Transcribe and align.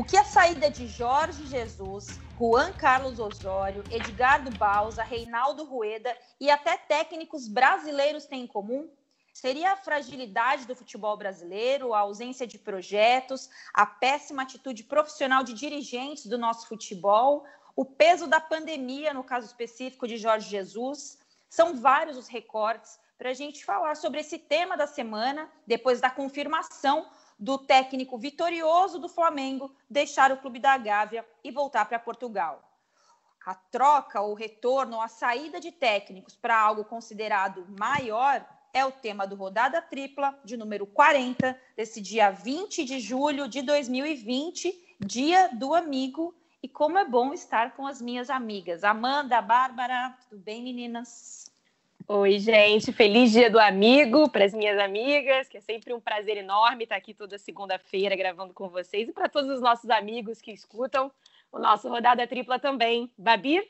O 0.00 0.02
que 0.02 0.16
a 0.16 0.24
saída 0.24 0.70
de 0.70 0.86
Jorge 0.86 1.46
Jesus, 1.46 2.18
Juan 2.38 2.72
Carlos 2.72 3.20
Osório, 3.20 3.84
Edgardo 3.90 4.50
Bausa, 4.56 5.02
Reinaldo 5.02 5.62
Rueda 5.62 6.16
e 6.40 6.48
até 6.48 6.78
técnicos 6.78 7.46
brasileiros 7.46 8.24
têm 8.24 8.44
em 8.44 8.46
comum? 8.46 8.90
Seria 9.34 9.72
a 9.72 9.76
fragilidade 9.76 10.64
do 10.64 10.74
futebol 10.74 11.18
brasileiro, 11.18 11.92
a 11.92 11.98
ausência 11.98 12.46
de 12.46 12.58
projetos, 12.58 13.50
a 13.74 13.84
péssima 13.84 14.40
atitude 14.40 14.84
profissional 14.84 15.44
de 15.44 15.52
dirigentes 15.52 16.24
do 16.24 16.38
nosso 16.38 16.66
futebol, 16.66 17.44
o 17.76 17.84
peso 17.84 18.26
da 18.26 18.40
pandemia, 18.40 19.12
no 19.12 19.22
caso 19.22 19.48
específico 19.48 20.08
de 20.08 20.16
Jorge 20.16 20.48
Jesus. 20.48 21.18
São 21.50 21.76
vários 21.76 22.16
os 22.16 22.26
recortes 22.26 22.98
para 23.18 23.28
a 23.28 23.34
gente 23.34 23.66
falar 23.66 23.94
sobre 23.96 24.20
esse 24.20 24.38
tema 24.38 24.78
da 24.78 24.86
semana, 24.86 25.46
depois 25.66 26.00
da 26.00 26.08
confirmação 26.08 27.06
do 27.40 27.56
técnico 27.56 28.18
vitorioso 28.18 28.98
do 28.98 29.08
Flamengo 29.08 29.74
deixar 29.88 30.30
o 30.30 30.36
clube 30.36 30.58
da 30.58 30.76
Gávea 30.76 31.26
e 31.42 31.50
voltar 31.50 31.86
para 31.86 31.98
Portugal. 31.98 32.62
A 33.46 33.54
troca, 33.54 34.20
o 34.20 34.34
retorno, 34.34 35.00
a 35.00 35.08
saída 35.08 35.58
de 35.58 35.72
técnicos 35.72 36.36
para 36.36 36.60
algo 36.60 36.84
considerado 36.84 37.66
maior 37.78 38.46
é 38.74 38.84
o 38.84 38.92
tema 38.92 39.26
do 39.26 39.34
Rodada 39.34 39.80
Tripla, 39.80 40.38
de 40.44 40.56
número 40.56 40.86
40, 40.86 41.58
desse 41.74 42.00
dia 42.00 42.30
20 42.30 42.84
de 42.84 43.00
julho 43.00 43.48
de 43.48 43.62
2020, 43.62 44.96
dia 45.00 45.48
do 45.48 45.74
amigo. 45.74 46.34
E 46.62 46.68
como 46.68 46.98
é 46.98 47.04
bom 47.06 47.32
estar 47.32 47.74
com 47.74 47.86
as 47.86 48.02
minhas 48.02 48.28
amigas. 48.28 48.84
Amanda, 48.84 49.40
Bárbara, 49.40 50.14
tudo 50.28 50.42
bem, 50.42 50.62
meninas? 50.62 51.49
Oi, 52.12 52.40
gente. 52.40 52.90
Feliz 52.90 53.30
dia 53.30 53.48
do 53.48 53.60
amigo 53.60 54.28
para 54.28 54.44
as 54.44 54.52
minhas 54.52 54.76
amigas, 54.80 55.48
que 55.48 55.58
é 55.58 55.60
sempre 55.60 55.94
um 55.94 56.00
prazer 56.00 56.36
enorme 56.36 56.82
estar 56.82 56.96
aqui 56.96 57.14
toda 57.14 57.38
segunda-feira 57.38 58.16
gravando 58.16 58.52
com 58.52 58.68
vocês 58.68 59.08
e 59.08 59.12
para 59.12 59.28
todos 59.28 59.48
os 59.48 59.60
nossos 59.60 59.88
amigos 59.88 60.40
que 60.40 60.50
escutam 60.50 61.08
o 61.52 61.58
nosso 61.60 61.88
Rodada 61.88 62.26
Tripla 62.26 62.58
também. 62.58 63.08
Babi? 63.16 63.62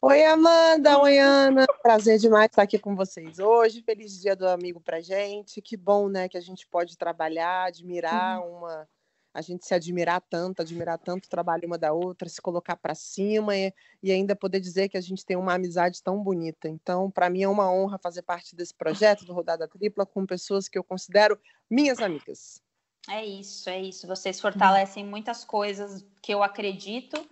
Oi, 0.00 0.24
Amanda. 0.24 1.02
Oi, 1.02 1.18
Ana. 1.18 1.66
Prazer 1.82 2.18
demais 2.18 2.46
estar 2.46 2.62
aqui 2.62 2.78
com 2.78 2.96
vocês 2.96 3.38
hoje. 3.38 3.82
Feliz 3.82 4.18
dia 4.18 4.34
do 4.34 4.48
amigo 4.48 4.80
pra 4.80 5.02
gente. 5.02 5.60
Que 5.60 5.76
bom, 5.76 6.08
né, 6.08 6.30
que 6.30 6.38
a 6.38 6.42
gente 6.42 6.66
pode 6.66 6.96
trabalhar, 6.96 7.64
admirar 7.64 8.40
uhum. 8.40 8.56
uma. 8.56 8.88
A 9.34 9.40
gente 9.40 9.66
se 9.66 9.74
admirar 9.74 10.20
tanto, 10.20 10.60
admirar 10.60 10.98
tanto 10.98 11.26
o 11.26 11.28
trabalho 11.28 11.66
uma 11.66 11.78
da 11.78 11.92
outra, 11.92 12.28
se 12.28 12.40
colocar 12.40 12.76
para 12.76 12.94
cima 12.94 13.56
e, 13.56 13.72
e, 14.02 14.12
ainda 14.12 14.36
poder 14.36 14.60
dizer 14.60 14.88
que 14.88 14.96
a 14.96 15.00
gente 15.00 15.24
tem 15.24 15.36
uma 15.36 15.54
amizade 15.54 16.02
tão 16.02 16.22
bonita. 16.22 16.68
Então, 16.68 17.10
para 17.10 17.30
mim 17.30 17.42
é 17.42 17.48
uma 17.48 17.72
honra 17.72 17.98
fazer 17.98 18.22
parte 18.22 18.54
desse 18.54 18.74
projeto 18.74 19.24
do 19.24 19.32
Rodada 19.32 19.66
Tripla 19.66 20.04
com 20.04 20.26
pessoas 20.26 20.68
que 20.68 20.78
eu 20.78 20.84
considero 20.84 21.38
minhas 21.70 21.98
amigas. 22.00 22.60
É 23.08 23.24
isso, 23.24 23.68
é 23.68 23.80
isso. 23.80 24.06
Vocês 24.06 24.40
fortalecem 24.40 25.04
muitas 25.04 25.44
coisas 25.44 26.04
que 26.20 26.32
eu 26.32 26.42
acredito 26.42 27.26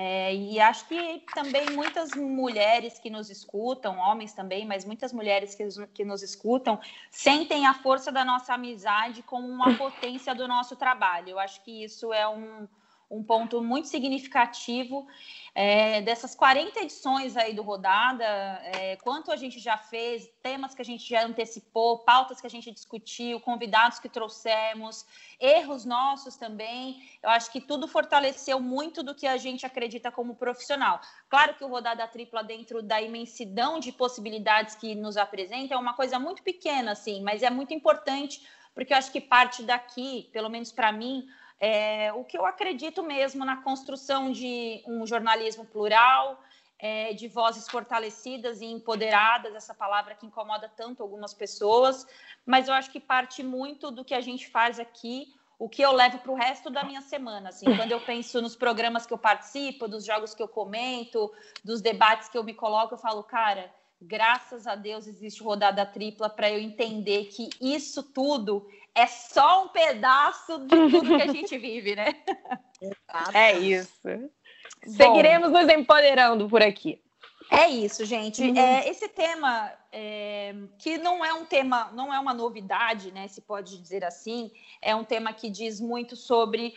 é, 0.00 0.32
e 0.32 0.60
acho 0.60 0.86
que 0.86 1.24
também 1.34 1.70
muitas 1.70 2.14
mulheres 2.14 3.00
que 3.00 3.10
nos 3.10 3.30
escutam, 3.30 3.98
homens 3.98 4.32
também, 4.32 4.64
mas 4.64 4.84
muitas 4.84 5.12
mulheres 5.12 5.56
que, 5.56 5.66
que 5.92 6.04
nos 6.04 6.22
escutam, 6.22 6.78
sentem 7.10 7.66
a 7.66 7.74
força 7.74 8.12
da 8.12 8.24
nossa 8.24 8.54
amizade 8.54 9.24
como 9.24 9.48
uma 9.48 9.74
potência 9.76 10.36
do 10.36 10.46
nosso 10.46 10.76
trabalho. 10.76 11.30
Eu 11.30 11.38
acho 11.40 11.60
que 11.64 11.82
isso 11.82 12.12
é 12.12 12.28
um, 12.28 12.68
um 13.10 13.22
ponto 13.22 13.62
muito 13.62 13.88
significativo 13.88 15.06
é, 15.54 16.00
dessas 16.02 16.34
40 16.34 16.80
edições 16.80 17.36
aí 17.36 17.52
do 17.52 17.62
Rodada, 17.62 18.24
é, 18.24 18.96
quanto 19.02 19.32
a 19.32 19.36
gente 19.36 19.58
já 19.58 19.76
fez, 19.76 20.30
temas 20.42 20.74
que 20.74 20.82
a 20.82 20.84
gente 20.84 21.08
já 21.08 21.24
antecipou, 21.24 21.98
pautas 22.04 22.40
que 22.40 22.46
a 22.46 22.50
gente 22.50 22.70
discutiu, 22.70 23.40
convidados 23.40 23.98
que 23.98 24.08
trouxemos, 24.08 25.04
erros 25.40 25.84
nossos 25.84 26.36
também. 26.36 27.02
Eu 27.22 27.30
acho 27.30 27.50
que 27.50 27.60
tudo 27.60 27.88
fortaleceu 27.88 28.60
muito 28.60 29.02
do 29.02 29.14
que 29.14 29.26
a 29.26 29.36
gente 29.36 29.66
acredita 29.66 30.12
como 30.12 30.36
profissional. 30.36 31.00
Claro 31.28 31.54
que 31.54 31.64
o 31.64 31.68
Rodada 31.68 32.06
Tripla, 32.06 32.44
dentro 32.44 32.82
da 32.82 33.00
imensidão 33.00 33.80
de 33.80 33.90
possibilidades 33.90 34.76
que 34.76 34.94
nos 34.94 35.16
apresenta, 35.16 35.74
é 35.74 35.76
uma 35.76 35.94
coisa 35.94 36.20
muito 36.20 36.42
pequena, 36.42 36.92
assim, 36.92 37.22
mas 37.22 37.42
é 37.42 37.50
muito 37.50 37.74
importante, 37.74 38.46
porque 38.74 38.92
eu 38.92 38.96
acho 38.96 39.10
que 39.10 39.20
parte 39.20 39.64
daqui, 39.64 40.28
pelo 40.32 40.48
menos 40.48 40.70
para 40.70 40.92
mim, 40.92 41.26
é, 41.60 42.12
o 42.12 42.24
que 42.24 42.38
eu 42.38 42.46
acredito 42.46 43.02
mesmo 43.02 43.44
na 43.44 43.56
construção 43.62 44.30
de 44.30 44.82
um 44.86 45.06
jornalismo 45.06 45.64
plural, 45.64 46.40
é, 46.78 47.12
de 47.12 47.26
vozes 47.26 47.68
fortalecidas 47.68 48.60
e 48.60 48.66
empoderadas, 48.66 49.54
essa 49.54 49.74
palavra 49.74 50.14
que 50.14 50.26
incomoda 50.26 50.70
tanto 50.76 51.02
algumas 51.02 51.34
pessoas, 51.34 52.06
mas 52.46 52.68
eu 52.68 52.74
acho 52.74 52.90
que 52.90 53.00
parte 53.00 53.42
muito 53.42 53.90
do 53.90 54.04
que 54.04 54.14
a 54.14 54.20
gente 54.20 54.48
faz 54.48 54.78
aqui, 54.78 55.34
o 55.58 55.68
que 55.68 55.82
eu 55.82 55.90
levo 55.90 56.18
para 56.18 56.30
o 56.30 56.36
resto 56.36 56.70
da 56.70 56.84
minha 56.84 57.02
semana. 57.02 57.48
Assim, 57.48 57.66
quando 57.76 57.90
eu 57.90 58.00
penso 58.00 58.40
nos 58.40 58.54
programas 58.54 59.04
que 59.06 59.12
eu 59.12 59.18
participo, 59.18 59.88
dos 59.88 60.04
jogos 60.04 60.34
que 60.34 60.42
eu 60.42 60.46
comento, 60.46 61.32
dos 61.64 61.80
debates 61.80 62.28
que 62.28 62.38
eu 62.38 62.44
me 62.44 62.54
coloco, 62.54 62.94
eu 62.94 62.98
falo, 62.98 63.24
cara, 63.24 63.68
graças 64.00 64.68
a 64.68 64.76
Deus 64.76 65.08
existe 65.08 65.42
rodada 65.42 65.84
tripla 65.84 66.30
para 66.30 66.48
eu 66.48 66.60
entender 66.60 67.24
que 67.24 67.50
isso 67.60 68.04
tudo 68.04 68.68
é 68.94 69.06
só 69.06 69.64
um 69.64 69.68
pedaço 69.68 70.58
de 70.60 70.90
tudo 70.90 71.16
que 71.16 71.22
a 71.22 71.32
gente 71.32 71.56
vive, 71.58 71.94
né? 71.94 72.22
é 73.32 73.58
isso. 73.58 74.08
Seguiremos 74.86 75.50
nos 75.50 75.68
empoderando 75.68 76.48
por 76.48 76.62
aqui. 76.62 77.00
É 77.50 77.68
isso, 77.68 78.04
gente. 78.04 78.42
Uhum. 78.42 78.56
É, 78.56 78.88
esse 78.88 79.08
tema, 79.08 79.72
é, 79.90 80.54
que 80.78 80.98
não 80.98 81.24
é 81.24 81.32
um 81.32 81.46
tema, 81.46 81.90
não 81.92 82.12
é 82.12 82.18
uma 82.18 82.34
novidade, 82.34 83.10
né? 83.10 83.26
Se 83.26 83.40
pode 83.40 83.78
dizer 83.78 84.04
assim, 84.04 84.50
é 84.82 84.94
um 84.94 85.04
tema 85.04 85.32
que 85.32 85.48
diz 85.48 85.80
muito 85.80 86.14
sobre 86.14 86.74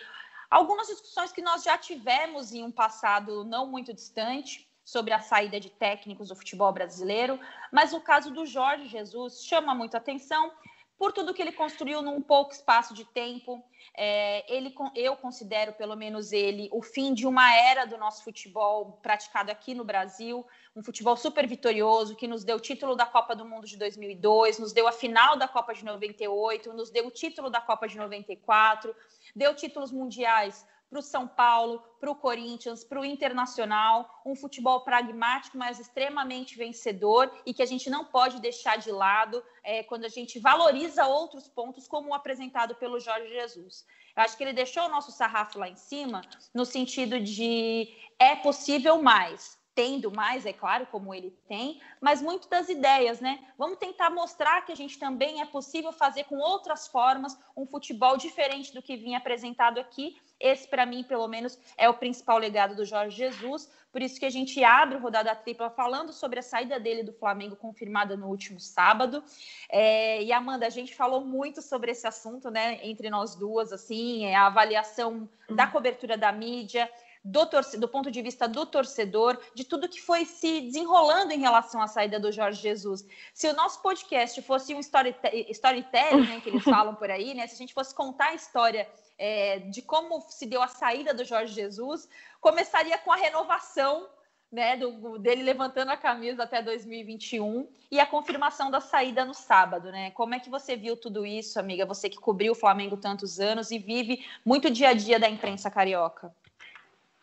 algumas 0.49 0.87
discussões 0.87 1.31
que 1.31 1.41
nós 1.41 1.63
já 1.63 1.77
tivemos 1.77 2.53
em 2.53 2.63
um 2.63 2.71
passado 2.71 3.43
não 3.43 3.67
muito 3.67 3.93
distante 3.93 4.69
sobre 4.83 5.13
a 5.13 5.19
saída 5.19 5.59
de 5.59 5.69
técnicos 5.69 6.29
do 6.29 6.35
futebol 6.35 6.71
brasileiro, 6.71 7.39
mas 7.71 7.93
o 7.93 7.99
caso 7.99 8.31
do 8.31 8.45
Jorge 8.45 8.87
Jesus 8.87 9.43
chama 9.43 9.75
muito 9.75 9.95
atenção 9.95 10.51
por 10.97 11.11
tudo 11.11 11.33
que 11.33 11.41
ele 11.41 11.51
construiu 11.51 12.01
num 12.01 12.21
pouco 12.21 12.51
espaço 12.51 12.93
de 12.93 13.05
tempo. 13.05 13.63
É, 13.97 14.45
ele, 14.53 14.73
eu 14.95 15.15
considero, 15.15 15.73
pelo 15.73 15.95
menos 15.95 16.31
ele, 16.31 16.69
o 16.71 16.81
fim 16.81 17.13
de 17.13 17.25
uma 17.25 17.53
era 17.55 17.85
do 17.85 17.97
nosso 17.97 18.23
futebol 18.23 18.99
praticado 19.01 19.51
aqui 19.51 19.73
no 19.73 19.83
Brasil, 19.83 20.45
um 20.75 20.83
futebol 20.83 21.17
super 21.17 21.47
vitorioso, 21.47 22.15
que 22.15 22.27
nos 22.27 22.43
deu 22.43 22.57
o 22.57 22.59
título 22.59 22.95
da 22.95 23.05
Copa 23.05 23.35
do 23.35 23.43
Mundo 23.43 23.65
de 23.65 23.77
2002, 23.77 24.59
nos 24.59 24.73
deu 24.73 24.87
a 24.87 24.91
final 24.91 25.35
da 25.37 25.47
Copa 25.47 25.73
de 25.73 25.83
98, 25.83 26.71
nos 26.73 26.89
deu 26.89 27.07
o 27.07 27.11
título 27.11 27.49
da 27.49 27.59
Copa 27.59 27.87
de 27.87 27.97
94, 27.97 28.95
deu 29.35 29.55
títulos 29.55 29.91
mundiais 29.91 30.65
para 30.91 30.99
o 30.99 31.01
São 31.01 31.25
Paulo, 31.25 31.81
para 32.01 32.11
o 32.11 32.15
Corinthians, 32.15 32.83
para 32.83 32.99
o 32.99 33.05
Internacional, 33.05 34.21
um 34.25 34.35
futebol 34.35 34.81
pragmático, 34.81 35.57
mas 35.57 35.79
extremamente 35.79 36.57
vencedor 36.57 37.31
e 37.45 37.53
que 37.53 37.63
a 37.63 37.65
gente 37.65 37.89
não 37.89 38.03
pode 38.03 38.41
deixar 38.41 38.77
de 38.77 38.91
lado 38.91 39.41
é, 39.63 39.83
quando 39.83 40.03
a 40.03 40.09
gente 40.09 40.37
valoriza 40.37 41.07
outros 41.07 41.47
pontos, 41.47 41.87
como 41.87 42.09
o 42.09 42.13
apresentado 42.13 42.75
pelo 42.75 42.99
Jorge 42.99 43.29
Jesus. 43.29 43.85
Eu 44.17 44.23
acho 44.23 44.35
que 44.35 44.43
ele 44.43 44.51
deixou 44.51 44.83
o 44.83 44.89
nosso 44.89 45.13
sarrafo 45.13 45.57
lá 45.57 45.69
em 45.69 45.77
cima, 45.77 46.21
no 46.53 46.65
sentido 46.65 47.21
de 47.21 47.87
é 48.19 48.35
possível 48.35 49.01
mais, 49.01 49.57
tendo 49.73 50.11
mais, 50.11 50.45
é 50.45 50.53
claro, 50.53 50.85
como 50.87 51.13
ele 51.13 51.31
tem, 51.47 51.81
mas 52.01 52.21
muito 52.21 52.49
das 52.49 52.69
ideias, 52.69 53.19
né? 53.19 53.39
Vamos 53.57 53.77
tentar 53.77 54.09
mostrar 54.09 54.65
que 54.65 54.71
a 54.71 54.75
gente 54.75 54.99
também 54.99 55.41
é 55.41 55.45
possível 55.45 55.91
fazer 55.91 56.25
com 56.25 56.37
outras 56.37 56.87
formas 56.87 57.37
um 57.55 57.65
futebol 57.65 58.17
diferente 58.17 58.73
do 58.73 58.81
que 58.81 58.97
vinha 58.97 59.17
apresentado 59.17 59.79
aqui 59.79 60.17
esse, 60.41 60.67
para 60.67 60.85
mim, 60.85 61.03
pelo 61.03 61.27
menos, 61.27 61.57
é 61.77 61.87
o 61.87 61.93
principal 61.93 62.37
legado 62.37 62.75
do 62.75 62.83
Jorge 62.83 63.15
Jesus. 63.15 63.69
Por 63.91 64.01
isso 64.01 64.19
que 64.19 64.25
a 64.25 64.29
gente 64.29 64.63
abre 64.63 64.97
o 64.97 64.99
rodada 64.99 65.35
tripla 65.35 65.69
falando 65.69 66.11
sobre 66.11 66.39
a 66.39 66.41
saída 66.41 66.79
dele 66.79 67.03
do 67.03 67.13
Flamengo, 67.13 67.55
confirmada 67.55 68.17
no 68.17 68.27
último 68.27 68.59
sábado. 68.59 69.23
É, 69.69 70.23
e 70.23 70.31
Amanda, 70.31 70.65
a 70.65 70.69
gente 70.69 70.95
falou 70.95 71.21
muito 71.21 71.61
sobre 71.61 71.91
esse 71.91 72.07
assunto, 72.07 72.49
né? 72.49 72.79
Entre 72.81 73.09
nós 73.09 73.35
duas, 73.35 73.71
assim, 73.71 74.25
é 74.25 74.35
a 74.35 74.47
avaliação 74.47 75.29
da 75.47 75.67
cobertura 75.67 76.17
da 76.17 76.31
mídia, 76.31 76.89
do, 77.23 77.47
do, 77.77 77.87
ponto 77.87 78.09
de 78.09 78.21
vista 78.21 78.47
do 78.47 78.65
torcedor, 78.65 79.39
de 79.53 79.63
tudo 79.63 79.87
que 79.87 80.01
foi 80.01 80.25
se 80.25 80.61
desenrolando 80.61 81.31
em 81.31 81.39
relação 81.39 81.81
à 81.81 81.87
saída 81.87 82.19
do 82.19 82.31
Jorge 82.31 82.61
Jesus. 82.61 83.05
Se 83.33 83.47
o 83.47 83.55
nosso 83.55 83.81
podcast 83.81 84.41
fosse 84.41 84.73
um 84.73 84.79
storytelling, 84.79 86.27
né, 86.27 86.41
que 86.41 86.49
eles 86.49 86.63
falam 86.65 86.95
por 86.95 87.11
aí, 87.11 87.33
né, 87.33 87.45
se 87.45 87.53
a 87.53 87.57
gente 87.57 87.73
fosse 87.73 87.93
contar 87.93 88.29
a 88.29 88.33
história 88.33 88.89
é, 89.17 89.59
de 89.59 89.83
como 89.83 90.19
se 90.21 90.47
deu 90.47 90.63
a 90.63 90.67
saída 90.67 91.13
do 91.13 91.23
Jorge 91.23 91.53
Jesus, 91.53 92.09
começaria 92.39 92.97
com 92.97 93.11
a 93.11 93.15
renovação 93.15 94.09
né, 94.51 94.75
do, 94.75 95.17
dele 95.17 95.43
levantando 95.43 95.91
a 95.91 95.97
camisa 95.97 96.43
até 96.43 96.61
2021 96.61 97.67
e 97.89 97.99
a 97.99 98.05
confirmação 98.05 98.69
da 98.69 98.81
saída 98.81 99.23
no 99.23 99.33
sábado, 99.33 99.91
né? 99.91 100.11
Como 100.11 100.35
é 100.35 100.39
que 100.39 100.49
você 100.49 100.75
viu 100.75 100.97
tudo 100.97 101.25
isso, 101.25 101.57
amiga? 101.57 101.85
Você 101.85 102.09
que 102.09 102.17
cobriu 102.17 102.51
o 102.51 102.55
Flamengo 102.55 102.97
tantos 102.97 103.39
anos 103.39 103.71
e 103.71 103.79
vive 103.79 104.25
muito 104.43 104.69
dia 104.69 104.89
a 104.89 104.93
dia 104.93 105.17
da 105.17 105.29
imprensa 105.29 105.71
carioca. 105.71 106.35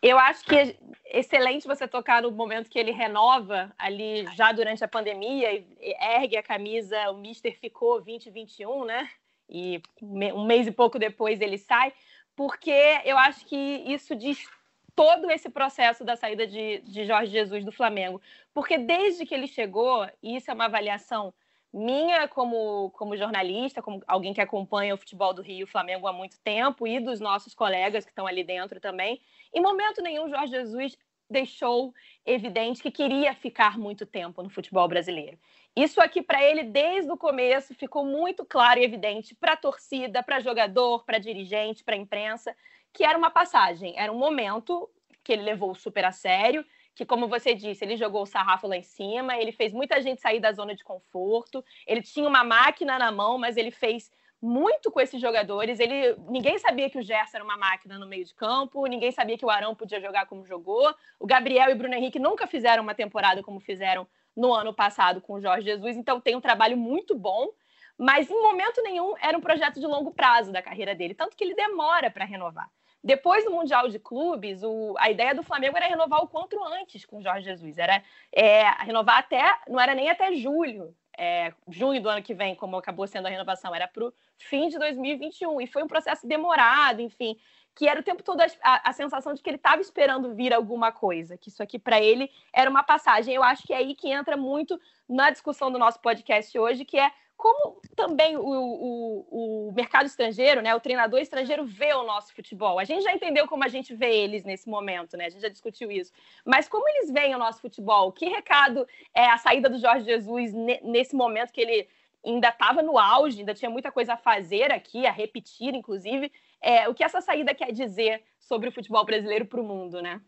Eu 0.01 0.17
acho 0.17 0.45
que 0.45 0.55
é 0.55 0.75
excelente 1.05 1.67
você 1.67 1.87
tocar 1.87 2.21
no 2.21 2.31
momento 2.31 2.69
que 2.69 2.79
ele 2.79 2.91
renova 2.91 3.73
ali 3.77 4.25
já 4.35 4.51
durante 4.51 4.83
a 4.83 4.87
pandemia 4.87 5.53
e 5.53 5.65
ergue 5.99 6.37
a 6.37 6.43
camisa, 6.43 7.11
o 7.11 7.17
Mister 7.17 7.57
ficou 7.59 8.01
2021, 8.01 8.85
né? 8.85 9.09
e 9.49 9.81
um 10.01 10.45
mês 10.45 10.67
e 10.67 10.71
pouco 10.71 10.99
depois 10.99 11.41
ele 11.41 11.57
sai, 11.57 11.91
porque 12.35 12.71
eu 13.03 13.17
acho 13.17 13.45
que 13.45 13.55
isso 13.55 14.15
diz 14.15 14.47
todo 14.95 15.31
esse 15.31 15.49
processo 15.49 16.03
da 16.03 16.15
saída 16.15 16.45
de, 16.45 16.79
de 16.81 17.05
Jorge 17.05 17.31
Jesus 17.31 17.65
do 17.65 17.71
Flamengo. 17.71 18.21
Porque 18.53 18.77
desde 18.77 19.25
que 19.25 19.33
ele 19.33 19.47
chegou, 19.47 20.07
e 20.21 20.35
isso 20.35 20.51
é 20.51 20.53
uma 20.53 20.65
avaliação 20.65 21.33
minha 21.73 22.27
como, 22.27 22.89
como 22.91 23.15
jornalista, 23.15 23.81
como 23.81 24.01
alguém 24.07 24.33
que 24.33 24.41
acompanha 24.41 24.93
o 24.93 24.97
futebol 24.97 25.33
do 25.33 25.41
Rio 25.41 25.67
Flamengo 25.67 26.07
há 26.07 26.13
muito 26.13 26.39
tempo, 26.39 26.87
e 26.87 26.99
dos 26.99 27.19
nossos 27.19 27.53
colegas 27.53 28.03
que 28.03 28.11
estão 28.11 28.25
ali 28.25 28.43
dentro 28.43 28.79
também, 28.79 29.21
em 29.53 29.61
momento 29.61 30.01
nenhum 30.01 30.29
Jorge 30.29 30.51
Jesus 30.51 30.97
deixou 31.29 31.93
evidente 32.25 32.81
que 32.81 32.89
queria 32.89 33.35
ficar 33.35 33.77
muito 33.77 34.05
tempo 34.05 34.41
no 34.41 34.49
futebol 34.49 34.87
brasileiro. 34.87 35.37
Isso 35.75 36.01
aqui 36.01 36.23
para 36.23 36.43
ele 36.43 36.63
desde 36.63 37.11
o 37.11 37.17
começo 37.17 37.75
ficou 37.75 38.03
muito 38.03 38.43
claro 38.43 38.79
e 38.79 38.83
evidente 38.83 39.35
para 39.35 39.53
a 39.53 39.57
torcida, 39.57 40.23
para 40.23 40.39
jogador, 40.39 41.05
para 41.05 41.19
dirigente, 41.19 41.83
para 41.83 41.95
imprensa, 41.95 42.55
que 42.91 43.03
era 43.03 43.17
uma 43.17 43.29
passagem, 43.29 43.93
era 43.95 44.11
um 44.11 44.17
momento 44.17 44.89
que 45.23 45.33
ele 45.33 45.43
levou 45.43 45.75
super 45.75 46.05
a 46.05 46.11
sério, 46.11 46.65
que 46.95 47.05
como 47.05 47.27
você 47.27 47.53
disse, 47.53 47.83
ele 47.83 47.95
jogou 47.95 48.23
o 48.23 48.25
sarrafo 48.25 48.67
lá 48.67 48.75
em 48.75 48.83
cima, 48.83 49.37
ele 49.37 49.51
fez 49.51 49.71
muita 49.71 50.01
gente 50.01 50.21
sair 50.21 50.39
da 50.39 50.51
zona 50.51 50.75
de 50.75 50.83
conforto, 50.83 51.63
ele 51.87 52.01
tinha 52.01 52.27
uma 52.27 52.43
máquina 52.43 52.99
na 52.99 53.11
mão, 53.11 53.37
mas 53.37 53.55
ele 53.57 53.71
fez 53.71 54.11
muito 54.41 54.89
com 54.91 54.99
esses 54.99 55.19
jogadores. 55.19 55.79
Ele, 55.79 56.15
ninguém 56.29 56.57
sabia 56.59 56.89
que 56.89 56.97
o 56.97 57.01
Gerson 57.01 57.37
era 57.37 57.43
uma 57.43 57.57
máquina 57.57 57.99
no 57.99 58.07
meio 58.07 58.25
de 58.25 58.33
campo, 58.33 58.85
ninguém 58.85 59.11
sabia 59.11 59.37
que 59.37 59.45
o 59.45 59.49
Arão 59.49 59.75
podia 59.75 59.99
jogar 59.99 60.25
como 60.27 60.45
jogou. 60.45 60.93
O 61.19 61.27
Gabriel 61.27 61.69
e 61.69 61.73
o 61.73 61.77
Bruno 61.77 61.93
Henrique 61.93 62.19
nunca 62.19 62.47
fizeram 62.47 62.83
uma 62.83 62.95
temporada 62.95 63.43
como 63.43 63.59
fizeram 63.59 64.07
no 64.35 64.53
ano 64.53 64.73
passado 64.73 65.19
com 65.21 65.33
o 65.33 65.41
Jorge 65.41 65.65
Jesus, 65.65 65.97
então 65.97 66.21
tem 66.21 66.35
um 66.35 66.41
trabalho 66.41 66.77
muito 66.77 67.13
bom, 67.13 67.49
mas 67.97 68.29
em 68.29 68.41
momento 68.41 68.81
nenhum 68.81 69.13
era 69.21 69.37
um 69.37 69.41
projeto 69.41 69.79
de 69.79 69.85
longo 69.85 70.11
prazo 70.11 70.51
da 70.51 70.61
carreira 70.61 70.95
dele, 70.95 71.13
tanto 71.13 71.35
que 71.35 71.43
ele 71.43 71.53
demora 71.53 72.09
para 72.09 72.23
renovar. 72.23 72.69
Depois 73.03 73.45
do 73.45 73.51
Mundial 73.51 73.87
de 73.87 73.97
Clubes, 73.97 74.61
o, 74.61 74.93
a 74.97 75.09
ideia 75.09 75.33
do 75.33 75.43
Flamengo 75.43 75.77
era 75.77 75.87
renovar 75.87 76.21
o 76.21 76.27
quanto 76.27 76.61
antes 76.63 77.05
com 77.05 77.17
o 77.17 77.21
Jorge 77.21 77.45
Jesus. 77.45 77.77
Era 77.77 78.03
é, 78.31 78.63
renovar 78.83 79.19
até, 79.19 79.43
não 79.67 79.79
era 79.79 79.95
nem 79.95 80.09
até 80.09 80.33
julho, 80.33 80.93
é, 81.17 81.53
junho 81.67 82.01
do 82.01 82.09
ano 82.09 82.21
que 82.21 82.33
vem, 82.33 82.55
como 82.55 82.77
acabou 82.77 83.07
sendo 83.07 83.27
a 83.27 83.29
renovação, 83.29 83.73
era 83.73 83.87
para 83.87 84.05
o 84.05 84.13
fim 84.37 84.67
de 84.67 84.77
2021. 84.77 85.61
E 85.61 85.67
foi 85.67 85.83
um 85.83 85.87
processo 85.87 86.27
demorado, 86.27 87.01
enfim, 87.01 87.37
que 87.75 87.87
era 87.87 87.99
o 87.99 88.03
tempo 88.03 88.21
todo 88.21 88.41
a, 88.41 88.47
a, 88.61 88.89
a 88.89 88.93
sensação 88.93 89.33
de 89.33 89.41
que 89.41 89.49
ele 89.49 89.57
estava 89.57 89.81
esperando 89.81 90.33
vir 90.35 90.53
alguma 90.53 90.91
coisa, 90.91 91.37
que 91.37 91.49
isso 91.49 91.63
aqui 91.63 91.79
para 91.79 92.01
ele 92.01 92.29
era 92.53 92.69
uma 92.69 92.83
passagem. 92.83 93.33
Eu 93.33 93.43
acho 93.43 93.63
que 93.63 93.73
é 93.73 93.77
aí 93.77 93.95
que 93.95 94.09
entra 94.09 94.35
muito 94.35 94.79
na 95.07 95.29
discussão 95.29 95.71
do 95.71 95.79
nosso 95.79 96.01
podcast 96.01 96.57
hoje, 96.57 96.83
que 96.83 96.99
é 96.99 97.11
como 97.39 97.79
também 97.95 98.35
o, 98.35 98.41
o, 98.43 99.69
o, 99.69 99.71
mercado 99.71 100.05
estrangeiro, 100.05 100.61
né, 100.61 100.75
o 100.75 100.79
treinador 100.81 101.21
estrangeiro 101.21 101.63
vê 101.65 101.93
o 101.93 102.03
nosso 102.03 102.35
futebol. 102.35 102.77
A 102.77 102.83
gente 102.83 103.01
já 103.01 103.13
entendeu 103.13 103.47
como 103.47 103.63
a 103.63 103.69
gente 103.69 103.95
vê 103.95 104.13
eles 104.13 104.43
nesse 104.43 104.67
momento, 104.69 105.15
né? 105.15 105.27
A 105.27 105.29
gente 105.29 105.41
já 105.41 105.47
discutiu 105.47 105.89
isso. 105.89 106.11
Mas 106.45 106.67
como 106.67 106.85
eles 106.89 107.09
veem 107.09 107.33
o 107.33 107.39
nosso 107.39 107.61
futebol? 107.61 108.11
Que 108.11 108.25
recado 108.25 108.85
é 109.15 109.25
a 109.25 109.37
saída 109.37 109.69
do 109.69 109.79
Jorge 109.79 110.03
Jesus 110.03 110.51
nesse 110.83 111.15
momento 111.15 111.53
que 111.53 111.61
ele 111.61 111.87
ainda 112.25 112.49
estava 112.49 112.81
no 112.81 112.99
auge, 112.99 113.39
ainda 113.39 113.53
tinha 113.53 113.71
muita 113.71 113.89
coisa 113.89 114.15
a 114.15 114.17
fazer 114.17 114.73
aqui, 114.73 115.07
a 115.07 115.11
repetir, 115.11 115.73
inclusive. 115.73 116.29
É, 116.61 116.89
o 116.89 116.93
que 116.93 117.05
essa 117.05 117.21
saída 117.21 117.55
quer 117.55 117.71
dizer 117.71 118.21
sobre 118.37 118.67
o 118.67 118.71
futebol 118.73 119.05
brasileiro 119.05 119.45
para 119.45 119.61
o 119.61 119.63
mundo, 119.63 120.01
né? 120.01 120.19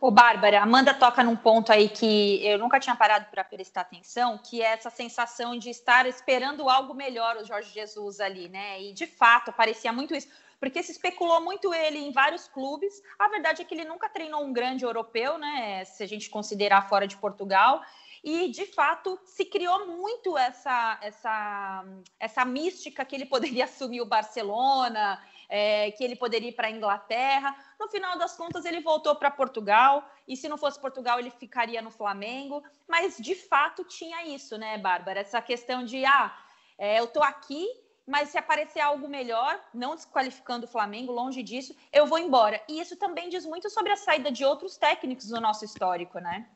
Ô, 0.00 0.10
Bárbara, 0.10 0.62
Amanda 0.62 0.92
toca 0.94 1.22
num 1.22 1.36
ponto 1.36 1.72
aí 1.72 1.88
que 1.88 2.44
eu 2.46 2.58
nunca 2.58 2.80
tinha 2.80 2.96
parado 2.96 3.26
para 3.30 3.44
prestar 3.44 3.82
atenção, 3.82 4.38
que 4.38 4.62
é 4.62 4.66
essa 4.66 4.90
sensação 4.90 5.58
de 5.58 5.70
estar 5.70 6.06
esperando 6.06 6.68
algo 6.68 6.94
melhor 6.94 7.36
o 7.36 7.44
Jorge 7.44 7.72
Jesus 7.72 8.20
ali, 8.20 8.48
né? 8.48 8.82
E 8.82 8.92
de 8.92 9.06
fato, 9.06 9.52
parecia 9.52 9.92
muito 9.92 10.14
isso, 10.14 10.28
porque 10.60 10.82
se 10.82 10.92
especulou 10.92 11.40
muito 11.40 11.72
ele 11.74 11.98
em 11.98 12.12
vários 12.12 12.48
clubes. 12.48 13.02
A 13.18 13.28
verdade 13.28 13.62
é 13.62 13.64
que 13.64 13.74
ele 13.74 13.84
nunca 13.84 14.08
treinou 14.08 14.42
um 14.44 14.52
grande 14.52 14.84
europeu, 14.84 15.38
né? 15.38 15.84
Se 15.84 16.02
a 16.02 16.06
gente 16.06 16.30
considerar 16.30 16.88
fora 16.88 17.06
de 17.06 17.16
Portugal. 17.16 17.82
E 18.22 18.48
de 18.48 18.64
fato 18.64 19.20
se 19.26 19.44
criou 19.44 19.86
muito 19.86 20.38
essa 20.38 20.98
essa 21.02 21.84
essa 22.18 22.44
mística 22.46 23.04
que 23.04 23.14
ele 23.14 23.26
poderia 23.26 23.64
assumir 23.68 24.00
o 24.00 24.06
Barcelona, 24.06 25.22
é, 25.48 25.90
que 25.92 26.02
ele 26.02 26.16
poderia 26.16 26.48
ir 26.48 26.52
para 26.52 26.68
a 26.68 26.70
Inglaterra. 26.70 27.54
No 27.78 27.88
final 27.88 28.18
das 28.18 28.36
contas, 28.36 28.64
ele 28.64 28.80
voltou 28.80 29.14
para 29.16 29.30
Portugal, 29.30 30.08
e 30.26 30.36
se 30.36 30.48
não 30.48 30.56
fosse 30.56 30.80
Portugal, 30.80 31.18
ele 31.18 31.30
ficaria 31.30 31.80
no 31.82 31.90
Flamengo. 31.90 32.62
Mas 32.88 33.16
de 33.18 33.34
fato 33.34 33.84
tinha 33.84 34.26
isso, 34.26 34.56
né, 34.56 34.78
Bárbara? 34.78 35.20
Essa 35.20 35.40
questão 35.40 35.84
de 35.84 36.04
ah, 36.04 36.36
é, 36.78 37.00
eu 37.00 37.04
estou 37.04 37.22
aqui, 37.22 37.66
mas 38.06 38.28
se 38.28 38.38
aparecer 38.38 38.80
algo 38.80 39.08
melhor, 39.08 39.58
não 39.72 39.94
desqualificando 39.94 40.66
o 40.66 40.68
Flamengo, 40.68 41.12
longe 41.12 41.42
disso, 41.42 41.74
eu 41.92 42.06
vou 42.06 42.18
embora. 42.18 42.62
E 42.68 42.80
isso 42.80 42.96
também 42.96 43.28
diz 43.28 43.46
muito 43.46 43.70
sobre 43.70 43.92
a 43.92 43.96
saída 43.96 44.30
de 44.30 44.44
outros 44.44 44.76
técnicos 44.76 45.30
no 45.30 45.40
nosso 45.40 45.64
histórico, 45.64 46.18
né? 46.18 46.46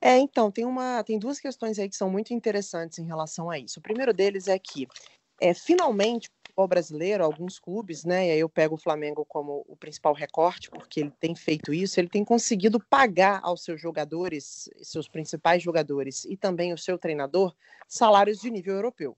É, 0.00 0.18
então, 0.18 0.50
tem, 0.50 0.64
uma, 0.64 1.02
tem 1.04 1.18
duas 1.18 1.40
questões 1.40 1.78
aí 1.78 1.88
que 1.88 1.96
são 1.96 2.10
muito 2.10 2.34
interessantes 2.34 2.98
em 2.98 3.06
relação 3.06 3.48
a 3.50 3.58
isso. 3.58 3.78
O 3.78 3.82
primeiro 3.82 4.12
deles 4.12 4.46
é 4.46 4.58
que, 4.58 4.86
é, 5.40 5.54
finalmente, 5.54 6.30
futebol 6.56 6.66
brasileiro, 6.66 7.22
alguns 7.22 7.58
clubes, 7.58 8.04
né? 8.04 8.28
E 8.28 8.30
aí 8.30 8.40
eu 8.40 8.48
pego 8.48 8.76
o 8.76 8.78
Flamengo 8.78 9.26
como 9.26 9.62
o 9.68 9.76
principal 9.76 10.14
recorte, 10.14 10.70
porque 10.70 11.00
ele 11.00 11.12
tem 11.20 11.34
feito 11.34 11.72
isso, 11.72 12.00
ele 12.00 12.08
tem 12.08 12.24
conseguido 12.24 12.80
pagar 12.80 13.40
aos 13.42 13.62
seus 13.62 13.78
jogadores, 13.78 14.70
seus 14.82 15.06
principais 15.06 15.62
jogadores 15.62 16.24
e 16.24 16.34
também 16.36 16.72
o 16.72 16.78
seu 16.78 16.98
treinador, 16.98 17.54
salários 17.86 18.40
de 18.40 18.50
nível 18.50 18.74
europeu. 18.74 19.14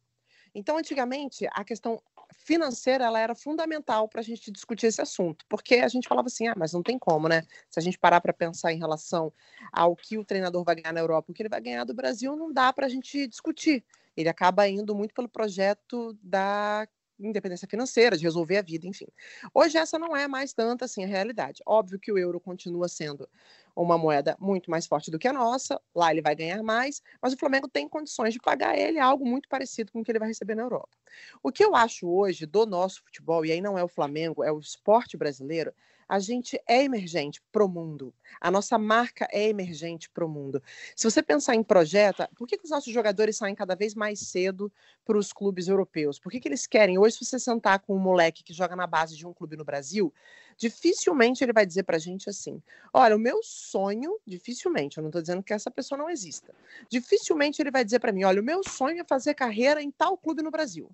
Então, 0.53 0.77
antigamente, 0.77 1.47
a 1.53 1.63
questão 1.63 2.03
financeira 2.45 3.05
ela 3.05 3.21
era 3.21 3.35
fundamental 3.35 4.09
para 4.09 4.21
a 4.21 4.25
gente 4.25 4.51
discutir 4.51 4.87
esse 4.87 5.01
assunto, 5.01 5.45
porque 5.49 5.77
a 5.77 5.89
gente 5.89 6.09
falava 6.09 6.27
assim, 6.27 6.49
ah, 6.49 6.55
mas 6.57 6.73
não 6.73 6.83
tem 6.83 6.99
como, 6.99 7.29
né? 7.29 7.43
Se 7.71 7.79
a 7.79 7.83
gente 7.83 7.99
parar 7.99 8.21
para 8.21 8.33
pensar 8.33 8.73
em 8.73 8.79
relação 8.79 9.33
ao 9.73 9.95
que 9.95 10.19
o 10.19 10.25
treinador 10.25 10.65
vai 10.65 10.75
ganhar 10.75 10.93
na 10.93 11.01
Europa, 11.01 11.31
o 11.31 11.35
que 11.35 11.43
ele 11.43 11.49
vai 11.49 11.61
ganhar 11.61 11.85
do 11.85 11.95
Brasil, 11.95 12.35
não 12.35 12.53
dá 12.53 12.73
para 12.73 12.87
a 12.87 12.89
gente 12.89 13.29
discutir. 13.29 13.85
Ele 14.17 14.29
acaba 14.29 14.67
indo 14.67 14.95
muito 14.97 15.15
pelo 15.15 15.29
projeto 15.29 16.19
da 16.21 16.89
independência 17.19 17.69
financeira, 17.69 18.17
de 18.17 18.25
resolver 18.25 18.59
a 18.59 18.63
vida, 18.63 18.87
enfim. 18.87 19.07
Hoje 19.55 19.79
essa 19.79 19.99
não 19.99 20.17
é 20.17 20.29
mais 20.29 20.53
tanta 20.53 20.85
assim 20.85 21.05
a 21.05 21.07
realidade. 21.07 21.63
Óbvio 21.67 21.99
que 21.99 22.13
o 22.13 22.19
euro 22.19 22.41
continua 22.41 22.89
sendo 22.89 23.29
uma 23.75 23.97
moeda 23.97 24.37
muito 24.41 24.71
mais 24.71 24.87
forte 24.87 25.11
do 25.11 25.19
que 25.19 25.29
a 25.29 25.33
nossa, 25.33 25.81
lá 25.95 26.11
ele 26.11 26.21
vai 26.21 26.35
ganhar 26.35 26.63
mais, 26.63 27.01
mas 27.23 27.33
o 27.33 27.37
Flamengo 27.37 27.69
tem 27.69 27.89
condições 27.89 28.35
de 28.35 28.41
pagar 28.41 28.77
ele 28.77 28.99
algo 28.99 29.25
muito 29.25 29.49
parecido 29.49 29.93
com 29.93 30.01
o 30.01 30.05
que 30.05 30.11
ele 30.11 30.19
vai 30.19 30.29
receber 30.29 30.55
na 30.55 30.63
Europa. 30.63 30.97
O 31.43 31.53
que 31.53 31.65
eu 31.65 31.75
acho 31.75 32.09
hoje 32.09 32.45
do 32.45 32.67
nosso 32.67 33.03
futebol, 33.03 33.45
e 33.45 33.53
aí 33.53 33.61
não 33.61 33.79
é 33.79 33.85
o 33.85 33.89
Flamengo, 33.89 34.43
é 34.43 34.51
o 34.51 34.59
esporte 34.59 35.17
brasileiro, 35.17 35.73
a 36.09 36.19
gente 36.19 36.59
é 36.67 36.83
emergente 36.83 37.43
para 37.53 37.65
o 37.65 37.69
mundo. 37.69 38.15
A 38.41 38.51
nossa 38.51 38.79
marca 38.79 39.29
é 39.31 39.49
emergente 39.49 40.09
para 40.09 40.25
o 40.25 40.29
mundo. 40.29 40.63
Se 40.97 41.09
você 41.09 41.23
pensar 41.23 41.55
em 41.55 41.63
projeto, 41.63 42.27
por 42.35 42.49
que, 42.49 42.57
que 42.57 42.65
os 42.65 42.71
nossos 42.71 42.93
jogadores 42.93 43.37
saem 43.37 43.55
cada 43.55 43.75
vez 43.75 43.95
mais 43.95 44.21
cedo 44.21 44.73
para 45.05 45.19
os 45.19 45.33
clubes 45.33 45.69
europeus? 45.69 46.19
Por 46.19 46.33
que, 46.33 46.41
que 46.41 46.49
eles 46.49 46.67
querem? 46.67 46.99
Hoje, 46.99 47.17
se 47.17 47.25
você 47.25 47.39
sentar 47.39 47.81
com 47.81 47.95
um 47.95 47.99
moleque 47.99 48.43
que 48.43 48.55
joga 48.55 48.75
na 48.75 48.87
base 48.87 49.17
de 49.17 49.27
um 49.27 49.35
clube 49.35 49.57
no 49.57 49.65
Brasil, 49.65 50.13
dificilmente 50.57 51.45
ele 51.45 51.53
vai 51.53 51.67
dizer 51.67 51.83
para 51.83 51.97
a 51.97 52.01
gente 52.01 52.31
assim: 52.31 52.63
olha, 52.93 53.15
o 53.15 53.19
meu 53.19 53.43
sonho, 53.43 54.19
dificilmente, 54.27 54.97
eu 54.97 55.03
não 55.03 55.09
estou 55.09 55.21
dizendo 55.21 55.43
que 55.43 55.53
essa 55.53 55.71
pessoa 55.71 55.99
não 55.99 56.09
exista, 56.09 56.55
dificilmente 56.89 57.61
ele 57.61 57.71
vai 57.71 57.85
dizer 57.85 57.99
para 57.99 58.13
mim: 58.13 58.25
olha, 58.25 58.41
o 58.41 58.45
meu 58.45 58.63
sonho 58.67 59.01
é 59.01 59.05
fazer 59.05 59.35
carreira 59.35 59.83
em 59.83 59.91
tal 59.91 60.17
clube 60.17 60.43
no 60.43 60.51
Brasil 60.51 60.91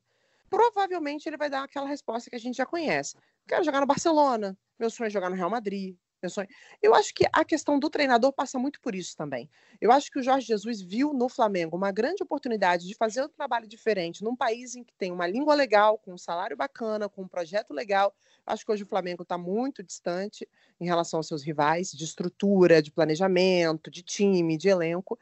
provavelmente 0.54 1.28
ele 1.28 1.36
vai 1.36 1.50
dar 1.50 1.64
aquela 1.64 1.88
resposta 1.88 2.30
que 2.30 2.36
a 2.36 2.38
gente 2.38 2.56
já 2.56 2.64
conhece. 2.64 3.16
Quero 3.46 3.64
jogar 3.64 3.80
no 3.80 3.86
Barcelona, 3.86 4.56
meu 4.78 4.90
sonho 4.90 5.06
é 5.06 5.10
jogar 5.10 5.30
no 5.30 5.36
Real 5.36 5.50
Madrid. 5.50 5.96
Meu 6.22 6.30
sonho... 6.30 6.48
Eu 6.82 6.94
acho 6.94 7.12
que 7.12 7.26
a 7.30 7.44
questão 7.44 7.78
do 7.78 7.90
treinador 7.90 8.32
passa 8.32 8.58
muito 8.58 8.80
por 8.80 8.94
isso 8.94 9.14
também. 9.14 9.50
Eu 9.78 9.92
acho 9.92 10.10
que 10.10 10.18
o 10.18 10.22
Jorge 10.22 10.46
Jesus 10.46 10.80
viu 10.80 11.12
no 11.12 11.28
Flamengo 11.28 11.76
uma 11.76 11.92
grande 11.92 12.22
oportunidade 12.22 12.86
de 12.86 12.94
fazer 12.94 13.22
um 13.22 13.28
trabalho 13.28 13.68
diferente 13.68 14.24
num 14.24 14.34
país 14.34 14.74
em 14.74 14.82
que 14.82 14.94
tem 14.94 15.12
uma 15.12 15.26
língua 15.26 15.54
legal, 15.54 15.98
com 15.98 16.14
um 16.14 16.18
salário 16.18 16.56
bacana, 16.56 17.10
com 17.10 17.22
um 17.22 17.28
projeto 17.28 17.74
legal. 17.74 18.14
Acho 18.46 18.64
que 18.64 18.72
hoje 18.72 18.84
o 18.84 18.86
Flamengo 18.86 19.22
está 19.22 19.36
muito 19.36 19.82
distante 19.82 20.48
em 20.80 20.86
relação 20.86 21.18
aos 21.18 21.28
seus 21.28 21.42
rivais, 21.42 21.90
de 21.90 22.04
estrutura, 22.04 22.80
de 22.80 22.90
planejamento, 22.90 23.90
de 23.90 24.02
time, 24.02 24.56
de 24.56 24.70
elenco. 24.70 25.18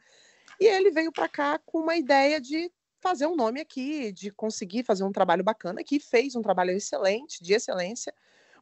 E 0.57 0.65
ele 0.65 0.89
veio 0.89 1.11
para 1.11 1.27
cá 1.27 1.59
com 1.65 1.79
uma 1.79 1.97
ideia 1.97 2.39
de 2.39 2.71
fazer 3.03 3.27
um 3.27 3.35
nome 3.35 3.59
aqui, 3.59 4.13
de 4.13 4.31
conseguir 4.31 4.83
fazer 4.83 5.03
um 5.03 5.11
trabalho 5.11 5.43
bacana 5.43 5.81
aqui, 5.81 5.99
fez 5.99 6.35
um 6.35 6.41
trabalho 6.41 6.71
excelente, 6.71 7.43
de 7.43 7.53
excelência, 7.53 8.13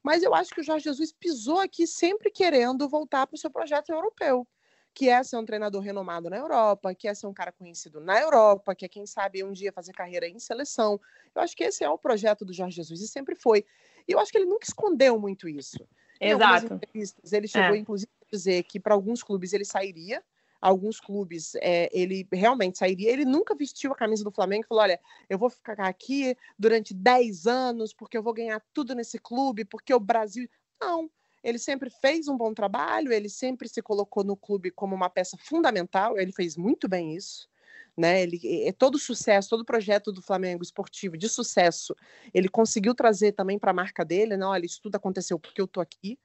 mas 0.01 0.23
eu 0.23 0.33
acho 0.33 0.51
que 0.51 0.61
o 0.61 0.63
Jorge 0.63 0.85
Jesus 0.85 1.11
pisou 1.11 1.59
aqui 1.59 1.85
sempre 1.85 2.31
querendo 2.31 2.89
voltar 2.89 3.27
para 3.27 3.35
o 3.35 3.37
seu 3.37 3.51
projeto 3.51 3.91
europeu, 3.91 4.47
que 4.95 5.07
é 5.07 5.23
ser 5.23 5.37
um 5.37 5.45
treinador 5.45 5.79
renomado 5.81 6.27
na 6.27 6.37
Europa, 6.37 6.95
que 6.95 7.07
é 7.07 7.13
ser 7.13 7.27
um 7.27 7.33
cara 7.33 7.51
conhecido 7.51 8.01
na 8.01 8.19
Europa, 8.19 8.73
que 8.73 8.83
é, 8.83 8.89
quem 8.89 9.05
sabe, 9.05 9.43
um 9.43 9.53
dia 9.53 9.71
fazer 9.71 9.93
carreira 9.93 10.27
em 10.27 10.39
seleção. 10.39 10.99
Eu 11.35 11.41
acho 11.43 11.55
que 11.55 11.63
esse 11.63 11.83
é 11.83 11.89
o 11.89 11.97
projeto 11.97 12.43
do 12.43 12.51
Jorge 12.51 12.77
Jesus 12.77 12.99
e 12.99 13.07
sempre 13.07 13.35
foi. 13.35 13.63
E 14.07 14.11
eu 14.11 14.19
acho 14.19 14.31
que 14.31 14.39
ele 14.39 14.47
nunca 14.47 14.65
escondeu 14.65 15.19
muito 15.19 15.47
isso. 15.47 15.87
Exato. 16.19 16.79
Em 16.95 17.03
ele 17.31 17.47
chegou, 17.47 17.75
é. 17.75 17.77
inclusive, 17.77 18.11
a 18.23 18.25
dizer 18.31 18.63
que 18.63 18.79
para 18.79 18.95
alguns 18.95 19.21
clubes 19.21 19.53
ele 19.53 19.65
sairia, 19.65 20.23
alguns 20.61 20.99
clubes 20.99 21.55
é, 21.55 21.89
ele 21.91 22.27
realmente 22.31 22.77
sairia. 22.77 23.09
Ele 23.09 23.25
nunca 23.25 23.55
vestiu 23.55 23.91
a 23.91 23.95
camisa 23.95 24.23
do 24.23 24.31
Flamengo 24.31 24.63
e 24.63 24.67
falou: 24.67 24.83
olha, 24.83 24.99
eu 25.29 25.37
vou 25.37 25.49
ficar 25.49 25.79
aqui 25.79 26.37
durante 26.57 26.93
10 26.93 27.47
anos 27.47 27.93
porque 27.93 28.17
eu 28.17 28.23
vou 28.23 28.33
ganhar 28.33 28.63
tudo 28.73 28.93
nesse 28.93 29.17
clube, 29.17 29.65
porque 29.65 29.93
o 29.93 29.99
Brasil. 29.99 30.47
Não. 30.79 31.09
Ele 31.43 31.57
sempre 31.57 31.89
fez 31.89 32.27
um 32.27 32.37
bom 32.37 32.53
trabalho, 32.53 33.11
ele 33.11 33.27
sempre 33.27 33.67
se 33.67 33.81
colocou 33.81 34.23
no 34.23 34.37
clube 34.37 34.69
como 34.69 34.95
uma 34.95 35.09
peça 35.09 35.35
fundamental, 35.37 36.19
ele 36.19 36.31
fez 36.31 36.55
muito 36.55 36.87
bem 36.87 37.15
isso. 37.15 37.49
Né? 37.97 38.21
Ele, 38.21 38.71
todo 38.73 38.99
sucesso, 38.99 39.49
todo 39.49 39.65
projeto 39.65 40.11
do 40.11 40.21
Flamengo 40.21 40.61
esportivo 40.61 41.17
de 41.17 41.27
sucesso, 41.27 41.95
ele 42.31 42.47
conseguiu 42.47 42.93
trazer 42.93 43.31
também 43.31 43.57
para 43.57 43.71
a 43.71 43.73
marca 43.73 44.05
dele, 44.05 44.37
não, 44.37 44.49
olha, 44.49 44.67
isso 44.67 44.79
tudo 44.83 44.95
aconteceu 44.95 45.39
porque 45.39 45.59
eu 45.59 45.67
tô 45.67 45.81
aqui. 45.81 46.19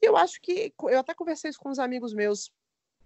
E 0.00 0.06
eu 0.06 0.16
acho 0.16 0.40
que 0.40 0.72
eu 0.88 1.00
até 1.00 1.14
conversei 1.14 1.50
isso 1.50 1.58
com 1.58 1.70
uns 1.70 1.80
amigos 1.80 2.14
meus 2.14 2.52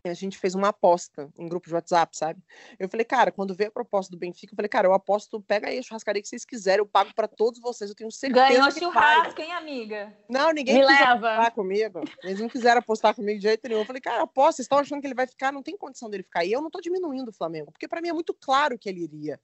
a 0.04 0.14
gente 0.14 0.38
fez 0.38 0.54
uma 0.54 0.68
aposta 0.68 1.28
em 1.38 1.48
grupo 1.48 1.68
de 1.68 1.74
WhatsApp, 1.74 2.16
sabe? 2.16 2.42
Eu 2.78 2.88
falei, 2.88 3.04
cara, 3.04 3.32
quando 3.32 3.54
veio 3.54 3.68
a 3.68 3.72
proposta 3.72 4.10
do 4.10 4.18
Benfica, 4.18 4.52
eu 4.52 4.56
falei, 4.56 4.68
cara, 4.68 4.86
eu 4.86 4.92
aposto, 4.92 5.40
pega 5.40 5.68
aí 5.68 5.78
a 5.78 5.82
churrascaria 5.82 6.22
que 6.22 6.28
vocês 6.28 6.44
quiserem, 6.44 6.80
eu 6.80 6.86
pago 6.86 7.12
para 7.14 7.26
todos 7.26 7.60
vocês, 7.60 7.90
eu 7.90 7.96
tenho 7.96 8.10
certeza. 8.10 8.48
Ganhou 8.48 8.70
churrasco, 8.70 9.40
hein, 9.40 9.52
amiga? 9.52 10.16
Não, 10.28 10.52
ninguém 10.52 10.74
Me 10.74 10.86
quis 10.86 10.98
leva. 10.98 11.32
apostar 11.32 11.52
comigo. 11.52 12.00
Eles 12.22 12.40
não 12.40 12.48
quiseram 12.48 12.78
apostar 12.78 13.14
comigo 13.14 13.38
de 13.38 13.42
jeito 13.44 13.66
nenhum. 13.68 13.80
Eu 13.80 13.86
falei, 13.86 14.00
cara, 14.00 14.22
aposta, 14.22 14.56
vocês 14.56 14.64
estão 14.64 14.78
achando 14.78 15.00
que 15.00 15.06
ele 15.06 15.14
vai 15.14 15.26
ficar, 15.26 15.52
não 15.52 15.62
tem 15.62 15.76
condição 15.76 16.08
dele 16.08 16.22
ficar. 16.22 16.44
E 16.44 16.52
eu 16.52 16.62
não 16.62 16.70
tô 16.70 16.80
diminuindo 16.80 17.30
o 17.30 17.34
Flamengo, 17.34 17.72
porque 17.72 17.88
para 17.88 18.00
mim 18.00 18.08
é 18.08 18.12
muito 18.12 18.34
claro 18.34 18.78
que 18.78 18.88
ele 18.88 19.02
iria. 19.02 19.40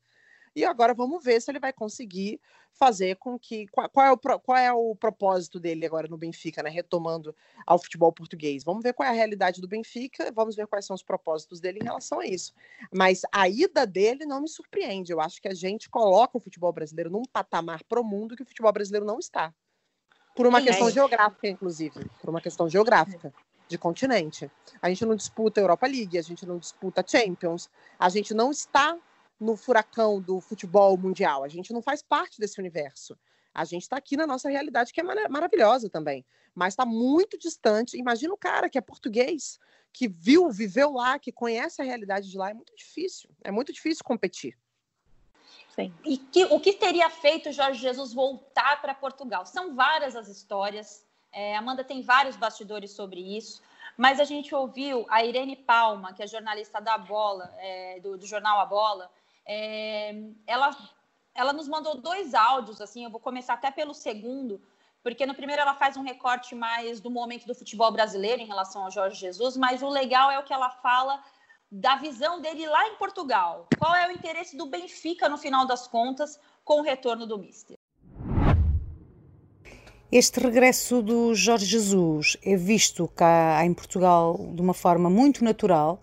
E 0.54 0.64
agora 0.64 0.94
vamos 0.94 1.22
ver 1.24 1.40
se 1.40 1.50
ele 1.50 1.58
vai 1.58 1.72
conseguir 1.72 2.40
fazer 2.74 3.16
com 3.16 3.38
que. 3.38 3.66
Qual, 3.68 3.88
qual, 3.88 4.06
é, 4.06 4.12
o, 4.12 4.18
qual 4.18 4.58
é 4.58 4.72
o 4.72 4.94
propósito 4.94 5.58
dele 5.58 5.86
agora 5.86 6.08
no 6.08 6.16
Benfica, 6.16 6.62
né? 6.62 6.70
Retomando 6.70 7.34
ao 7.66 7.78
futebol 7.78 8.12
português. 8.12 8.62
Vamos 8.64 8.82
ver 8.82 8.92
qual 8.92 9.06
é 9.06 9.10
a 9.10 9.14
realidade 9.14 9.60
do 9.60 9.68
Benfica, 9.68 10.30
vamos 10.32 10.56
ver 10.56 10.66
quais 10.66 10.84
são 10.84 10.94
os 10.94 11.02
propósitos 11.02 11.60
dele 11.60 11.78
em 11.80 11.84
relação 11.84 12.20
a 12.20 12.26
isso. 12.26 12.52
Mas 12.92 13.22
a 13.32 13.48
ida 13.48 13.86
dele 13.86 14.26
não 14.26 14.42
me 14.42 14.48
surpreende. 14.48 15.12
Eu 15.12 15.20
acho 15.20 15.40
que 15.40 15.48
a 15.48 15.54
gente 15.54 15.88
coloca 15.88 16.36
o 16.36 16.40
futebol 16.40 16.72
brasileiro 16.72 17.10
num 17.10 17.22
patamar 17.24 17.82
pro 17.84 18.04
mundo 18.04 18.36
que 18.36 18.42
o 18.42 18.46
futebol 18.46 18.72
brasileiro 18.72 19.06
não 19.06 19.18
está. 19.18 19.52
Por 20.34 20.46
uma 20.46 20.60
Sim, 20.60 20.66
questão 20.66 20.88
é. 20.88 20.92
geográfica, 20.92 21.48
inclusive. 21.48 22.10
Por 22.20 22.30
uma 22.30 22.40
questão 22.40 22.68
geográfica 22.68 23.32
de 23.68 23.78
continente. 23.78 24.50
A 24.82 24.88
gente 24.88 25.04
não 25.04 25.14
disputa 25.14 25.60
a 25.60 25.62
Europa 25.62 25.86
League, 25.86 26.18
a 26.18 26.22
gente 26.22 26.44
não 26.44 26.58
disputa 26.58 27.04
Champions, 27.06 27.70
a 27.98 28.08
gente 28.08 28.34
não 28.34 28.50
está 28.50 28.98
no 29.38 29.56
furacão 29.56 30.20
do 30.20 30.40
futebol 30.40 30.96
mundial, 30.96 31.44
a 31.44 31.48
gente 31.48 31.72
não 31.72 31.82
faz 31.82 32.02
parte 32.02 32.40
desse 32.40 32.60
universo. 32.60 33.18
A 33.52 33.64
gente 33.64 33.82
está 33.82 33.96
aqui 33.96 34.16
na 34.16 34.26
nossa 34.26 34.48
realidade, 34.48 34.92
que 34.92 35.00
é 35.00 35.04
mara- 35.04 35.28
maravilhosa 35.28 35.88
também, 35.88 36.24
mas 36.54 36.72
está 36.72 36.84
muito 36.84 37.38
distante. 37.38 37.96
Imagina 37.96 38.34
o 38.34 38.38
cara 38.38 38.68
que 38.68 38.76
é 38.76 38.80
português, 38.80 39.60
que 39.92 40.08
viu, 40.08 40.50
viveu 40.50 40.92
lá, 40.92 41.18
que 41.18 41.30
conhece 41.30 41.80
a 41.80 41.84
realidade 41.84 42.28
de 42.28 42.36
lá, 42.36 42.50
é 42.50 42.54
muito 42.54 42.74
difícil. 42.74 43.30
É 43.44 43.50
muito 43.52 43.72
difícil 43.72 44.04
competir. 44.04 44.58
Sim. 45.74 45.92
E 46.04 46.18
que, 46.18 46.44
o 46.46 46.58
que 46.58 46.72
teria 46.72 47.08
feito 47.10 47.48
o 47.48 47.52
Jorge 47.52 47.80
Jesus 47.80 48.12
voltar 48.12 48.80
para 48.80 48.94
Portugal? 48.94 49.44
São 49.46 49.74
várias 49.74 50.16
as 50.16 50.28
histórias. 50.28 51.04
É, 51.32 51.56
Amanda 51.56 51.84
tem 51.84 52.02
vários 52.02 52.36
bastidores 52.36 52.92
sobre 52.92 53.20
isso. 53.36 53.62
Mas 53.96 54.18
a 54.18 54.24
gente 54.24 54.54
ouviu 54.54 55.06
a 55.08 55.24
Irene 55.24 55.54
Palma, 55.56 56.12
que 56.12 56.22
é 56.22 56.26
jornalista 56.26 56.80
da 56.80 56.98
Bola, 56.98 57.52
é, 57.58 58.00
do, 58.00 58.16
do 58.16 58.26
jornal 58.26 58.58
A 58.60 58.66
Bola. 58.66 59.10
É, 59.46 60.14
ela, 60.46 60.76
ela 61.34 61.52
nos 61.52 61.68
mandou 61.68 62.00
dois 62.00 62.34
áudios, 62.34 62.80
assim. 62.80 63.04
Eu 63.04 63.10
vou 63.10 63.20
começar 63.20 63.54
até 63.54 63.70
pelo 63.70 63.94
segundo, 63.94 64.60
porque 65.02 65.26
no 65.26 65.34
primeiro 65.34 65.62
ela 65.62 65.74
faz 65.74 65.96
um 65.96 66.02
recorte 66.02 66.54
mais 66.54 67.00
do 67.00 67.10
momento 67.10 67.46
do 67.46 67.54
futebol 67.54 67.92
brasileiro 67.92 68.40
em 68.40 68.46
relação 68.46 68.84
ao 68.84 68.90
Jorge 68.90 69.20
Jesus, 69.20 69.56
mas 69.56 69.82
o 69.82 69.88
legal 69.88 70.30
é 70.30 70.38
o 70.38 70.44
que 70.44 70.52
ela 70.52 70.70
fala 70.70 71.22
da 71.70 71.96
visão 71.96 72.40
dele 72.40 72.66
lá 72.66 72.86
em 72.88 72.96
Portugal. 72.96 73.66
Qual 73.78 73.94
é 73.94 74.08
o 74.08 74.12
interesse 74.12 74.56
do 74.56 74.66
Benfica, 74.66 75.28
no 75.28 75.36
final 75.36 75.66
das 75.66 75.88
contas, 75.88 76.38
com 76.64 76.80
o 76.80 76.82
retorno 76.82 77.26
do 77.26 77.36
Mister? 77.36 77.76
Este 80.12 80.38
regresso 80.38 81.02
do 81.02 81.34
Jorge 81.34 81.66
Jesus 81.66 82.36
é 82.44 82.54
visto 82.54 83.08
cá 83.08 83.64
em 83.64 83.74
Portugal 83.74 84.38
de 84.54 84.62
uma 84.62 84.72
forma 84.72 85.10
muito 85.10 85.42
natural, 85.42 86.00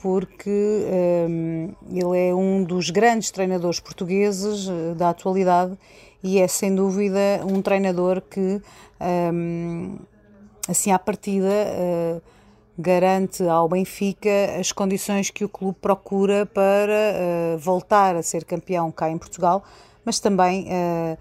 porque 0.00 0.86
hum, 1.28 1.72
ele 1.90 2.28
é 2.28 2.34
um 2.34 2.62
dos 2.62 2.90
grandes 2.90 3.30
treinadores 3.30 3.80
portugueses 3.80 4.68
eh, 4.68 4.94
da 4.94 5.10
atualidade 5.10 5.76
e 6.22 6.38
é 6.38 6.48
sem 6.48 6.74
dúvida 6.74 7.18
um 7.44 7.60
treinador 7.60 8.22
que, 8.22 8.60
hum, 9.32 9.98
assim 10.68 10.92
à 10.92 10.98
partida, 10.98 11.48
eh, 11.48 12.20
garante 12.78 13.42
ao 13.42 13.68
Benfica 13.68 14.56
as 14.58 14.70
condições 14.70 15.30
que 15.30 15.44
o 15.44 15.48
clube 15.48 15.78
procura 15.80 16.46
para 16.46 16.92
eh, 16.92 17.56
voltar 17.58 18.14
a 18.14 18.22
ser 18.22 18.44
campeão 18.44 18.92
cá 18.92 19.10
em 19.10 19.18
Portugal, 19.18 19.64
mas 20.04 20.20
também 20.20 20.66
eh, 20.70 21.16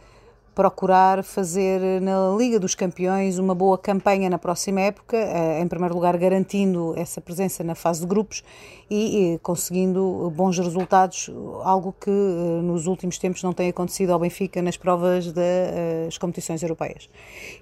procurar 0.57 1.23
fazer 1.23 2.01
na 2.01 2.35
Liga 2.35 2.59
dos 2.59 2.73
Campeões 2.73 3.37
uma 3.37 3.53
boa 3.53 3.77
campanha 3.77 4.27
na 4.27 4.39
próxima 4.39 4.81
época, 4.81 5.15
eh, 5.15 5.61
em 5.61 5.67
primeiro 5.67 5.93
lugar 5.93 6.17
garantindo 6.17 6.95
essa 6.97 7.21
presença 7.21 7.63
na 7.63 7.75
fase 7.75 8.01
de 8.01 8.07
grupos 8.07 8.43
e 8.89 9.35
eh, 9.35 9.39
conseguindo 9.43 10.33
bons 10.35 10.57
resultados, 10.57 11.29
algo 11.61 11.93
que 11.93 12.09
eh, 12.09 12.61
nos 12.63 12.87
últimos 12.87 13.19
tempos 13.19 13.43
não 13.43 13.53
tem 13.53 13.69
acontecido 13.69 14.13
ao 14.13 14.17
Benfica 14.17 14.59
nas 14.59 14.75
provas 14.75 15.31
das 15.31 16.17
competições 16.17 16.63
europeias. 16.63 17.07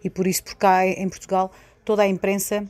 E 0.01 0.09
por 0.09 0.25
isso, 0.25 0.45
por 0.45 0.55
cá 0.55 0.87
em 0.87 1.09
Portugal, 1.09 1.51
toda 1.83 2.03
a 2.03 2.07
imprensa 2.07 2.65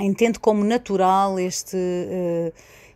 entende 0.00 0.40
como 0.40 0.64
natural 0.64 1.38
este, 1.38 1.76
eh, 1.76 2.52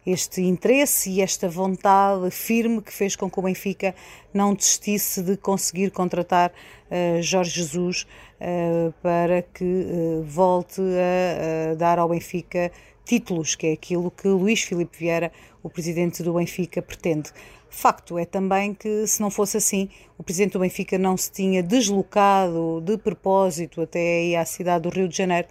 este 0.06 0.40
interesse 0.42 1.10
e 1.10 1.20
esta 1.20 1.48
vontade 1.48 2.30
firme 2.30 2.80
que 2.80 2.92
fez 2.92 3.16
com 3.16 3.30
que 3.30 3.38
o 3.38 3.42
Benfica 3.42 3.94
não 4.32 4.54
desistisse 4.54 5.22
de 5.22 5.36
conseguir 5.36 5.90
contratar 5.90 6.52
eh, 6.90 7.20
Jorge 7.22 7.50
Jesus 7.50 8.06
eh, 8.40 8.90
para 9.02 9.42
que 9.42 9.64
eh, 9.64 10.22
volte 10.24 10.80
a, 10.80 11.72
a 11.72 11.74
dar 11.74 11.98
ao 11.98 12.08
Benfica 12.08 12.72
títulos, 13.04 13.54
que 13.54 13.66
é 13.66 13.72
aquilo 13.72 14.10
que 14.10 14.28
Luís 14.28 14.62
Filipe 14.62 14.96
Vieira, 14.96 15.32
o 15.62 15.68
presidente 15.68 16.22
do 16.22 16.34
Benfica, 16.34 16.80
pretende. 16.80 17.30
Facto 17.68 18.18
é 18.18 18.24
também 18.24 18.74
que, 18.74 19.06
se 19.06 19.20
não 19.20 19.30
fosse 19.30 19.56
assim, 19.56 19.88
o 20.18 20.22
presidente 20.22 20.52
do 20.54 20.60
Benfica 20.60 20.98
não 20.98 21.16
se 21.16 21.30
tinha 21.30 21.62
deslocado 21.62 22.80
de 22.80 22.96
propósito 22.98 23.80
até 23.80 23.98
aí 23.98 24.36
à 24.36 24.44
cidade 24.44 24.82
do 24.82 24.88
Rio 24.88 25.08
de 25.08 25.16
Janeiro 25.16 25.48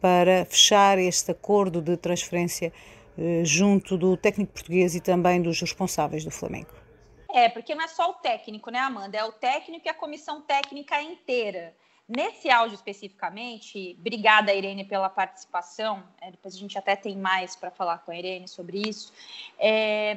para 0.00 0.44
fechar 0.46 0.98
este 0.98 1.30
acordo 1.30 1.80
de 1.80 1.96
transferência 1.96 2.72
junto 3.44 3.96
do 3.96 4.16
técnico 4.16 4.52
português 4.52 4.94
e 4.94 5.00
também 5.00 5.42
dos 5.42 5.60
responsáveis 5.60 6.24
do 6.24 6.30
Flamengo. 6.30 6.70
É, 7.32 7.48
porque 7.48 7.74
não 7.74 7.84
é 7.84 7.88
só 7.88 8.10
o 8.10 8.14
técnico, 8.14 8.70
né, 8.70 8.78
Amanda? 8.78 9.16
É 9.16 9.24
o 9.24 9.32
técnico 9.32 9.86
e 9.86 9.90
a 9.90 9.94
comissão 9.94 10.40
técnica 10.40 11.00
inteira. 11.00 11.74
Nesse 12.08 12.50
áudio 12.50 12.74
especificamente, 12.74 13.96
obrigada, 14.00 14.52
Irene, 14.52 14.84
pela 14.84 15.08
participação. 15.08 16.02
É, 16.20 16.32
depois 16.32 16.56
a 16.56 16.58
gente 16.58 16.76
até 16.76 16.96
tem 16.96 17.16
mais 17.16 17.54
para 17.54 17.70
falar 17.70 17.98
com 17.98 18.10
a 18.10 18.16
Irene 18.16 18.48
sobre 18.48 18.82
isso. 18.88 19.12
É, 19.56 20.16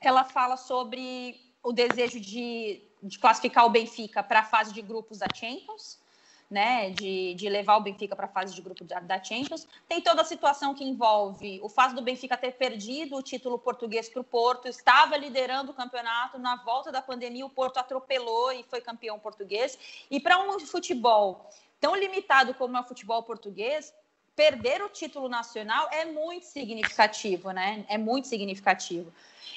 ela 0.00 0.24
fala 0.24 0.56
sobre 0.56 1.40
o 1.62 1.72
desejo 1.72 2.18
de, 2.18 2.82
de 3.00 3.18
classificar 3.20 3.64
o 3.64 3.70
Benfica 3.70 4.20
para 4.20 4.40
a 4.40 4.44
fase 4.44 4.74
de 4.74 4.82
grupos 4.82 5.18
da 5.18 5.26
Champions, 5.32 6.00
né, 6.54 6.90
de, 6.90 7.34
de 7.34 7.48
levar 7.48 7.76
o 7.78 7.80
Benfica 7.80 8.14
para 8.14 8.26
a 8.26 8.28
fase 8.28 8.54
de 8.54 8.62
grupo 8.62 8.84
da, 8.84 9.00
da, 9.00 9.22
Champions. 9.22 9.66
Tem 9.88 10.00
toda 10.00 10.22
a 10.22 10.24
situação 10.24 10.72
que 10.72 10.84
envolve 10.84 11.58
o 11.60 11.68
fato 11.68 11.96
do 11.96 12.00
Benfica 12.00 12.36
ter 12.36 12.52
perdido 12.52 13.16
o 13.16 13.22
título 13.22 13.58
português 13.58 14.08
para 14.08 14.20
o 14.20 14.24
Porto, 14.24 14.68
estava 14.68 15.16
liderando 15.16 15.72
o 15.72 15.74
campeonato, 15.74 16.38
na 16.38 16.54
volta 16.62 16.92
da 16.92 17.02
pandemia 17.02 17.44
o 17.44 17.50
Porto 17.50 17.78
atropelou 17.78 18.52
e 18.52 18.62
foi 18.62 18.80
campeão 18.80 19.18
português. 19.18 19.76
E 20.08 20.20
para 20.20 20.38
um 20.38 20.60
futebol 20.60 21.50
tão 21.80 21.96
limitado 21.96 22.54
como 22.54 22.76
é 22.76 22.80
o 22.80 22.84
futebol 22.84 23.24
português, 23.24 23.92
perder 24.36 24.82
o 24.82 24.88
título 24.88 25.28
nacional 25.28 25.88
é 25.92 26.04
muito 26.04 26.46
significativo, 26.46 27.50
né? 27.52 27.84
É 27.88 27.96
muito 27.96 28.26
significativo. 28.26 29.12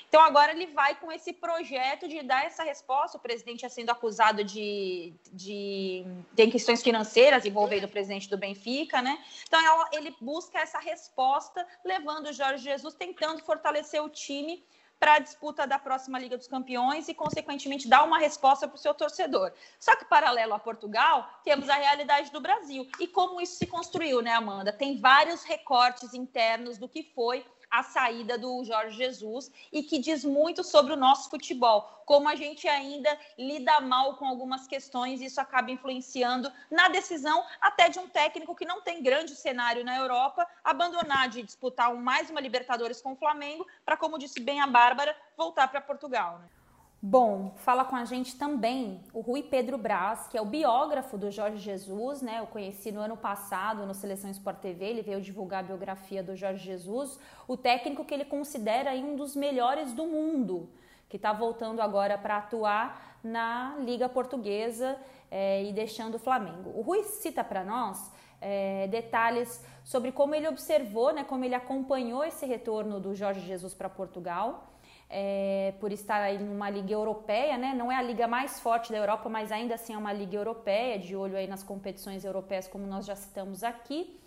Então, 0.07 0.21
agora 0.21 0.51
ele 0.51 0.67
vai 0.67 0.95
com 0.95 1.11
esse 1.11 1.33
projeto 1.33 2.07
de 2.07 2.21
dar 2.23 2.45
essa 2.45 2.63
resposta. 2.63 3.17
O 3.17 3.21
presidente 3.21 3.65
é 3.65 3.69
sendo 3.69 3.89
acusado 3.89 4.43
de, 4.43 5.13
de. 5.33 6.05
tem 6.35 6.49
questões 6.49 6.81
financeiras 6.81 7.45
envolvendo 7.45 7.85
o 7.85 7.89
presidente 7.89 8.29
do 8.29 8.37
Benfica, 8.37 9.01
né? 9.01 9.21
Então, 9.45 9.59
ele 9.91 10.15
busca 10.21 10.59
essa 10.59 10.79
resposta, 10.79 11.65
levando 11.83 12.27
o 12.27 12.33
Jorge 12.33 12.63
Jesus, 12.63 12.93
tentando 12.93 13.43
fortalecer 13.43 14.01
o 14.01 14.09
time 14.09 14.63
para 14.99 15.15
a 15.15 15.19
disputa 15.19 15.67
da 15.67 15.77
próxima 15.77 16.19
Liga 16.19 16.37
dos 16.37 16.47
Campeões 16.47 17.07
e, 17.07 17.13
consequentemente, 17.13 17.87
dar 17.87 18.03
uma 18.03 18.17
resposta 18.17 18.67
para 18.67 18.75
o 18.75 18.79
seu 18.79 18.93
torcedor. 18.93 19.51
Só 19.79 19.95
que, 19.95 20.05
paralelo 20.05 20.53
a 20.53 20.59
Portugal, 20.59 21.29
temos 21.43 21.69
a 21.69 21.75
realidade 21.75 22.31
do 22.31 22.41
Brasil. 22.41 22.87
E 22.99 23.07
como 23.07 23.39
isso 23.39 23.57
se 23.57 23.67
construiu, 23.67 24.21
né, 24.21 24.31
Amanda? 24.31 24.73
Tem 24.73 24.99
vários 24.99 25.43
recortes 25.43 26.13
internos 26.13 26.77
do 26.77 26.89
que 26.89 27.03
foi 27.03 27.45
a 27.69 27.83
saída 27.83 28.37
do 28.37 28.63
Jorge 28.63 28.97
Jesus 28.97 29.51
e 29.71 29.83
que 29.83 29.99
diz 29.99 30.23
muito 30.23 30.63
sobre 30.63 30.93
o 30.93 30.97
nosso 30.97 31.29
futebol, 31.29 32.03
como 32.05 32.29
a 32.29 32.35
gente 32.35 32.67
ainda 32.67 33.17
lida 33.37 33.79
mal 33.81 34.15
com 34.15 34.25
algumas 34.25 34.67
questões 34.67 35.21
e 35.21 35.25
isso 35.25 35.41
acaba 35.41 35.71
influenciando 35.71 36.51
na 36.71 36.87
decisão 36.89 37.43
até 37.59 37.89
de 37.89 37.99
um 37.99 38.07
técnico 38.07 38.55
que 38.55 38.65
não 38.65 38.81
tem 38.81 39.03
grande 39.03 39.35
cenário 39.35 39.83
na 39.83 39.97
Europa 39.97 40.47
abandonar 40.63 41.29
de 41.29 41.43
disputar 41.43 41.93
mais 41.93 42.29
uma 42.29 42.39
Libertadores 42.39 43.01
com 43.01 43.13
o 43.13 43.15
Flamengo 43.15 43.67
para, 43.85 43.97
como 43.97 44.17
disse 44.17 44.39
bem 44.39 44.61
a 44.61 44.67
Bárbara, 44.67 45.15
voltar 45.35 45.67
para 45.67 45.81
Portugal. 45.81 46.39
Né? 46.39 46.56
Bom, 46.99 47.53
fala 47.57 47.85
com 47.85 47.95
a 47.95 48.05
gente 48.05 48.35
também 48.35 48.99
o 49.13 49.21
Rui 49.21 49.43
Pedro 49.43 49.77
Braz, 49.77 50.27
que 50.27 50.35
é 50.35 50.41
o 50.41 50.45
biógrafo 50.45 51.15
do 51.15 51.29
Jorge 51.29 51.59
Jesus, 51.59 52.23
né? 52.23 52.39
Eu 52.39 52.47
conheci 52.47 52.91
no 52.91 52.99
ano 52.99 53.15
passado 53.15 53.85
no 53.85 53.93
Seleção 53.93 54.31
Sport 54.31 54.57
TV, 54.57 54.85
ele 54.85 55.01
veio 55.03 55.21
divulgar 55.21 55.59
a 55.59 55.67
biografia 55.67 56.23
do 56.23 56.35
Jorge 56.35 56.65
Jesus, 56.65 57.19
o 57.47 57.55
técnico 57.55 58.03
que 58.03 58.15
ele 58.15 58.25
considera 58.25 58.93
um 58.93 59.15
dos 59.15 59.35
melhores 59.35 59.93
do 59.93 60.07
mundo, 60.07 60.71
que 61.07 61.17
está 61.17 61.31
voltando 61.31 61.81
agora 61.81 62.17
para 62.17 62.37
atuar 62.37 63.19
na 63.23 63.75
Liga 63.79 64.09
Portuguesa 64.09 64.97
é, 65.29 65.63
e 65.65 65.73
deixando 65.73 66.15
o 66.15 66.19
Flamengo. 66.19 66.71
O 66.75 66.81
Rui 66.81 67.03
cita 67.03 67.43
para 67.43 67.63
nós 67.63 68.11
é, 68.41 68.87
detalhes 68.87 69.63
sobre 69.83 70.11
como 70.11 70.33
ele 70.33 70.47
observou, 70.47 71.13
né, 71.13 71.23
como 71.23 71.45
ele 71.45 71.53
acompanhou 71.53 72.25
esse 72.25 72.47
retorno 72.47 72.99
do 72.99 73.13
Jorge 73.13 73.41
Jesus 73.41 73.75
para 73.75 73.87
Portugal 73.87 74.73
é, 75.09 75.73
por 75.79 75.91
estar 75.91 76.21
aí 76.21 76.37
numa 76.37 76.69
liga 76.69 76.93
europeia, 76.93 77.57
né? 77.57 77.73
Não 77.73 77.91
é 77.91 77.95
a 77.95 78.01
liga 78.01 78.27
mais 78.27 78.59
forte 78.59 78.91
da 78.91 78.97
Europa, 78.97 79.29
mas 79.29 79.51
ainda 79.51 79.75
assim 79.75 79.93
é 79.93 79.97
uma 79.97 80.11
liga 80.11 80.35
europeia, 80.35 80.99
de 80.99 81.15
olho 81.15 81.37
aí 81.37 81.47
nas 81.47 81.63
competições 81.63 82.25
europeias, 82.25 82.67
como 82.67 82.85
nós 82.85 83.05
já 83.05 83.15
citamos 83.15 83.63
aqui. 83.63 84.19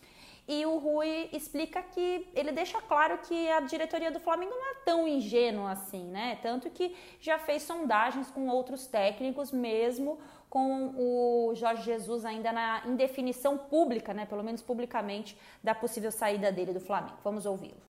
E 0.49 0.67
o 0.67 0.79
Rui 0.79 1.29
explica 1.33 1.83
que 1.83 2.27
ele 2.35 2.51
deixa 2.51 2.81
claro 2.83 3.19
que 3.19 3.49
a 3.51 3.61
diretoria 3.61 4.11
do 4.11 4.19
Flamengo 4.19 4.51
não 4.51 4.71
é 4.73 4.75
tão 4.85 5.07
ingênua 5.07 5.73
assim, 5.73 6.05
né? 6.05 6.39
Tanto 6.43 6.69
que 6.71 6.97
já 7.21 7.39
fez 7.39 7.63
sondagens 7.63 8.31
com 8.31 8.49
outros 8.49 8.87
técnicos, 8.87 9.53
mesmo 9.53 10.19
com 10.49 10.93
o 10.97 11.55
Jorge 11.55 11.85
Jesus 11.85 12.25
ainda 12.25 12.51
na 12.51 12.83
indefinição 12.87 13.57
pública, 13.57 14.13
né? 14.13 14.27
Pelo 14.27 14.43
menos 14.43 14.63
publicamente, 14.63 15.39
da 15.63 15.75
possível 15.75 16.11
saída 16.11 16.51
dele 16.51 16.73
do 16.73 16.81
Flamengo. 16.81 17.19
Vamos 17.23 17.47
ouvi-lo. 17.47 17.90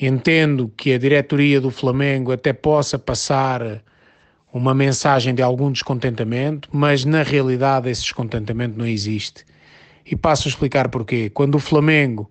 Entendo 0.00 0.72
que 0.76 0.92
a 0.92 0.98
diretoria 0.98 1.60
do 1.60 1.70
Flamengo 1.70 2.32
até 2.32 2.52
possa 2.52 2.98
passar 2.98 3.82
uma 4.52 4.74
mensagem 4.74 5.34
de 5.34 5.42
algum 5.42 5.70
descontentamento, 5.70 6.68
mas 6.72 7.04
na 7.04 7.22
realidade 7.22 7.88
esse 7.88 8.02
descontentamento 8.02 8.78
não 8.78 8.86
existe. 8.86 9.44
E 10.04 10.16
passo 10.16 10.48
a 10.48 10.50
explicar 10.50 10.88
porquê. 10.88 11.30
Quando 11.30 11.54
o 11.54 11.58
Flamengo, 11.58 12.30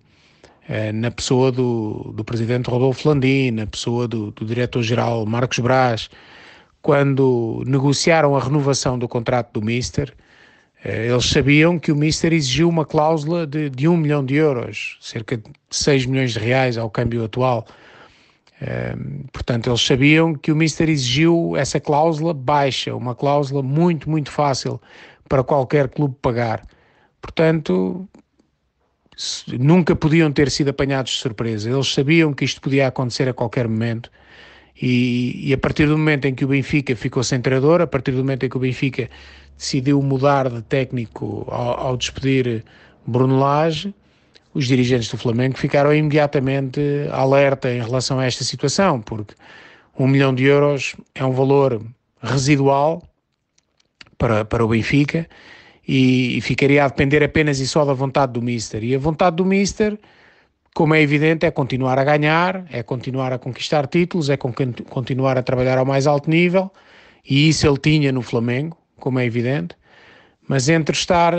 eh, 0.67 0.91
na 0.91 1.09
pessoa 1.09 1.51
do, 1.51 2.13
do 2.15 2.23
presidente 2.23 2.69
Rodolfo 2.69 3.07
Landim, 3.07 3.51
na 3.51 3.65
pessoa 3.65 4.07
do, 4.07 4.31
do 4.31 4.45
diretor-geral 4.45 5.25
Marcos 5.25 5.59
Braz, 5.59 6.09
quando 6.81 7.63
negociaram 7.65 8.35
a 8.35 8.39
renovação 8.39 8.97
do 8.99 9.07
contrato 9.07 9.53
do 9.53 9.61
Mister, 9.65 10.13
eles 10.83 11.25
sabiam 11.25 11.77
que 11.77 11.91
o 11.91 11.95
Mister 11.95 12.33
exigiu 12.33 12.67
uma 12.67 12.85
cláusula 12.85 13.45
de, 13.45 13.69
de 13.69 13.87
1 13.87 13.97
milhão 13.97 14.25
de 14.25 14.35
euros, 14.35 14.97
cerca 14.99 15.37
de 15.37 15.43
6 15.69 16.07
milhões 16.07 16.33
de 16.33 16.39
reais 16.39 16.77
ao 16.77 16.89
câmbio 16.89 17.23
atual. 17.23 17.67
Eh, 18.59 18.95
portanto, 19.31 19.69
eles 19.69 19.81
sabiam 19.81 20.33
que 20.33 20.51
o 20.51 20.55
Mister 20.55 20.89
exigiu 20.89 21.55
essa 21.55 21.79
cláusula 21.79 22.33
baixa, 22.33 22.95
uma 22.95 23.13
cláusula 23.13 23.61
muito, 23.61 24.09
muito 24.09 24.31
fácil 24.31 24.81
para 25.29 25.43
qualquer 25.43 25.87
clube 25.89 26.15
pagar. 26.21 26.65
Portanto, 27.21 28.07
nunca 29.47 29.95
podiam 29.95 30.31
ter 30.31 30.49
sido 30.49 30.69
apanhados 30.69 31.13
de 31.13 31.19
surpresa. 31.19 31.69
Eles 31.69 31.93
sabiam 31.93 32.33
que 32.33 32.45
isto 32.45 32.59
podia 32.61 32.87
acontecer 32.87 33.29
a 33.29 33.33
qualquer 33.33 33.67
momento. 33.67 34.11
E, 34.81 35.49
e, 35.49 35.53
a 35.53 35.57
partir 35.57 35.85
do 35.85 35.97
momento 35.97 36.25
em 36.25 36.33
que 36.33 36.43
o 36.43 36.47
Benfica 36.47 36.95
ficou 36.95 37.23
sem 37.23 37.39
treinador, 37.39 37.81
a 37.81 37.87
partir 37.87 38.11
do 38.11 38.17
momento 38.19 38.45
em 38.45 38.49
que 38.49 38.57
o 38.57 38.59
Benfica 38.59 39.09
decidiu 39.61 40.01
mudar 40.01 40.49
de 40.49 40.63
técnico 40.63 41.45
ao, 41.47 41.79
ao 41.79 41.97
despedir 41.97 42.65
Bruno 43.05 43.37
Lage, 43.37 43.93
os 44.55 44.65
dirigentes 44.65 45.07
do 45.07 45.17
Flamengo 45.17 45.55
ficaram 45.55 45.93
imediatamente 45.93 46.81
alerta 47.11 47.71
em 47.71 47.79
relação 47.79 48.19
a 48.19 48.25
esta 48.25 48.43
situação, 48.43 48.99
porque 48.99 49.35
um 49.97 50.07
milhão 50.07 50.33
de 50.33 50.45
euros 50.45 50.95
é 51.13 51.23
um 51.23 51.31
valor 51.31 51.79
residual 52.19 53.03
para, 54.17 54.43
para 54.43 54.65
o 54.65 54.67
Benfica 54.67 55.27
e, 55.87 56.37
e 56.37 56.41
ficaria 56.41 56.83
a 56.83 56.87
depender 56.87 57.23
apenas 57.23 57.59
e 57.59 57.67
só 57.67 57.85
da 57.85 57.93
vontade 57.93 58.33
do 58.33 58.41
Mister. 58.41 58.83
E 58.83 58.95
a 58.95 58.99
vontade 58.99 59.35
do 59.35 59.45
Mister, 59.45 59.97
como 60.73 60.95
é 60.95 61.01
evidente, 61.01 61.45
é 61.45 61.51
continuar 61.51 61.99
a 61.99 62.03
ganhar, 62.03 62.65
é 62.71 62.81
continuar 62.81 63.31
a 63.31 63.37
conquistar 63.37 63.85
títulos, 63.85 64.27
é 64.27 64.37
continuar 64.37 65.37
a 65.37 65.43
trabalhar 65.43 65.77
ao 65.77 65.85
mais 65.85 66.07
alto 66.07 66.29
nível, 66.31 66.71
e 67.23 67.47
isso 67.47 67.67
ele 67.67 67.77
tinha 67.77 68.11
no 68.11 68.23
Flamengo 68.23 68.80
como 69.01 69.19
é 69.19 69.25
evidente, 69.25 69.75
mas 70.47 70.69
entre 70.69 70.95
estar 70.95 71.33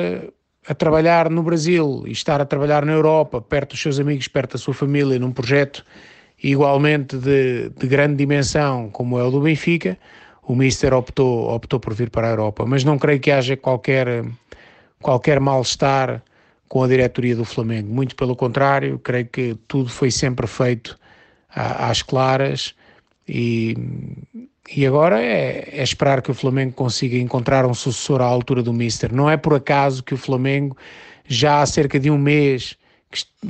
a 0.68 0.74
trabalhar 0.74 1.30
no 1.30 1.42
Brasil 1.42 2.04
e 2.06 2.12
estar 2.12 2.40
a 2.40 2.44
trabalhar 2.44 2.84
na 2.84 2.92
Europa, 2.92 3.40
perto 3.40 3.70
dos 3.70 3.80
seus 3.80 3.98
amigos, 3.98 4.28
perto 4.28 4.52
da 4.52 4.58
sua 4.58 4.74
família, 4.74 5.18
num 5.18 5.32
projeto 5.32 5.84
igualmente 6.42 7.16
de, 7.16 7.70
de 7.70 7.86
grande 7.86 8.16
dimensão 8.16 8.90
como 8.90 9.18
é 9.18 9.24
o 9.24 9.30
do 9.30 9.40
Benfica, 9.40 9.96
o 10.42 10.54
Mister 10.54 10.92
optou, 10.92 11.48
optou 11.54 11.78
por 11.78 11.94
vir 11.94 12.10
para 12.10 12.26
a 12.26 12.30
Europa. 12.30 12.66
Mas 12.66 12.84
não 12.84 12.98
creio 12.98 13.20
que 13.20 13.30
haja 13.30 13.56
qualquer, 13.56 14.24
qualquer 15.00 15.38
mal-estar 15.40 16.22
com 16.68 16.82
a 16.82 16.88
diretoria 16.88 17.36
do 17.36 17.44
Flamengo. 17.44 17.92
Muito 17.92 18.16
pelo 18.16 18.34
contrário, 18.34 18.98
creio 18.98 19.26
que 19.26 19.54
tudo 19.68 19.88
foi 19.88 20.10
sempre 20.10 20.46
feito 20.46 20.98
às 21.54 22.02
claras 22.02 22.74
e 23.28 23.76
e 24.70 24.86
agora 24.86 25.20
é, 25.20 25.68
é, 25.72 25.82
esperar 25.82 26.22
que 26.22 26.30
o 26.30 26.34
Flamengo 26.34 26.72
consiga 26.72 27.16
encontrar 27.16 27.66
um 27.66 27.74
sucessor 27.74 28.20
à 28.20 28.24
altura 28.24 28.62
do 28.62 28.72
Mister. 28.72 29.12
Não 29.12 29.28
é 29.28 29.36
por 29.36 29.54
acaso 29.54 30.02
que 30.02 30.14
o 30.14 30.16
Flamengo, 30.16 30.76
já 31.26 31.60
há 31.60 31.66
cerca 31.66 31.98
de 31.98 32.10
um 32.10 32.18
mês, 32.18 32.76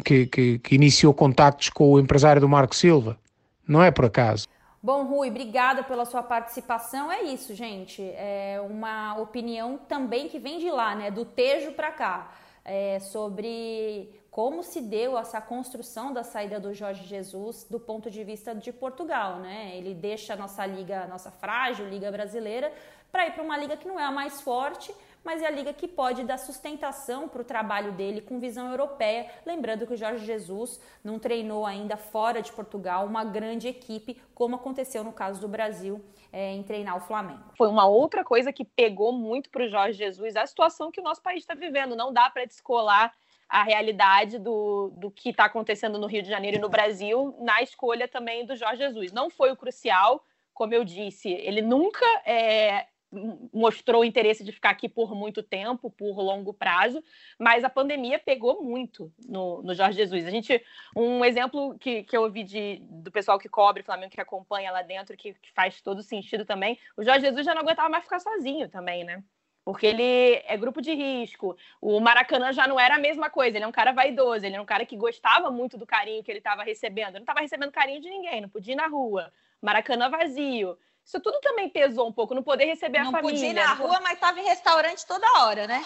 que, 0.04 0.26
que, 0.26 0.58
que 0.58 0.74
iniciou 0.74 1.12
contactos 1.12 1.68
com 1.68 1.92
o 1.92 2.00
empresário 2.00 2.40
do 2.40 2.48
Marco 2.48 2.74
Silva. 2.74 3.18
Não 3.66 3.82
é 3.82 3.90
por 3.90 4.06
acaso. 4.06 4.48
Bom, 4.82 5.04
Rui, 5.04 5.28
obrigada 5.28 5.84
pela 5.84 6.04
sua 6.04 6.22
participação. 6.24 7.12
É 7.12 7.22
isso, 7.22 7.54
gente. 7.54 8.02
É 8.02 8.60
uma 8.68 9.16
opinião 9.18 9.78
também 9.88 10.28
que 10.28 10.40
vem 10.40 10.58
de 10.58 10.70
lá, 10.70 10.94
né? 10.96 11.10
Do 11.10 11.24
Tejo 11.24 11.72
para 11.72 11.92
cá. 11.92 12.32
É 12.64 12.98
sobre 12.98 14.10
como 14.32 14.62
se 14.62 14.80
deu 14.80 15.18
essa 15.18 15.42
construção 15.42 16.10
da 16.10 16.24
saída 16.24 16.58
do 16.58 16.72
Jorge 16.72 17.04
Jesus 17.04 17.66
do 17.68 17.78
ponto 17.78 18.10
de 18.10 18.24
vista 18.24 18.54
de 18.54 18.72
Portugal, 18.72 19.36
né? 19.36 19.76
Ele 19.76 19.92
deixa 19.92 20.32
a 20.32 20.36
nossa 20.36 20.64
liga, 20.64 21.02
a 21.02 21.06
nossa 21.06 21.30
frágil 21.30 21.86
liga 21.86 22.10
brasileira, 22.10 22.72
para 23.12 23.26
ir 23.26 23.32
para 23.32 23.42
uma 23.42 23.58
liga 23.58 23.76
que 23.76 23.86
não 23.86 24.00
é 24.00 24.04
a 24.04 24.10
mais 24.10 24.40
forte, 24.40 24.90
mas 25.22 25.42
é 25.42 25.46
a 25.46 25.50
liga 25.50 25.74
que 25.74 25.86
pode 25.86 26.24
dar 26.24 26.38
sustentação 26.38 27.28
para 27.28 27.42
o 27.42 27.44
trabalho 27.44 27.92
dele 27.92 28.22
com 28.22 28.40
visão 28.40 28.70
europeia. 28.70 29.30
Lembrando 29.44 29.86
que 29.86 29.92
o 29.92 29.98
Jorge 29.98 30.24
Jesus 30.24 30.80
não 31.04 31.18
treinou 31.18 31.66
ainda 31.66 31.98
fora 31.98 32.40
de 32.40 32.50
Portugal 32.52 33.04
uma 33.04 33.24
grande 33.24 33.68
equipe, 33.68 34.18
como 34.34 34.56
aconteceu 34.56 35.04
no 35.04 35.12
caso 35.12 35.42
do 35.42 35.46
Brasil 35.46 36.02
é, 36.32 36.54
em 36.54 36.62
treinar 36.62 36.96
o 36.96 37.00
Flamengo. 37.00 37.52
Foi 37.54 37.68
uma 37.68 37.86
outra 37.86 38.24
coisa 38.24 38.50
que 38.50 38.64
pegou 38.64 39.12
muito 39.12 39.50
para 39.50 39.66
o 39.66 39.68
Jorge 39.68 39.98
Jesus 39.98 40.36
a 40.36 40.46
situação 40.46 40.90
que 40.90 41.00
o 41.02 41.04
nosso 41.04 41.20
país 41.20 41.42
está 41.42 41.54
vivendo. 41.54 41.94
Não 41.94 42.10
dá 42.10 42.30
para 42.30 42.46
descolar 42.46 43.12
a 43.52 43.62
realidade 43.62 44.38
do, 44.38 44.90
do 44.96 45.10
que 45.10 45.28
está 45.28 45.44
acontecendo 45.44 45.98
no 45.98 46.06
Rio 46.06 46.22
de 46.22 46.30
Janeiro 46.30 46.56
e 46.56 46.60
no 46.60 46.70
Brasil 46.70 47.36
na 47.38 47.60
escolha 47.60 48.08
também 48.08 48.46
do 48.46 48.56
Jorge 48.56 48.78
Jesus. 48.78 49.12
Não 49.12 49.28
foi 49.28 49.52
o 49.52 49.56
crucial, 49.56 50.24
como 50.54 50.72
eu 50.72 50.82
disse, 50.82 51.30
ele 51.30 51.60
nunca 51.60 52.06
é, 52.24 52.86
mostrou 53.52 54.06
interesse 54.06 54.42
de 54.42 54.52
ficar 54.52 54.70
aqui 54.70 54.88
por 54.88 55.14
muito 55.14 55.42
tempo, 55.42 55.90
por 55.90 56.16
longo 56.16 56.54
prazo, 56.54 57.04
mas 57.38 57.62
a 57.62 57.68
pandemia 57.68 58.18
pegou 58.18 58.62
muito 58.62 59.12
no, 59.28 59.62
no 59.62 59.74
Jorge 59.74 59.98
Jesus. 59.98 60.26
A 60.26 60.30
gente, 60.30 60.64
um 60.96 61.22
exemplo 61.22 61.78
que, 61.78 62.04
que 62.04 62.16
eu 62.16 62.22
ouvi 62.22 62.44
de, 62.44 62.78
do 62.80 63.12
pessoal 63.12 63.38
que 63.38 63.50
cobre 63.50 63.82
Flamengo, 63.82 64.12
que 64.12 64.20
acompanha 64.20 64.72
lá 64.72 64.80
dentro, 64.80 65.14
que, 65.14 65.34
que 65.34 65.52
faz 65.52 65.82
todo 65.82 66.02
sentido 66.02 66.46
também, 66.46 66.78
o 66.96 67.04
Jorge 67.04 67.26
Jesus 67.26 67.44
já 67.44 67.54
não 67.54 67.60
aguentava 67.60 67.90
mais 67.90 68.04
ficar 68.04 68.18
sozinho 68.18 68.66
também, 68.70 69.04
né? 69.04 69.22
Porque 69.64 69.86
ele 69.86 70.42
é 70.46 70.56
grupo 70.56 70.80
de 70.80 70.92
risco. 70.92 71.56
O 71.80 72.00
Maracanã 72.00 72.52
já 72.52 72.66
não 72.66 72.78
era 72.78 72.96
a 72.96 72.98
mesma 72.98 73.30
coisa, 73.30 73.56
ele 73.56 73.64
é 73.64 73.68
um 73.68 73.72
cara 73.72 73.92
vaidoso, 73.92 74.44
ele 74.44 74.56
é 74.56 74.60
um 74.60 74.66
cara 74.66 74.84
que 74.84 74.96
gostava 74.96 75.50
muito 75.50 75.78
do 75.78 75.86
carinho 75.86 76.22
que 76.22 76.30
ele 76.30 76.38
estava 76.38 76.62
recebendo. 76.62 77.10
Ele 77.10 77.18
não 77.18 77.22
estava 77.22 77.40
recebendo 77.40 77.70
carinho 77.70 78.00
de 78.00 78.10
ninguém, 78.10 78.40
não 78.40 78.48
podia 78.48 78.74
ir 78.74 78.76
na 78.76 78.86
rua. 78.86 79.32
Maracanã 79.60 80.10
vazio. 80.10 80.76
Isso 81.04 81.20
tudo 81.20 81.40
também 81.40 81.68
pesou 81.68 82.08
um 82.08 82.12
pouco, 82.12 82.34
não 82.34 82.42
poder 82.42 82.64
receber 82.64 83.00
não 83.00 83.08
a 83.08 83.10
família. 83.10 83.32
Não 83.32 83.38
podia 83.38 83.50
ir 83.50 83.54
na 83.54 83.74
rua, 83.74 84.00
mas 84.00 84.14
estava 84.14 84.40
em 84.40 84.44
restaurante 84.44 85.06
toda 85.06 85.26
hora, 85.40 85.66
né? 85.66 85.84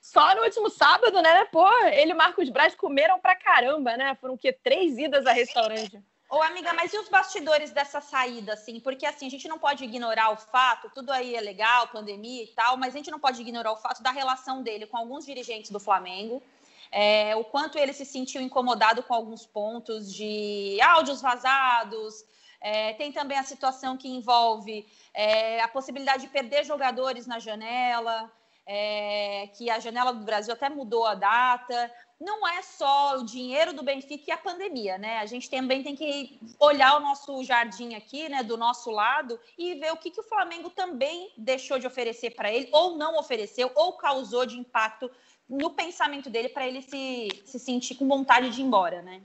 Só 0.00 0.34
no 0.34 0.42
último 0.42 0.68
sábado, 0.68 1.22
né? 1.22 1.44
Pô, 1.46 1.68
ele 1.86 2.10
e 2.10 2.14
Marcos 2.14 2.48
Braz 2.50 2.74
comeram 2.74 3.20
pra 3.20 3.36
caramba, 3.36 3.96
né? 3.96 4.16
Foram 4.20 4.34
o 4.34 4.38
quê? 4.38 4.52
Três 4.52 4.98
idas 4.98 5.24
a 5.24 5.32
restaurante. 5.32 6.02
Ô, 6.28 6.42
amiga, 6.42 6.72
mas 6.74 6.92
e 6.92 6.98
os 6.98 7.08
bastidores 7.08 7.70
dessa 7.70 8.00
saída, 8.00 8.54
assim? 8.54 8.80
Porque, 8.80 9.06
assim, 9.06 9.28
a 9.28 9.30
gente 9.30 9.46
não 9.46 9.60
pode 9.60 9.84
ignorar 9.84 10.30
o 10.30 10.36
fato, 10.36 10.90
tudo 10.92 11.12
aí 11.12 11.36
é 11.36 11.40
legal, 11.40 11.86
pandemia 11.88 12.42
e 12.42 12.48
tal, 12.48 12.76
mas 12.76 12.94
a 12.94 12.98
gente 12.98 13.12
não 13.12 13.20
pode 13.20 13.40
ignorar 13.40 13.70
o 13.70 13.76
fato 13.76 14.02
da 14.02 14.10
relação 14.10 14.60
dele 14.60 14.86
com 14.86 14.96
alguns 14.96 15.24
dirigentes 15.24 15.70
do 15.70 15.78
Flamengo, 15.78 16.42
é, 16.90 17.36
o 17.36 17.44
quanto 17.44 17.78
ele 17.78 17.92
se 17.92 18.04
sentiu 18.04 18.40
incomodado 18.40 19.04
com 19.04 19.14
alguns 19.14 19.46
pontos 19.46 20.12
de 20.12 20.78
áudios 20.80 21.20
vazados, 21.20 22.24
é, 22.60 22.94
tem 22.94 23.12
também 23.12 23.38
a 23.38 23.44
situação 23.44 23.96
que 23.96 24.08
envolve 24.08 24.84
é, 25.14 25.60
a 25.60 25.68
possibilidade 25.68 26.22
de 26.22 26.28
perder 26.28 26.64
jogadores 26.64 27.26
na 27.26 27.38
janela, 27.38 28.32
é, 28.66 29.48
que 29.54 29.70
a 29.70 29.78
janela 29.78 30.12
do 30.12 30.24
Brasil 30.24 30.52
até 30.52 30.68
mudou 30.68 31.06
a 31.06 31.14
data 31.14 31.90
não 32.18 32.48
é 32.48 32.62
só 32.62 33.18
o 33.18 33.24
dinheiro 33.24 33.74
do 33.74 33.82
Benfica 33.82 34.24
e 34.28 34.32
a 34.32 34.38
pandemia, 34.38 34.96
né? 34.96 35.18
A 35.18 35.26
gente 35.26 35.50
também 35.50 35.82
tem 35.82 35.94
que 35.94 36.40
olhar 36.58 36.96
o 36.96 37.00
nosso 37.00 37.44
jardim 37.44 37.94
aqui, 37.94 38.28
né, 38.28 38.42
do 38.42 38.56
nosso 38.56 38.90
lado 38.90 39.38
e 39.58 39.74
ver 39.74 39.92
o 39.92 39.96
que, 39.96 40.10
que 40.10 40.20
o 40.20 40.24
Flamengo 40.24 40.70
também 40.70 41.30
deixou 41.36 41.78
de 41.78 41.86
oferecer 41.86 42.30
para 42.30 42.50
ele, 42.50 42.68
ou 42.72 42.96
não 42.96 43.18
ofereceu, 43.18 43.70
ou 43.74 43.92
causou 43.92 44.46
de 44.46 44.58
impacto 44.58 45.10
no 45.48 45.70
pensamento 45.70 46.30
dele 46.30 46.48
para 46.48 46.66
ele 46.66 46.80
se, 46.80 47.28
se 47.44 47.58
sentir 47.58 47.94
com 47.96 48.08
vontade 48.08 48.48
de 48.50 48.62
ir 48.62 48.64
embora, 48.64 49.02
né? 49.02 49.20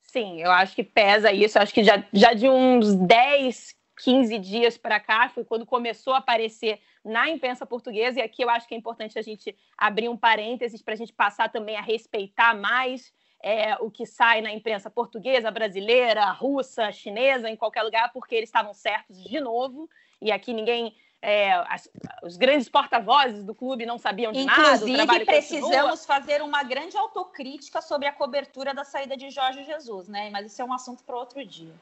Sim, 0.00 0.40
eu 0.40 0.50
acho 0.50 0.74
que 0.74 0.84
pesa 0.84 1.32
isso. 1.32 1.58
Eu 1.58 1.62
acho 1.62 1.74
que 1.74 1.84
já, 1.84 2.02
já 2.12 2.32
de 2.32 2.48
uns 2.48 2.94
10, 2.94 3.74
15 4.02 4.38
dias 4.38 4.78
para 4.78 4.98
cá 5.00 5.28
foi 5.28 5.44
quando 5.44 5.66
começou 5.66 6.14
a 6.14 6.18
aparecer 6.18 6.80
na 7.04 7.30
imprensa 7.30 7.64
portuguesa, 7.64 8.20
e 8.20 8.22
aqui 8.22 8.42
eu 8.42 8.50
acho 8.50 8.68
que 8.68 8.74
é 8.74 8.78
importante 8.78 9.18
a 9.18 9.22
gente 9.22 9.56
abrir 9.76 10.08
um 10.08 10.16
parênteses 10.16 10.82
para 10.82 10.94
a 10.94 10.96
gente 10.96 11.12
passar 11.12 11.50
também 11.50 11.76
a 11.76 11.80
respeitar 11.80 12.54
mais 12.54 13.12
é, 13.42 13.74
o 13.80 13.90
que 13.90 14.04
sai 14.04 14.40
na 14.40 14.52
imprensa 14.52 14.90
portuguesa, 14.90 15.50
brasileira, 15.50 16.30
russa, 16.30 16.92
chinesa, 16.92 17.48
em 17.48 17.56
qualquer 17.56 17.82
lugar, 17.82 18.12
porque 18.12 18.34
eles 18.34 18.48
estavam 18.48 18.74
certos 18.74 19.22
de 19.22 19.40
novo, 19.40 19.88
e 20.20 20.30
aqui 20.30 20.52
ninguém. 20.52 20.94
É, 21.22 21.52
as, 21.68 21.86
os 22.22 22.38
grandes 22.38 22.66
porta-vozes 22.66 23.44
do 23.44 23.54
clube 23.54 23.84
não 23.84 23.98
sabiam 23.98 24.32
de 24.32 24.40
Inclusive, 24.40 24.92
nada. 24.92 25.02
Inclusive, 25.02 25.24
precisamos 25.26 26.06
fazer 26.06 26.40
uma 26.40 26.62
grande 26.62 26.96
autocrítica 26.96 27.82
sobre 27.82 28.08
a 28.08 28.12
cobertura 28.12 28.72
da 28.72 28.84
saída 28.84 29.14
de 29.18 29.28
Jorge 29.28 29.62
Jesus, 29.64 30.08
né? 30.08 30.30
Mas 30.30 30.50
isso 30.50 30.62
é 30.62 30.64
um 30.64 30.72
assunto 30.72 31.04
para 31.04 31.14
outro 31.14 31.44
dia. 31.44 31.74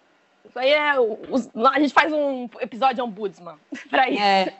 Isso 0.45 0.59
aí 0.59 0.71
é. 0.71 0.91
a 0.91 1.81
gente 1.81 1.95
faz 1.95 2.13
um 2.13 2.49
episódio 2.59 3.05
ombudsman 3.05 3.57
para 3.89 4.11
isso. 4.11 4.21
É. 4.21 4.57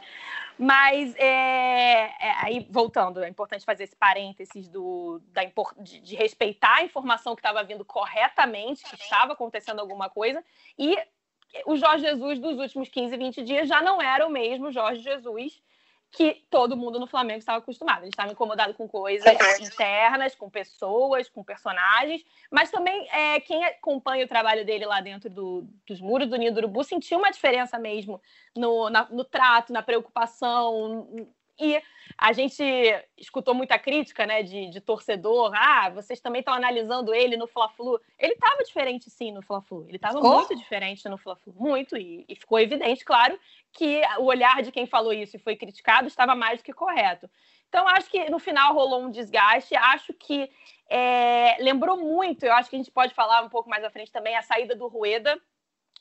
Mas 0.59 1.15
é, 1.17 2.11
é, 2.21 2.33
aí, 2.43 2.67
voltando, 2.69 3.23
é 3.23 3.29
importante 3.29 3.65
fazer 3.65 3.85
esse 3.85 3.95
parênteses 3.95 4.69
do, 4.69 5.21
da, 5.29 5.43
de, 5.79 6.01
de 6.01 6.17
respeitar 6.17 6.79
a 6.79 6.83
informação 6.83 7.37
que 7.37 7.41
estava 7.41 7.63
vindo 7.63 7.85
corretamente, 7.85 8.83
que 8.85 8.97
estava 8.97 9.35
acontecendo 9.35 9.79
alguma 9.79 10.11
coisa, 10.11 10.45
e 10.77 10.99
o 11.65 11.77
Jorge 11.77 12.05
Jesus 12.05 12.41
dos 12.41 12.59
últimos 12.59 12.89
15, 12.89 13.17
20 13.17 13.43
dias 13.45 13.69
já 13.69 13.81
não 13.81 14.03
era 14.03 14.27
o 14.27 14.31
mesmo 14.31 14.73
Jorge 14.73 15.01
Jesus 15.01 15.63
que 16.11 16.47
todo 16.51 16.77
mundo 16.77 16.99
no 16.99 17.07
Flamengo 17.07 17.39
estava 17.39 17.59
acostumado. 17.59 18.03
Ele 18.03 18.09
estava 18.09 18.33
incomodado 18.33 18.73
com 18.75 18.89
coisas 18.89 19.27
internas, 19.61 20.35
com 20.35 20.49
pessoas, 20.49 21.29
com 21.29 21.45
personagens, 21.45 22.25
mas 22.51 22.71
também 22.71 23.07
é, 23.11 23.41
quem 23.41 23.65
acompanha 23.65 24.25
o 24.25 24.29
trabalho 24.29 24.65
dele 24.65 24.87
lá 24.87 25.01
dentro 25.01 25.29
do, 25.29 25.69
dos 25.87 26.01
muros 26.01 26.29
do 26.29 26.37
Ninho 26.37 26.53
do 26.53 26.59
Urubu 26.59 26.83
sentiu 26.83 27.19
uma 27.19 27.31
diferença 27.31 27.79
mesmo 27.79 28.21
no, 28.57 28.89
na, 28.89 29.07
no 29.11 29.25
trato, 29.25 29.73
na 29.73 29.83
preocupação, 29.83 31.31
e 31.61 31.83
a 32.17 32.33
gente 32.33 32.63
escutou 33.17 33.55
muita 33.55 33.79
crítica, 33.79 34.27
né, 34.27 34.43
de, 34.43 34.71
de 34.71 34.81
torcedor. 34.81 35.53
Ah, 35.55 35.91
vocês 35.91 36.21
também 36.21 36.41
estão 36.41 36.55
analisando 36.55 37.15
ele 37.15 37.37
no 37.37 37.47
Fla-Flu. 37.47 38.01
Ele 38.19 38.33
estava 38.33 38.63
diferente, 38.65 39.11
sim, 39.11 39.33
no 39.33 39.43
Fla-Flu. 39.43 39.85
Ele 39.87 39.97
estava 39.97 40.21
muito 40.21 40.57
diferente 40.57 41.09
no 41.09 41.19
Fla-Flu. 41.19 41.55
Muito. 41.57 41.97
E, 41.97 42.25
e, 42.29 42.35
ficou 42.35 42.59
evidente, 42.59 43.05
claro, 43.05 43.39
que 43.73 44.01
o 44.19 44.25
olhar 44.25 44.63
de 44.63 44.73
quem 44.73 44.87
falou 44.87 45.13
isso 45.13 45.37
e 45.37 45.41
foi 45.41 45.57
criticado 45.57 46.09
estava 46.09 46.35
mais 46.35 46.59
do 46.59 46.65
que 46.65 46.73
correto. 46.73 47.29
Então, 47.69 47.87
acho 47.87 48.11
que 48.11 48.31
no 48.31 48.39
final 48.39 48.75
rolou 48.75 49.03
um 49.03 49.11
desgaste. 49.11 49.77
Acho 49.77 50.15
que 50.15 50.51
é, 50.89 51.57
lembrou 51.61 51.99
muito, 51.99 52.45
eu 52.45 52.53
acho 52.53 52.71
que 52.71 52.77
a 52.77 52.79
gente 52.79 52.91
pode 52.91 53.15
falar 53.15 53.43
um 53.43 53.49
pouco 53.49 53.69
mais 53.69 53.85
à 53.85 53.91
frente 53.91 54.11
também, 54.11 54.37
a 54.37 54.43
saída 54.43 54.75
do 54.75 54.89
Rueda 54.89 55.39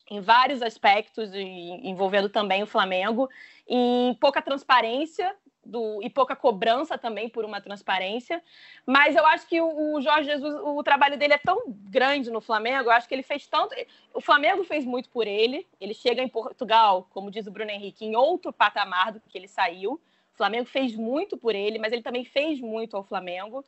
em 0.10 0.22
vários 0.22 0.62
aspectos, 0.62 1.36
envolvendo 1.36 2.30
também 2.30 2.64
o 2.64 2.68
Flamengo, 2.68 3.30
em 3.68 4.14
pouca 4.16 4.42
transparência 4.42 5.36
do, 5.68 6.02
e 6.02 6.10
pouca 6.10 6.36
cobrança 6.36 6.98
também 6.98 7.30
por 7.30 7.46
uma 7.46 7.62
transparência. 7.62 8.42
Mas 8.86 9.16
eu 9.16 9.26
acho 9.26 9.48
que 9.48 9.62
o, 9.62 9.96
o, 9.96 10.02
Jorge 10.02 10.30
Jesus, 10.30 10.56
o 10.64 10.82
trabalho 10.84 11.18
dele 11.18 11.34
é 11.34 11.38
tão 11.38 11.64
grande 11.68 12.32
no 12.32 12.42
Flamengo, 12.42 12.90
eu 12.90 12.92
acho 12.92 13.08
que 13.08 13.14
ele 13.14 13.24
fez 13.24 13.46
tanto. 13.48 13.76
O 14.14 14.22
Flamengo 14.22 14.64
fez 14.64 14.86
muito 14.86 15.10
por 15.10 15.28
ele. 15.28 15.68
Ele 15.80 15.94
chega 15.94 16.22
em 16.22 16.28
Portugal, 16.28 17.08
como 17.12 17.30
diz 17.30 17.46
o 17.48 17.52
Bruno 17.52 17.72
Henrique, 17.72 18.06
em 18.06 18.16
outro 18.16 18.52
patamar 18.52 19.12
do 19.12 19.20
que 19.20 19.38
ele 19.38 19.48
saiu. 19.48 19.94
O 20.34 20.38
Flamengo 20.38 20.66
fez 20.66 20.96
muito 20.96 21.38
por 21.38 21.56
ele, 21.56 21.80
mas 21.80 21.92
ele 21.92 22.02
também 22.02 22.24
fez 22.24 22.60
muito 22.60 22.96
ao 22.96 23.04
Flamengo. 23.04 23.64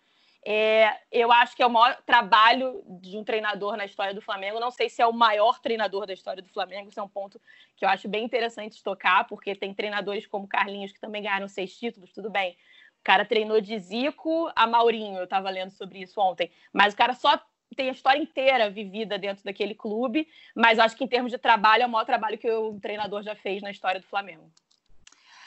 É, 0.45 0.97
eu 1.11 1.31
acho 1.31 1.55
que 1.55 1.61
é 1.61 1.65
o 1.65 1.69
maior 1.69 2.01
trabalho 2.05 2.81
de 3.01 3.17
um 3.17 3.23
treinador 3.23 3.75
na 3.75 3.85
história 3.85 4.13
do 4.13 4.21
Flamengo. 4.21 4.59
Não 4.59 4.71
sei 4.71 4.89
se 4.89 5.01
é 5.01 5.07
o 5.07 5.13
maior 5.13 5.59
treinador 5.59 6.05
da 6.05 6.13
história 6.13 6.41
do 6.41 6.49
Flamengo, 6.49 6.89
isso 6.89 6.99
é 6.99 7.03
um 7.03 7.09
ponto 7.09 7.41
que 7.75 7.83
eu 7.83 7.89
acho 7.89 8.07
bem 8.07 8.23
interessante 8.23 8.81
tocar, 8.83 9.27
porque 9.27 9.53
tem 9.53 9.73
treinadores 9.73 10.25
como 10.25 10.47
Carlinhos 10.47 10.91
que 10.91 10.99
também 10.99 11.23
ganharam 11.23 11.47
seis 11.47 11.77
títulos, 11.77 12.11
tudo 12.11 12.29
bem. 12.29 12.57
O 12.99 13.03
cara 13.03 13.25
treinou 13.25 13.59
de 13.61 13.77
Zico 13.79 14.51
a 14.55 14.65
Maurinho, 14.65 15.17
eu 15.17 15.23
estava 15.25 15.49
lendo 15.49 15.71
sobre 15.71 15.99
isso 15.99 16.19
ontem, 16.19 16.51
mas 16.73 16.93
o 16.93 16.97
cara 16.97 17.13
só 17.13 17.39
tem 17.75 17.89
a 17.89 17.93
história 17.93 18.19
inteira 18.19 18.69
vivida 18.69 19.17
dentro 19.17 19.43
daquele 19.43 19.75
clube, 19.75 20.27
mas 20.55 20.79
acho 20.79 20.95
que 20.95 21.03
em 21.03 21.07
termos 21.07 21.31
de 21.31 21.37
trabalho 21.37 21.83
é 21.83 21.85
o 21.85 21.89
maior 21.89 22.05
trabalho 22.05 22.37
que 22.37 22.49
o 22.49 22.79
treinador 22.79 23.23
já 23.23 23.35
fez 23.35 23.61
na 23.61 23.71
história 23.71 23.99
do 23.99 24.07
Flamengo. 24.07 24.49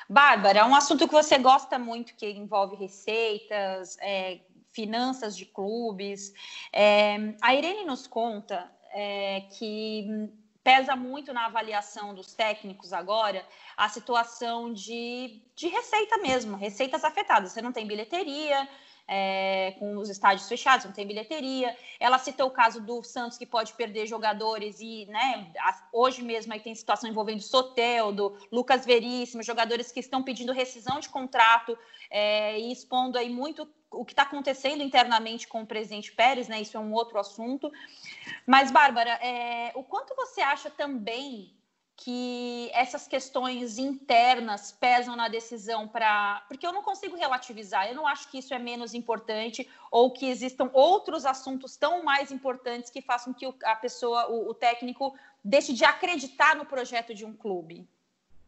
Bárbara, 0.08 0.60
é 0.60 0.64
um 0.64 0.74
assunto 0.74 1.06
que 1.06 1.12
você 1.14 1.38
gosta 1.38 1.78
muito, 1.78 2.14
que 2.14 2.28
envolve 2.30 2.76
receitas, 2.76 3.96
é, 4.00 4.40
finanças 4.72 5.36
de 5.36 5.46
clubes. 5.46 6.32
É, 6.72 7.16
a 7.40 7.54
Irene 7.54 7.84
nos 7.84 8.06
conta 8.06 8.70
é, 8.92 9.42
que 9.58 10.30
pesa 10.62 10.94
muito 10.94 11.32
na 11.32 11.46
avaliação 11.46 12.14
dos 12.14 12.34
técnicos 12.34 12.92
agora 12.92 13.44
a 13.76 13.88
situação 13.88 14.72
de, 14.72 15.42
de 15.56 15.68
receita 15.68 16.18
mesmo, 16.18 16.56
receitas 16.56 17.04
afetadas. 17.04 17.52
Você 17.52 17.60
não 17.60 17.72
tem 17.72 17.86
bilheteria, 17.86 18.68
é, 19.06 19.74
com 19.78 19.96
os 19.98 20.08
estádios 20.08 20.48
fechados, 20.48 20.86
não 20.86 20.92
tem 20.92 21.06
bilheteria. 21.06 21.76
Ela 21.98 22.18
citou 22.18 22.46
o 22.46 22.50
caso 22.50 22.80
do 22.80 23.02
Santos 23.02 23.38
que 23.38 23.46
pode 23.46 23.72
perder 23.74 24.06
jogadores 24.06 24.80
e, 24.80 25.06
né, 25.06 25.52
hoje 25.92 26.22
mesmo 26.22 26.52
aí 26.52 26.60
tem 26.60 26.74
situação 26.74 27.10
envolvendo 27.10 27.42
Soteldo, 27.42 28.36
Lucas 28.50 28.84
Veríssimo, 28.84 29.42
jogadores 29.42 29.92
que 29.92 30.00
estão 30.00 30.22
pedindo 30.22 30.52
rescisão 30.52 31.00
de 31.00 31.08
contrato 31.08 31.76
é, 32.10 32.58
e 32.58 32.72
expondo 32.72 33.18
aí 33.18 33.30
muito 33.30 33.68
o 33.90 34.04
que 34.04 34.12
está 34.12 34.22
acontecendo 34.22 34.82
internamente 34.82 35.46
com 35.46 35.62
o 35.62 35.66
presidente 35.66 36.12
Pérez, 36.12 36.48
né? 36.48 36.60
Isso 36.60 36.76
é 36.76 36.80
um 36.80 36.92
outro 36.94 37.18
assunto. 37.18 37.70
Mas, 38.46 38.70
Bárbara, 38.70 39.10
é, 39.22 39.72
o 39.74 39.82
quanto 39.82 40.14
você 40.16 40.40
acha 40.40 40.70
também 40.70 41.54
que 42.02 42.68
essas 42.74 43.06
questões 43.06 43.78
internas 43.78 44.72
pesam 44.72 45.14
na 45.14 45.28
decisão 45.28 45.86
para. 45.86 46.44
Porque 46.48 46.66
eu 46.66 46.72
não 46.72 46.82
consigo 46.82 47.14
relativizar, 47.16 47.88
eu 47.88 47.94
não 47.94 48.08
acho 48.08 48.28
que 48.28 48.38
isso 48.38 48.52
é 48.52 48.58
menos 48.58 48.92
importante 48.92 49.68
ou 49.88 50.10
que 50.10 50.26
existam 50.26 50.68
outros 50.72 51.24
assuntos 51.24 51.76
tão 51.76 52.02
mais 52.02 52.32
importantes 52.32 52.90
que 52.90 53.00
façam 53.00 53.32
que 53.32 53.46
a 53.62 53.76
pessoa, 53.76 54.28
o, 54.28 54.50
o 54.50 54.54
técnico, 54.54 55.14
deixe 55.44 55.72
de 55.72 55.84
acreditar 55.84 56.56
no 56.56 56.66
projeto 56.66 57.14
de 57.14 57.24
um 57.24 57.32
clube. 57.32 57.88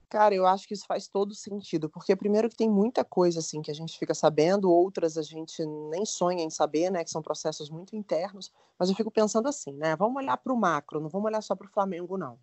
Cara, 0.09 0.35
eu 0.35 0.47
acho 0.47 0.67
que 0.67 0.75
isso 0.75 0.87
faz 0.87 1.07
todo 1.07 1.33
sentido, 1.33 1.89
porque 1.89 2.17
primeiro 2.17 2.49
que 2.49 2.57
tem 2.57 2.69
muita 2.69 3.05
coisa 3.05 3.39
assim 3.39 3.63
que 3.63 3.71
a 3.71 3.75
gente 3.75 3.97
fica 3.97 4.15
sabendo, 4.15 4.71
outras 4.71 5.17
a 5.17 5.23
gente 5.23 5.65
nem 5.91 6.05
sonha 6.05 6.43
em 6.43 6.51
saber, 6.51 6.91
né, 6.91 7.05
que 7.05 7.11
são 7.11 7.23
processos 7.23 7.71
muito 7.71 7.95
internos, 7.95 8.53
mas 8.77 8.89
eu 8.89 8.97
fico 8.97 9.13
pensando 9.13 9.49
assim, 9.49 9.73
né, 9.73 9.95
vamos 9.95 10.17
olhar 10.17 10.37
para 10.37 10.53
o 10.53 10.57
macro, 10.57 11.01
não 11.01 11.09
vamos 11.09 11.27
olhar 11.27 11.41
só 11.41 11.55
para 11.55 11.67
o 11.67 11.71
Flamengo, 11.71 12.19
não. 12.19 12.37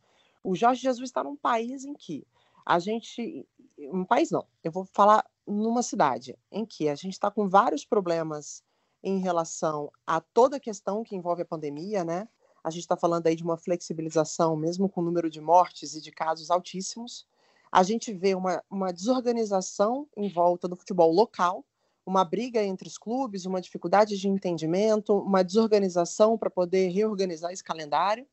O 0.44 0.56
Jorge 0.56 0.82
Jesus 0.82 1.10
está 1.10 1.24
num 1.24 1.36
país 1.36 1.86
em 1.86 1.94
que 1.94 2.26
a 2.66 2.80
gente, 2.80 3.48
um 3.78 4.06
país 4.06 4.32
não, 4.32 4.46
eu 4.64 4.72
vou 4.72 4.86
falar 4.86 5.26
numa 5.48 5.84
cidade 5.84 6.38
em 6.52 6.66
que 6.66 6.88
a 6.88 6.96
gente 6.96 7.14
está 7.14 7.30
com 7.30 7.48
vários 7.48 7.86
problemas 7.86 8.64
em 9.04 9.20
relação 9.20 9.92
a 10.06 10.22
toda 10.22 10.58
a 10.58 10.60
questão 10.60 11.04
que 11.04 11.16
envolve 11.16 11.42
a 11.42 11.46
pandemia, 11.46 12.04
né? 12.04 12.28
A 12.64 12.70
gente 12.70 12.84
está 12.84 12.96
falando 12.96 13.26
aí 13.26 13.36
de 13.36 13.44
uma 13.44 13.58
flexibilização, 13.58 14.56
mesmo 14.56 14.88
com 14.88 15.02
o 15.02 15.04
número 15.04 15.30
de 15.30 15.42
mortes 15.42 15.96
e 15.96 16.02
de 16.02 16.12
casos 16.12 16.52
altíssimos 16.52 17.26
a 17.72 17.84
gente 17.84 18.14
vê 18.14 18.36
uma, 18.36 18.62
uma 18.70 18.92
desorganização 18.92 20.06
em 20.18 20.28
volta 20.28 20.68
do 20.68 20.76
futebol 20.76 21.12
local, 21.12 21.64
uma 22.06 22.26
briga 22.26 22.62
entre 22.62 22.88
os 22.88 22.98
clubes, 22.98 23.46
uma 23.46 23.62
dificuldade 23.62 24.18
de 24.18 24.28
entendimento, 24.28 25.18
uma 25.18 25.44
desorganização 25.44 26.38
para 26.38 26.50
poder 26.50 26.90
reorganizar 26.90 27.52
esse 27.52 27.64
calendário. 27.64 28.28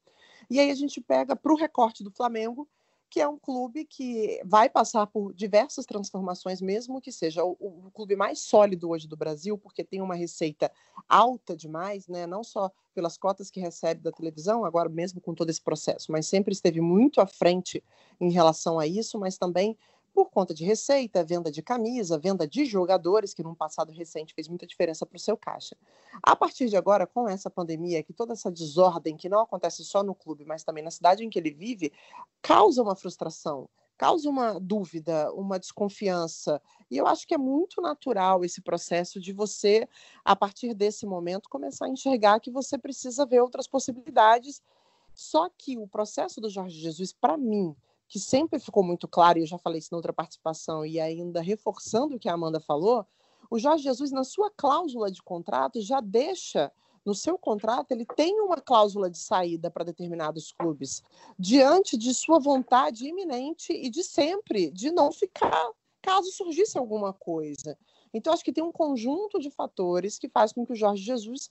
E 0.50 0.58
aí 0.58 0.70
a 0.70 0.74
gente 0.74 1.00
pega 1.00 1.37
para 1.37 1.52
o 1.52 1.56
recorte 1.56 2.02
do 2.02 2.11
Flamengo, 2.11 2.68
que 3.11 3.20
é 3.20 3.28
um 3.28 3.38
clube 3.38 3.84
que 3.87 4.40
vai 4.44 4.68
passar 4.68 5.06
por 5.06 5.32
diversas 5.32 5.87
transformações, 5.87 6.61
mesmo 6.61 7.00
que 7.00 7.11
seja 7.11 7.42
o, 7.42 7.56
o, 7.58 7.90
clube 7.92 8.14
mais 8.14 8.40
sólido 8.40 8.90
hoje 8.90 9.08
do 9.08 9.16
Brasil, 9.16 9.56
porque 9.56 9.82
tem 9.82 10.02
uma 10.02 10.14
receita 10.14 10.70
alta 11.08 11.56
demais, 11.56 12.06
né? 12.06 12.26
não 12.26 12.44
só 12.44 12.70
pelas 12.94 13.16
cotas 13.16 13.50
que 13.50 13.61
recebe 13.61 14.02
da 14.02 14.12
televisão, 14.12 14.64
agora 14.64 14.88
mesmo 14.88 15.20
com 15.20 15.34
todo 15.34 15.48
esse 15.48 15.62
processo, 15.62 16.12
mas 16.12 16.26
sempre 16.26 16.52
esteve 16.52 16.80
muito 16.80 17.20
à 17.20 17.26
frente 17.26 17.82
em 18.20 18.30
relação 18.30 18.78
a 18.78 18.87
isso, 18.87 19.18
mas 19.18 19.38
também 19.38 19.76
por 20.18 20.31
conta 20.31 20.52
de 20.52 20.64
receita, 20.64 21.22
venda 21.22 21.48
de 21.48 21.62
camisa, 21.62 22.18
venda 22.18 22.44
de 22.44 22.64
jogadores, 22.64 23.33
que 23.33 23.40
num 23.40 23.54
passado 23.54 23.92
recente 23.92 24.35
fez 24.35 24.48
muita 24.48 24.66
diferença 24.66 25.07
para 25.07 25.16
o 25.16 25.20
seu 25.20 25.37
caixa. 25.37 25.76
A 26.20 26.35
partir 26.35 26.68
de 26.68 26.76
agora, 26.76 27.07
com 27.07 27.28
essa 27.28 27.48
pandemia, 27.48 28.02
que 28.02 28.12
toda 28.12 28.33
essa 28.33 28.50
desordem, 28.50 29.16
que 29.16 29.28
não 29.28 29.38
acontece 29.38 29.85
só 29.85 30.02
no 30.02 30.16
clube, 30.16 30.44
mas 30.44 30.64
também 30.64 30.83
na 30.83 30.90
cidade 30.90 31.24
em 31.24 31.31
que 31.31 31.38
ele 31.38 31.52
vive, 31.52 31.92
causa 32.42 32.83
uma 32.83 32.96
frustração, 32.96 33.68
causa 33.96 34.28
uma 34.28 34.59
dúvida, 34.59 35.33
uma 35.35 35.57
desconfiança. 35.57 36.61
E 36.90 36.96
eu 36.96 37.07
acho 37.07 37.24
que 37.24 37.35
é 37.35 37.38
muito 37.38 37.81
natural 37.81 38.44
esse 38.44 38.61
processo 38.61 39.20
de 39.20 39.33
você, 39.33 39.88
a 40.24 40.35
partir 40.35 40.74
desse 40.74 41.07
momento, 41.07 41.48
começar 41.48 41.87
a 41.87 41.90
enxergar 41.90 42.40
que 42.40 42.50
você 42.50 42.76
precisa 42.76 43.24
ver 43.24 43.40
outras 43.40 43.68
possibilidades. 43.68 44.61
Só 45.14 45.48
que 45.48 45.78
o 45.78 45.87
processo 45.87 46.40
do 46.40 46.50
Jorge 46.50 46.76
Jesus, 46.76 47.12
para 47.12 47.37
mim, 47.37 47.76
que 48.09 48.18
sempre 48.18 48.59
ficou 48.59 48.83
muito 48.83 49.07
claro, 49.07 49.38
e 49.38 49.42
eu 49.42 49.47
já 49.47 49.59
falei 49.59 49.79
isso 49.79 49.90
na 49.92 49.99
outra 49.99 50.12
participação, 50.12 50.85
e 50.85 50.99
ainda 50.99 51.40
reforçando 51.40 52.16
o 52.16 52.18
que 52.18 52.29
a 52.29 52.35
Amanda 52.35 52.59
falou, 52.59 53.07
o 53.51 53.59
Jorge 53.59 53.85
Jesus, 53.85 54.11
na 54.11 54.25
sua 54.25 54.51
cláusula 54.51 55.11
de 55.11 55.23
contrato, 55.23 55.81
já 55.81 56.01
deixa 56.01 56.73
no 57.05 57.14
seu 57.14 57.38
contrato, 57.38 57.92
ele 57.92 58.05
tem 58.05 58.38
uma 58.40 58.61
cláusula 58.61 59.09
de 59.09 59.18
saída 59.18 59.71
para 59.71 59.85
determinados 59.85 60.53
clubes, 60.53 61.03
diante 61.38 61.97
de 61.97 62.12
sua 62.12 62.38
vontade 62.38 63.07
iminente 63.07 63.73
e 63.73 63.88
de 63.88 64.03
sempre, 64.03 64.71
de 64.71 64.90
não 64.90 65.11
ficar 65.11 65.71
caso 66.03 66.31
surgisse 66.33 66.77
alguma 66.77 67.12
coisa. 67.12 67.79
Então, 68.12 68.33
acho 68.33 68.44
que 68.44 68.53
tem 68.53 68.64
um 68.64 68.73
conjunto 68.73 69.38
de 69.38 69.51
fatores 69.51 70.18
que 70.18 70.29
faz 70.29 70.53
com 70.53 70.64
que 70.64 70.73
o 70.73 70.77
Jorge 70.77 71.03
Jesus 71.03 71.51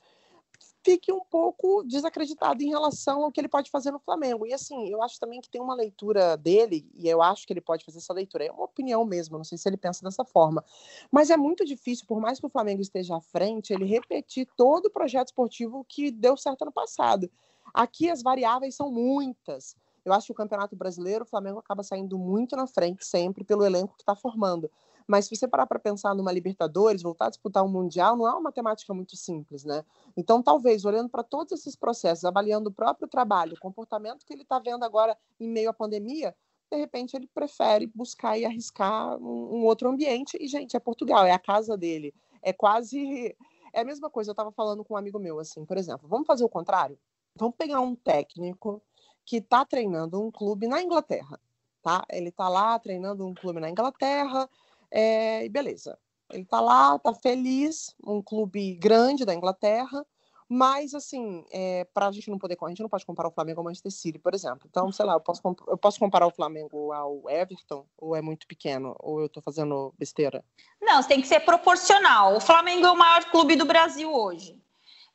fique 0.88 1.12
um 1.12 1.20
pouco 1.20 1.84
desacreditado 1.84 2.64
em 2.64 2.70
relação 2.70 3.26
ao 3.26 3.30
que 3.30 3.42
ele 3.42 3.50
pode 3.50 3.70
fazer 3.70 3.92
no 3.92 4.00
Flamengo. 4.00 4.48
E 4.48 4.54
assim, 4.54 4.88
eu 4.88 5.04
acho 5.04 5.20
também 5.20 5.42
que 5.42 5.50
tem 5.50 5.60
uma 5.60 5.76
leitura 5.76 6.38
dele, 6.38 6.90
e 6.96 7.10
eu 7.10 7.22
acho 7.22 7.46
que 7.46 7.52
ele 7.52 7.60
pode 7.60 7.84
fazer 7.84 7.98
essa 7.98 8.14
leitura. 8.14 8.46
É 8.46 8.52
uma 8.52 8.64
opinião 8.64 9.04
mesmo, 9.04 9.36
não 9.36 9.44
sei 9.44 9.58
se 9.58 9.68
ele 9.68 9.76
pensa 9.76 10.02
dessa 10.02 10.24
forma. 10.24 10.64
Mas 11.12 11.30
é 11.30 11.36
muito 11.36 11.66
difícil, 11.66 12.06
por 12.08 12.22
mais 12.22 12.40
que 12.40 12.46
o 12.46 12.50
Flamengo 12.50 12.82
esteja 12.82 13.18
à 13.18 13.22
frente, 13.22 13.74
ele 13.74 13.84
repetir 13.84 14.48
todo 14.56 14.86
o 14.86 14.90
projeto 14.90 15.28
esportivo 15.28 15.86
que 15.90 16.10
deu 16.10 16.38
certo 16.38 16.62
ano 16.62 16.72
passado. 16.72 17.30
Aqui 17.74 18.10
as 18.10 18.24
variáveis 18.24 18.74
são 18.74 18.90
muitas. 18.90 19.76
Eu 20.06 20.14
acho 20.14 20.28
que 20.28 20.32
o 20.32 20.36
Campeonato 20.36 20.74
Brasileiro, 20.74 21.26
o 21.26 21.28
Flamengo 21.28 21.60
acaba 21.60 21.84
saindo 21.84 22.18
muito 22.18 22.56
na 22.56 22.66
frente 22.66 23.06
sempre 23.06 23.44
pelo 23.44 23.66
elenco 23.66 23.94
que 23.98 24.04
está 24.04 24.16
formando. 24.16 24.72
Mas 25.08 25.26
se 25.26 25.36
você 25.36 25.48
parar 25.48 25.66
para 25.66 25.80
pensar 25.80 26.14
numa 26.14 26.32
Libertadores, 26.32 27.02
voltar 27.02 27.28
a 27.28 27.30
disputar 27.30 27.64
um 27.64 27.70
Mundial, 27.70 28.18
não 28.18 28.28
é 28.28 28.32
uma 28.32 28.42
matemática 28.42 28.94
muito 28.94 29.16
simples, 29.16 29.64
né? 29.64 29.86
Então, 30.18 30.44
talvez, 30.44 30.84
olhando 30.84 31.10
para 31.10 31.24
todos 31.24 31.54
esses 31.54 31.76
processos, 31.76 32.26
avaliando 32.26 32.70
o 32.70 32.74
próprio 32.74 33.08
trabalho, 33.08 33.54
o 33.54 33.60
comportamento 33.60 34.26
que 34.26 34.34
ele 34.34 34.42
está 34.42 34.60
vendo 34.60 34.84
agora 34.84 35.18
em 35.40 35.48
meio 35.48 35.70
à 35.70 35.74
pandemia, 35.74 36.36
de 36.70 36.78
repente 36.78 37.16
ele 37.16 37.28
prefere 37.28 37.88
buscar 37.88 38.38
e 38.38 38.46
arriscar 38.46 39.18
um, 39.18 39.60
um, 39.60 39.66
outro 39.66 39.90
ambiente. 39.90 40.38
E, 40.40 40.48
gente, 40.48 40.76
é 40.76 40.80
Portugal, 40.80 41.26
é 41.26 41.32
a 41.32 41.40
casa 41.40 41.78
dele. 41.78 42.14
É 42.42 42.52
quase. 42.52 43.36
É 43.74 43.82
a 43.82 43.86
mesma 43.86 44.10
coisa, 44.10 44.32
eu 44.32 44.34
estava 44.34 44.52
falando 44.52 44.84
com 44.84 44.94
um 44.94 44.98
amigo 44.98 45.20
meu, 45.20 45.40
assim, 45.40 45.64
por 45.66 45.78
exemplo, 45.78 46.08
vamos 46.08 46.26
fazer 46.26 46.44
o 46.44 46.50
contrário? 46.50 46.98
Vamos 47.36 47.56
pegar 47.56 47.80
um 47.80 47.96
técnico 47.96 48.82
que 49.26 49.38
está 49.38 49.64
treinando 49.66 50.22
um 50.22 50.32
clube 50.32 50.68
na 50.68 50.82
Inglaterra, 50.82 51.40
tá? 51.82 52.04
Ele 52.10 52.30
está 52.30 52.50
lá 52.50 52.80
treinando 52.80 53.26
um 53.26 53.34
clube 53.34 53.60
na 53.60 53.70
Inglaterra, 53.70 54.50
é, 54.92 55.46
e 55.46 55.50
beleza. 55.50 55.98
Ele 56.32 56.44
está 56.44 56.60
lá, 56.60 56.96
está 56.96 57.14
feliz, 57.14 57.96
um 58.06 58.22
clube 58.22 58.76
grande 58.76 59.26
da 59.26 59.34
Inglaterra, 59.34 60.06
mas 60.50 60.94
assim, 60.94 61.46
é, 61.52 61.86
para 61.94 62.08
a 62.08 62.12
gente 62.12 62.30
não 62.30 62.38
poder, 62.38 62.58
a 62.62 62.70
gente 62.70 62.82
não 62.82 62.90
pode 62.90 63.06
comparar 63.06 63.28
o 63.28 63.34
Flamengo 63.34 63.60
ao 63.60 63.64
Manchester 63.66 63.92
City, 63.92 64.18
por 64.18 64.34
exemplo. 64.34 64.68
Então, 64.70 64.92
sei 64.92 65.06
lá, 65.06 65.14
eu 65.14 65.20
posso, 65.20 65.42
eu 65.68 65.78
posso 65.78 66.00
comparar 66.00 66.26
o 66.26 66.32
Flamengo 66.32 66.94
ao 66.94 67.30
Everton, 67.30 67.86
ou 67.98 68.16
é 68.16 68.22
muito 68.22 68.48
pequeno, 68.48 68.96
ou 69.00 69.20
eu 69.20 69.26
estou 69.26 69.44
fazendo 69.44 69.94
besteira? 69.98 70.44
Não, 70.82 71.04
tem 71.04 71.22
que 71.22 71.28
ser 71.28 71.42
proporcional. 71.42 72.36
O 72.36 72.40
Flamengo 72.40 72.86
é 72.86 72.92
o 72.92 72.98
maior 72.98 73.26
clube 73.26 73.58
do 73.58 73.66
Brasil 73.66 74.14
hoje. 74.14 74.62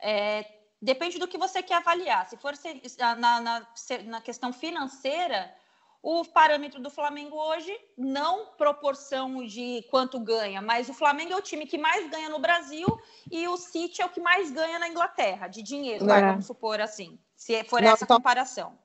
É, 0.01 0.45
depende 0.81 1.19
do 1.19 1.29
que 1.29 1.39
você 1.39 1.63
quer 1.63 1.77
avaliar. 1.77 2.29
Se 2.29 2.37
for 2.37 2.53
na, 2.99 3.41
na, 3.41 3.67
na 4.05 4.21
questão 4.21 4.53
financeira, 4.53 5.51
o 6.03 6.25
parâmetro 6.25 6.81
do 6.81 6.91
Flamengo 6.91 7.37
hoje, 7.37 7.73
não 7.97 8.47
proporção 8.57 9.47
de 9.47 9.87
quanto 9.89 10.19
ganha, 10.19 10.61
mas 10.61 10.89
o 10.89 10.95
Flamengo 10.95 11.33
é 11.33 11.37
o 11.37 11.43
time 11.43 11.65
que 11.65 11.79
mais 11.79 12.11
ganha 12.11 12.29
no 12.29 12.41
Brasil 12.41 12.87
e 13.31 13.47
o 13.47 13.57
City 13.57 14.03
é 14.03 14.07
o 14.07 14.09
que 14.09 14.21
mais 14.21 14.51
ganha 14.51 14.81
na 14.81 14.89
Inglaterra, 14.89 15.47
de 15.47 15.63
dinheiro, 15.63 16.05
vai, 16.05 16.21
vamos 16.21 16.47
supor 16.47 16.81
assim, 16.81 17.17
se 17.37 17.63
for 17.65 17.81
não, 17.81 17.93
essa 17.93 18.05
então, 18.05 18.17
comparação. 18.17 18.77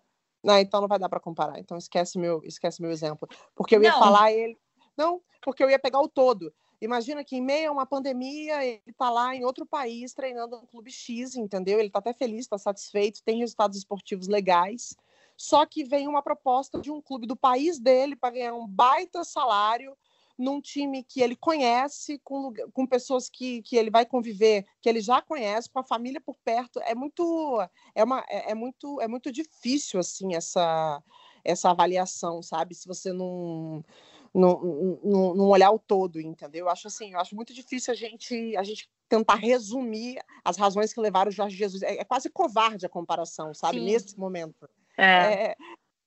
Não, 0.44 0.60
então 0.60 0.80
não 0.80 0.88
vai 0.88 1.00
dar 1.00 1.10
para 1.10 1.20
comparar. 1.20 1.60
Então 1.60 1.76
esquece 1.76 2.20
meu, 2.20 2.42
esquece 2.44 2.82
meu 2.82 2.92
exemplo, 2.92 3.28
porque 3.56 3.76
eu 3.76 3.82
ia 3.82 3.92
não. 3.92 4.00
falar 4.00 4.32
ele, 4.32 4.56
não, 4.96 5.20
porque 5.42 5.64
eu 5.64 5.70
ia 5.72 5.80
pegar 5.80 6.00
o 6.00 6.08
todo. 6.08 6.54
Imagina 6.80 7.24
que 7.24 7.36
em 7.36 7.42
meio 7.42 7.70
a 7.70 7.72
uma 7.72 7.88
pandemia, 7.88 8.64
ele 8.64 8.80
está 8.86 9.10
lá 9.10 9.36
em 9.36 9.44
outro 9.44 9.66
país 9.66 10.14
treinando 10.14 10.58
um 10.58 10.66
clube 10.68 10.92
X, 10.92 11.36
entendeu? 11.36 11.80
Ele 11.80 11.88
está 11.88 11.98
até 11.98 12.14
feliz, 12.14 12.42
está 12.42 12.60
satisfeito, 12.60 13.24
tem 13.24 13.40
resultados 13.40 13.76
esportivos 13.76 14.28
legais 14.28 14.96
só 15.38 15.66
que 15.66 15.84
vem 15.84 16.08
uma 16.08 16.24
proposta 16.24 16.82
de 16.82 16.92
um 16.92 17.00
clube 17.00 17.28
do 17.28 17.36
país 17.36 17.80
dele 17.80 18.16
para 18.16 18.34
ganhar 18.34 18.54
um 18.56 18.68
baita 18.68 19.24
salário 19.24 19.96
num 20.38 20.62
time 20.62 21.04
que 21.04 21.22
ele 21.22 21.36
conhece, 21.36 22.20
com, 22.24 22.54
com 22.74 22.86
pessoas 22.86 23.30
que, 23.30 23.62
que 23.64 23.76
ele 23.76 23.90
vai 23.90 24.06
conviver, 24.06 24.66
que 24.82 24.88
ele 24.88 25.02
já 25.02 25.22
conhece, 25.22 25.70
com 25.70 25.80
a 25.80 25.84
família 25.84 26.22
por 26.22 26.36
perto. 26.44 26.80
É 26.82 26.94
muito 26.94 27.60
é, 27.96 28.04
uma, 28.04 28.24
é, 28.30 28.52
é 28.52 28.56
muito 28.56 29.00
é 29.02 29.08
muito 29.08 29.32
difícil 29.32 30.00
assim 30.00 30.36
essa 30.36 31.02
essa 31.44 31.70
avaliação, 31.70 32.42
sabe? 32.42 32.76
Se 32.76 32.88
você 32.88 33.14
não 33.14 33.84
não, 34.34 35.00
não, 35.04 35.34
não 35.34 35.48
olhar 35.48 35.72
o 35.72 35.80
todo, 35.80 36.20
entendeu? 36.20 36.66
Eu 36.66 36.70
acho 36.70 36.88
assim, 36.88 37.14
eu 37.14 37.20
acho 37.20 37.36
muito 37.36 37.54
difícil 37.54 37.92
a 37.92 37.96
gente 37.96 38.56
a 38.56 38.64
gente 38.64 38.90
tentar 39.10 39.36
resumir 39.36 40.20
as 40.44 40.58
razões 40.58 40.94
que 40.94 41.00
levaram 41.00 41.30
o 41.30 41.34
Jorge 41.34 41.56
Jesus. 41.56 41.82
É, 41.82 42.00
é 42.00 42.04
quase 42.04 42.30
covarde 42.30 42.86
a 42.86 42.90
comparação, 42.90 43.54
sabe? 43.54 43.80
Sim. 43.80 43.86
Nesse 43.86 44.20
momento. 44.20 44.70
É. 44.98 45.52
é. 45.52 45.56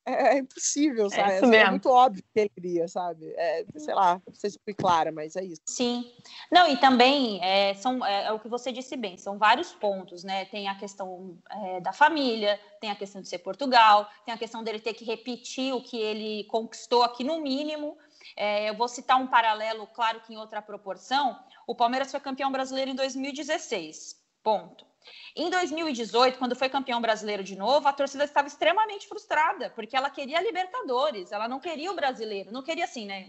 É, 0.06 0.34
é, 0.34 0.38
impossível, 0.38 1.06
é 1.06 1.10
sabe? 1.10 1.56
É, 1.56 1.60
é, 1.60 1.70
muito 1.70 1.88
óbvio 1.88 2.24
que 2.32 2.40
ele 2.40 2.48
queria, 2.48 2.88
sabe? 2.88 3.32
É, 3.36 3.64
sei 3.76 3.94
lá, 3.94 4.20
não 4.26 4.34
sei 4.34 4.50
se 4.50 4.58
fui 4.64 4.72
clara, 4.72 5.12
mas 5.12 5.36
é 5.36 5.44
isso. 5.44 5.60
Sim. 5.68 6.10
Não, 6.50 6.68
e 6.68 6.76
também 6.78 7.42
é, 7.44 7.74
são, 7.74 8.04
é, 8.04 8.32
o 8.32 8.40
que 8.40 8.48
você 8.48 8.72
disse 8.72 8.96
bem, 8.96 9.18
são 9.18 9.38
vários 9.38 9.72
pontos, 9.72 10.24
né? 10.24 10.46
Tem 10.46 10.68
a 10.68 10.74
questão 10.74 11.38
da 11.82 11.92
família, 11.92 12.58
tem 12.80 12.90
a 12.90 12.96
questão 12.96 13.20
de 13.20 13.28
ser 13.28 13.38
Portugal, 13.38 14.08
tem 14.24 14.34
a 14.34 14.38
questão 14.38 14.64
dele 14.64 14.80
ter 14.80 14.94
que 14.94 15.04
repetir 15.04 15.74
o 15.74 15.82
que 15.82 15.98
ele 15.98 16.44
conquistou 16.44 17.02
aqui 17.02 17.22
no 17.22 17.40
mínimo. 17.40 17.96
eu 18.66 18.74
vou 18.74 18.88
citar 18.88 19.18
um 19.18 19.26
paralelo, 19.26 19.86
claro 19.88 20.20
que 20.20 20.32
em 20.32 20.38
outra 20.38 20.62
proporção. 20.62 21.38
O 21.66 21.74
Palmeiras 21.74 22.10
foi 22.10 22.20
campeão 22.20 22.50
brasileiro 22.50 22.90
em 22.90 22.94
2016. 22.94 24.18
Ponto. 24.42 24.89
Em 25.34 25.48
2018, 25.48 26.38
quando 26.38 26.56
foi 26.56 26.68
campeão 26.68 27.00
brasileiro 27.00 27.42
de 27.42 27.56
novo, 27.56 27.86
a 27.86 27.92
torcida 27.92 28.24
estava 28.24 28.48
extremamente 28.48 29.06
frustrada, 29.06 29.70
porque 29.70 29.96
ela 29.96 30.10
queria 30.10 30.40
Libertadores, 30.40 31.32
ela 31.32 31.48
não 31.48 31.60
queria 31.60 31.90
o 31.90 31.94
brasileiro, 31.94 32.52
não 32.52 32.62
queria 32.62 32.84
assim, 32.84 33.06
né? 33.06 33.28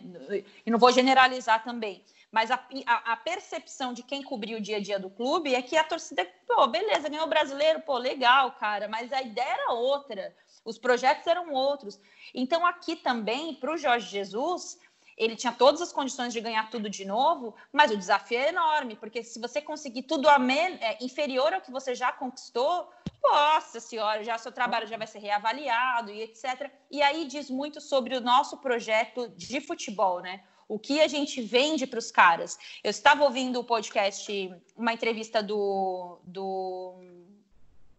E 0.66 0.72
não 0.72 0.80
vou 0.80 0.92
generalizar 0.92 1.64
também, 1.64 2.04
mas 2.32 2.50
a, 2.50 2.56
a, 2.86 3.14
a, 3.14 3.18
percepção 3.18 3.94
de 3.94 4.04
quem 4.04 4.24
cobriu 4.24 4.58
o 4.58 4.62
dia 4.62 4.78
a 4.78 4.80
dia 4.80 4.98
do 4.98 5.10
clube 5.10 5.54
é 5.54 5.62
que 5.62 5.78
a 5.78 5.84
torcida, 5.84 6.26
pô, 6.48 6.66
beleza, 6.68 7.10
ganhou 7.10 7.26
o 7.26 7.30
brasileiro, 7.30 7.82
pô, 7.82 7.98
legal, 7.98 8.54
cara, 8.54 8.88
mas 8.88 9.12
a 9.12 9.22
ideia 9.22 9.54
era 9.54 9.74
outra, 9.74 10.34
os 10.64 10.78
projetos 10.78 11.28
eram 11.28 11.52
outros. 11.52 12.00
Então, 12.34 12.66
aqui 12.66 12.96
também, 12.96 13.56
para 13.56 13.74
o 13.74 13.78
Jorge 13.78 14.08
Jesus, 14.08 14.80
ele 15.22 15.36
tinha 15.36 15.54
todas 15.54 15.80
as 15.82 15.94
condições 15.94 16.34
de 16.34 16.42
ganhar 16.42 16.68
tudo 16.72 16.90
de 16.90 17.06
novo, 17.06 17.54
mas 17.72 17.92
o 17.92 17.98
desafio 17.98 18.40
é 18.40 18.50
enorme, 18.50 18.96
porque 18.96 19.24
se 19.24 19.40
você 19.40 19.62
conseguir 19.62 20.02
tudo 20.02 20.28
é, 20.28 20.98
inferior 21.00 21.54
ao 21.54 21.62
que 21.62 21.70
você 21.70 21.94
já 21.94 22.12
conquistou, 22.12 22.90
nossa 23.24 23.80
senhora, 23.80 24.24
já 24.24 24.36
seu 24.40 24.52
trabalho 24.52 24.88
já 24.88 24.98
vai 24.98 25.06
ser 25.06 25.20
reavaliado 25.20 26.10
e 26.10 26.24
etc. 26.24 26.72
E 26.90 27.04
aí 27.04 27.26
diz 27.26 27.52
muito 27.52 27.80
sobre 27.80 28.18
o 28.18 28.22
nosso 28.22 28.58
projeto 28.58 29.30
de 29.38 29.62
futebol, 29.62 30.22
né? 30.22 30.42
O 30.68 30.80
que 30.80 31.00
a 31.00 31.08
gente 31.08 31.40
vende 31.40 31.86
para 31.86 32.00
os 32.00 32.10
caras. 32.10 32.58
Eu 32.84 32.90
estava 32.90 33.24
ouvindo 33.24 33.60
o 33.60 33.64
podcast, 33.64 34.52
uma 34.76 34.92
entrevista 34.92 35.44
do, 35.44 36.18
do 36.24 36.96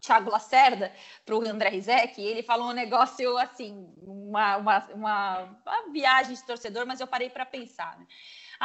Thiago 0.03 0.29
Lacerda 0.29 0.93
para 1.25 1.35
o 1.35 1.41
André 1.41 1.69
Rizek, 1.69 2.21
ele 2.21 2.43
falou 2.43 2.69
um 2.69 2.73
negócio 2.73 3.37
assim, 3.37 3.89
uma, 4.01 4.57
uma, 4.57 4.85
uma, 4.93 5.39
uma, 5.65 5.91
viagem 5.93 6.35
de 6.35 6.43
torcedor, 6.43 6.85
mas 6.85 6.99
eu 6.99 7.07
parei 7.07 7.29
para 7.29 7.45
pensar. 7.45 7.97
Né? 7.97 8.05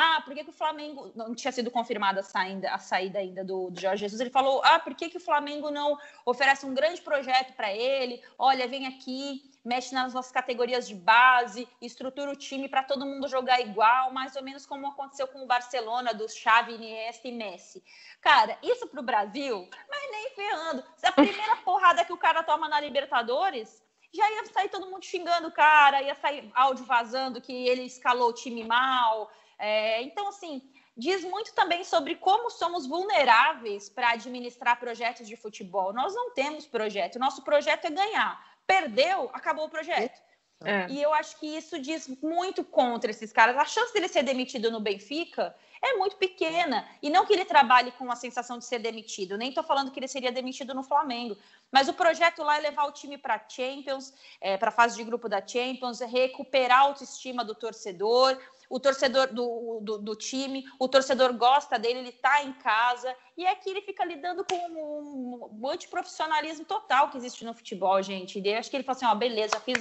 Ah, 0.00 0.22
por 0.24 0.32
que, 0.32 0.44
que 0.44 0.50
o 0.50 0.52
Flamengo 0.52 1.10
não 1.16 1.34
tinha 1.34 1.50
sido 1.50 1.72
confirmada 1.72 2.20
a 2.20 2.22
saída, 2.22 2.70
a 2.70 2.78
saída 2.78 3.18
ainda 3.18 3.42
do, 3.42 3.68
do 3.68 3.80
Jorge 3.80 4.02
Jesus? 4.02 4.20
Ele 4.20 4.30
falou, 4.30 4.62
ah, 4.64 4.78
por 4.78 4.94
que, 4.94 5.08
que 5.08 5.16
o 5.16 5.20
Flamengo 5.20 5.72
não 5.72 5.98
oferece 6.24 6.64
um 6.64 6.72
grande 6.72 7.00
projeto 7.00 7.52
para 7.54 7.72
ele? 7.72 8.22
Olha, 8.38 8.68
vem 8.68 8.86
aqui, 8.86 9.50
mexe 9.64 9.92
nas 9.92 10.14
nossas 10.14 10.30
categorias 10.30 10.86
de 10.86 10.94
base, 10.94 11.68
estrutura 11.82 12.30
o 12.30 12.36
time 12.36 12.68
para 12.68 12.84
todo 12.84 13.04
mundo 13.04 13.26
jogar 13.26 13.60
igual, 13.60 14.12
mais 14.12 14.36
ou 14.36 14.42
menos 14.44 14.64
como 14.64 14.86
aconteceu 14.86 15.26
com 15.26 15.42
o 15.42 15.46
Barcelona, 15.48 16.14
dos 16.14 16.32
Xavi, 16.32 16.74
Iniesta 16.74 17.26
e 17.26 17.32
Messi. 17.32 17.82
Cara, 18.20 18.56
isso 18.62 18.86
para 18.86 19.00
o 19.00 19.04
Brasil, 19.04 19.68
mas 19.90 20.10
nem 20.12 20.30
ferrando. 20.30 20.84
A 21.02 21.10
primeira 21.10 21.56
porrada 21.66 22.04
que 22.04 22.12
o 22.12 22.16
cara 22.16 22.44
toma 22.44 22.68
na 22.68 22.80
Libertadores, 22.80 23.82
já 24.14 24.30
ia 24.30 24.46
sair 24.46 24.68
todo 24.68 24.88
mundo 24.88 25.04
xingando 25.04 25.48
o 25.48 25.52
cara, 25.52 26.02
ia 26.02 26.14
sair 26.14 26.48
áudio 26.54 26.84
vazando 26.84 27.40
que 27.40 27.52
ele 27.66 27.82
escalou 27.82 28.28
o 28.30 28.32
time 28.32 28.62
mal. 28.62 29.28
É, 29.58 30.02
então, 30.02 30.28
assim, 30.28 30.62
diz 30.96 31.24
muito 31.24 31.54
também 31.54 31.84
sobre 31.84 32.16
como 32.16 32.50
somos 32.50 32.86
vulneráveis 32.86 33.88
para 33.88 34.10
administrar 34.10 34.78
projetos 34.78 35.26
de 35.26 35.36
futebol. 35.36 35.92
Nós 35.92 36.14
não 36.14 36.32
temos 36.32 36.66
projeto, 36.66 37.18
nosso 37.18 37.42
projeto 37.42 37.86
é 37.86 37.90
ganhar. 37.90 38.44
Perdeu, 38.66 39.30
acabou 39.32 39.66
o 39.66 39.70
projeto. 39.70 40.20
É. 40.64 40.88
E 40.90 41.00
eu 41.00 41.14
acho 41.14 41.38
que 41.38 41.46
isso 41.46 41.78
diz 41.78 42.08
muito 42.20 42.64
contra 42.64 43.10
esses 43.10 43.32
caras. 43.32 43.56
A 43.56 43.64
chance 43.64 43.92
dele 43.92 44.08
ser 44.08 44.24
demitido 44.24 44.70
no 44.70 44.80
Benfica 44.80 45.54
é 45.80 45.94
muito 45.94 46.16
pequena. 46.16 46.84
E 47.00 47.08
não 47.08 47.24
que 47.24 47.32
ele 47.32 47.44
trabalhe 47.44 47.92
com 47.92 48.10
a 48.10 48.16
sensação 48.16 48.58
de 48.58 48.64
ser 48.64 48.80
demitido, 48.80 49.36
nem 49.36 49.50
estou 49.50 49.62
falando 49.62 49.92
que 49.92 50.00
ele 50.00 50.08
seria 50.08 50.32
demitido 50.32 50.74
no 50.74 50.82
Flamengo. 50.82 51.36
Mas 51.70 51.88
o 51.88 51.94
projeto 51.94 52.42
lá 52.42 52.56
é 52.56 52.60
levar 52.60 52.86
o 52.86 52.92
time 52.92 53.16
para 53.16 53.40
Champions, 53.48 54.12
é, 54.40 54.56
para 54.56 54.70
a 54.70 54.72
fase 54.72 54.96
de 54.96 55.04
grupo 55.04 55.28
da 55.28 55.46
Champions, 55.46 56.00
recuperar 56.00 56.80
a 56.80 56.82
autoestima 56.82 57.44
do 57.44 57.54
torcedor, 57.54 58.36
o 58.68 58.78
torcedor 58.78 59.32
do, 59.32 59.80
do, 59.80 59.98
do 59.98 60.14
time, 60.14 60.64
o 60.78 60.88
torcedor 60.88 61.32
gosta 61.32 61.78
dele, 61.78 62.00
ele 62.00 62.08
está 62.10 62.42
em 62.42 62.52
casa, 62.52 63.14
e 63.36 63.46
aqui 63.46 63.70
ele 63.70 63.80
fica 63.80 64.04
lidando 64.04 64.44
com 64.44 64.56
um, 64.56 65.50
um 65.60 65.68
antiprofissionalismo 65.68 66.64
total 66.64 67.10
que 67.10 67.16
existe 67.16 67.44
no 67.44 67.54
futebol, 67.54 68.02
gente. 68.02 68.40
E 68.40 68.54
acho 68.54 68.70
que 68.70 68.76
ele 68.76 68.84
falou 68.84 68.96
assim: 68.96 69.06
ó, 69.06 69.14
beleza, 69.14 69.58
fiz, 69.60 69.78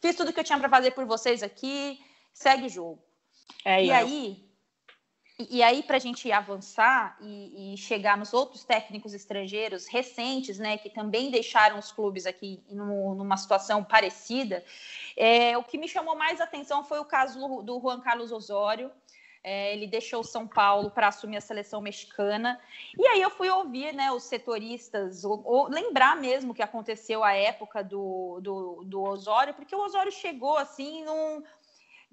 fiz 0.00 0.16
tudo 0.16 0.32
que 0.32 0.40
eu 0.40 0.44
tinha 0.44 0.58
para 0.58 0.68
fazer 0.68 0.90
por 0.92 1.04
vocês 1.06 1.42
aqui, 1.42 2.00
segue 2.32 2.66
o 2.66 2.68
jogo. 2.68 3.02
É, 3.64 3.84
e 3.84 3.88
eu... 3.88 3.94
aí, 3.94 4.53
e 5.36 5.64
aí, 5.64 5.82
para 5.82 5.96
a 5.96 6.00
gente 6.00 6.30
avançar 6.30 7.16
e, 7.20 7.74
e, 7.74 7.76
chegar 7.76 8.16
nos 8.16 8.32
outros 8.32 8.62
técnicos 8.62 9.12
estrangeiros 9.14 9.88
recentes, 9.88 10.60
né, 10.60 10.78
que 10.78 10.88
também 10.88 11.28
deixaram 11.28 11.76
os 11.76 11.90
clubes 11.90 12.24
aqui 12.24 12.62
no, 12.70 13.16
numa 13.16 13.36
situação 13.36 13.82
parecida, 13.82 14.64
é, 15.16 15.58
o 15.58 15.64
que 15.64 15.76
me 15.76 15.88
chamou 15.88 16.14
mais 16.14 16.40
atenção 16.40 16.84
foi 16.84 17.00
o 17.00 17.04
caso 17.04 17.40
do, 17.40 17.62
do 17.62 17.80
Juan 17.80 18.00
Carlos 18.00 18.30
Osório. 18.30 18.92
É, 19.42 19.74
ele 19.74 19.86
deixou 19.86 20.22
São 20.24 20.46
Paulo 20.46 20.90
para 20.90 21.08
assumir 21.08 21.36
a 21.36 21.40
seleção 21.40 21.80
mexicana. 21.80 22.58
E 22.98 23.06
aí 23.08 23.20
eu 23.20 23.28
fui 23.28 23.50
ouvir 23.50 23.92
né, 23.92 24.10
os 24.10 24.22
setoristas, 24.22 25.22
ou, 25.22 25.42
ou 25.44 25.68
lembrar 25.68 26.16
mesmo 26.16 26.52
o 26.52 26.54
que 26.54 26.62
aconteceu 26.62 27.22
à 27.22 27.34
época 27.34 27.82
do, 27.84 28.40
do, 28.40 28.84
do 28.84 29.02
Osório, 29.02 29.52
porque 29.52 29.74
o 29.74 29.84
Osório 29.84 30.10
chegou 30.12 30.56
assim 30.56 31.04
num 31.04 31.42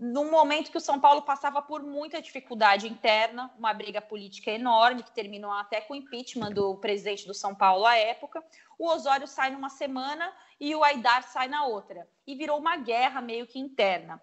num 0.01 0.31
momento 0.31 0.71
que 0.71 0.77
o 0.77 0.81
São 0.81 0.99
Paulo 0.99 1.21
passava 1.21 1.61
por 1.61 1.83
muita 1.83 2.19
dificuldade 2.19 2.87
interna, 2.87 3.51
uma 3.55 3.71
briga 3.71 4.01
política 4.01 4.49
enorme, 4.49 5.03
que 5.03 5.11
terminou 5.11 5.51
até 5.51 5.79
com 5.79 5.93
o 5.93 5.95
impeachment 5.95 6.53
do 6.53 6.75
presidente 6.77 7.27
do 7.27 7.35
São 7.35 7.53
Paulo 7.53 7.85
à 7.85 7.95
época. 7.95 8.43
O 8.79 8.87
Osório 8.87 9.27
sai 9.27 9.51
numa 9.51 9.69
semana 9.69 10.33
e 10.59 10.73
o 10.73 10.83
Aidar 10.83 11.21
sai 11.21 11.47
na 11.47 11.65
outra. 11.65 12.07
E 12.25 12.33
virou 12.33 12.57
uma 12.57 12.77
guerra 12.77 13.21
meio 13.21 13.45
que 13.45 13.59
interna. 13.59 14.19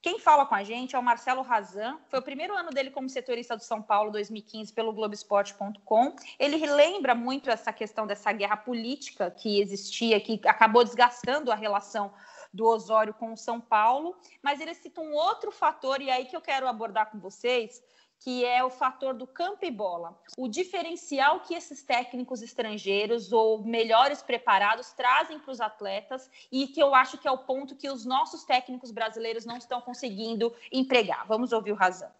Quem 0.00 0.20
fala 0.20 0.46
com 0.46 0.54
a 0.54 0.62
gente 0.62 0.94
é 0.94 0.98
o 0.98 1.02
Marcelo 1.02 1.42
Razan. 1.42 1.98
Foi 2.08 2.20
o 2.20 2.22
primeiro 2.22 2.56
ano 2.56 2.70
dele 2.70 2.92
como 2.92 3.08
setorista 3.08 3.56
do 3.56 3.64
São 3.64 3.82
Paulo, 3.82 4.12
2015, 4.12 4.72
pelo 4.72 4.92
Globoesporte.com. 4.92 6.14
Ele 6.38 6.64
lembra 6.64 7.16
muito 7.16 7.50
essa 7.50 7.72
questão 7.72 8.06
dessa 8.06 8.30
guerra 8.30 8.56
política 8.56 9.32
que 9.32 9.60
existia, 9.60 10.20
que 10.20 10.40
acabou 10.46 10.84
desgastando 10.84 11.50
a 11.50 11.56
relação 11.56 12.14
do 12.52 12.66
Osório 12.66 13.14
com 13.14 13.32
o 13.32 13.36
São 13.36 13.60
Paulo, 13.60 14.16
mas 14.42 14.60
ele 14.60 14.74
cita 14.74 15.00
um 15.00 15.12
outro 15.12 15.50
fator, 15.50 16.00
e 16.00 16.08
é 16.08 16.12
aí 16.12 16.24
que 16.26 16.36
eu 16.36 16.40
quero 16.40 16.68
abordar 16.68 17.10
com 17.10 17.18
vocês, 17.18 17.82
que 18.20 18.44
é 18.44 18.64
o 18.64 18.70
fator 18.70 19.14
do 19.14 19.26
campo 19.26 19.64
e 19.64 19.70
bola. 19.70 20.18
O 20.36 20.48
diferencial 20.48 21.40
que 21.40 21.54
esses 21.54 21.82
técnicos 21.82 22.42
estrangeiros 22.42 23.32
ou 23.32 23.62
melhores 23.62 24.22
preparados 24.22 24.92
trazem 24.92 25.38
para 25.38 25.52
os 25.52 25.60
atletas 25.60 26.28
e 26.50 26.66
que 26.66 26.82
eu 26.82 26.94
acho 26.94 27.18
que 27.18 27.28
é 27.28 27.30
o 27.30 27.38
ponto 27.38 27.76
que 27.76 27.88
os 27.88 28.04
nossos 28.04 28.44
técnicos 28.44 28.90
brasileiros 28.90 29.44
não 29.44 29.56
estão 29.56 29.80
conseguindo 29.80 30.52
empregar. 30.72 31.26
Vamos 31.28 31.52
ouvir 31.52 31.72
o 31.72 31.76
Razão. 31.76 32.10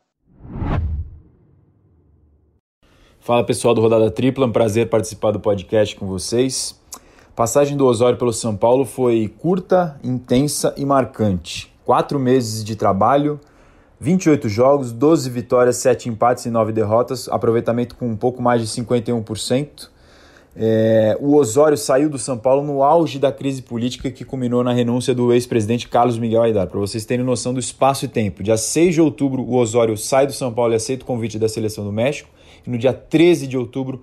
Fala 3.18 3.44
pessoal 3.44 3.74
do 3.74 3.80
Rodada 3.80 4.10
Tripla, 4.10 4.46
um 4.46 4.52
prazer 4.52 4.88
participar 4.88 5.32
do 5.32 5.40
podcast 5.40 5.94
com 5.96 6.06
vocês 6.06 6.80
passagem 7.38 7.77
do 7.77 7.87
Osório 7.87 8.18
pelo 8.18 8.33
São 8.33 8.57
Paulo 8.57 8.85
foi 8.85 9.33
curta, 9.38 9.96
intensa 10.03 10.74
e 10.77 10.85
marcante. 10.85 11.72
Quatro 11.85 12.18
meses 12.18 12.64
de 12.64 12.74
trabalho, 12.74 13.38
28 14.01 14.48
jogos, 14.48 14.90
12 14.90 15.31
vitórias, 15.31 15.77
7 15.77 16.09
empates 16.09 16.46
e 16.46 16.51
9 16.51 16.72
derrotas, 16.72 17.29
aproveitamento 17.29 17.94
com 17.94 18.09
um 18.09 18.16
pouco 18.16 18.42
mais 18.42 18.61
de 18.61 18.66
51%. 18.66 19.88
É, 20.57 21.16
o 21.20 21.37
Osório 21.37 21.77
saiu 21.77 22.11
do 22.11 22.18
São 22.18 22.37
Paulo 22.37 22.66
no 22.66 22.83
auge 22.83 23.20
da 23.20 23.31
crise 23.31 23.62
política 23.62 24.11
que 24.11 24.24
culminou 24.24 24.64
na 24.64 24.72
renúncia 24.72 25.14
do 25.14 25.33
ex-presidente 25.33 25.87
Carlos 25.87 26.18
Miguel 26.18 26.42
Aidar. 26.42 26.66
Para 26.66 26.81
vocês 26.81 27.05
terem 27.05 27.24
noção 27.24 27.55
do 27.55 27.61
espaço 27.61 28.05
e 28.05 28.09
tempo. 28.09 28.42
Dia 28.42 28.57
6 28.57 28.94
de 28.94 29.01
outubro, 29.01 29.42
o 29.42 29.55
Osório 29.55 29.96
sai 29.96 30.27
do 30.27 30.33
São 30.33 30.53
Paulo 30.53 30.72
e 30.72 30.74
aceita 30.74 31.05
o 31.05 31.07
convite 31.07 31.38
da 31.38 31.48
seleção 31.48 31.85
do 31.85 31.92
México. 31.92 32.29
E 32.66 32.68
no 32.68 32.77
dia 32.77 32.92
13 32.92 33.46
de 33.46 33.57
outubro, 33.57 34.03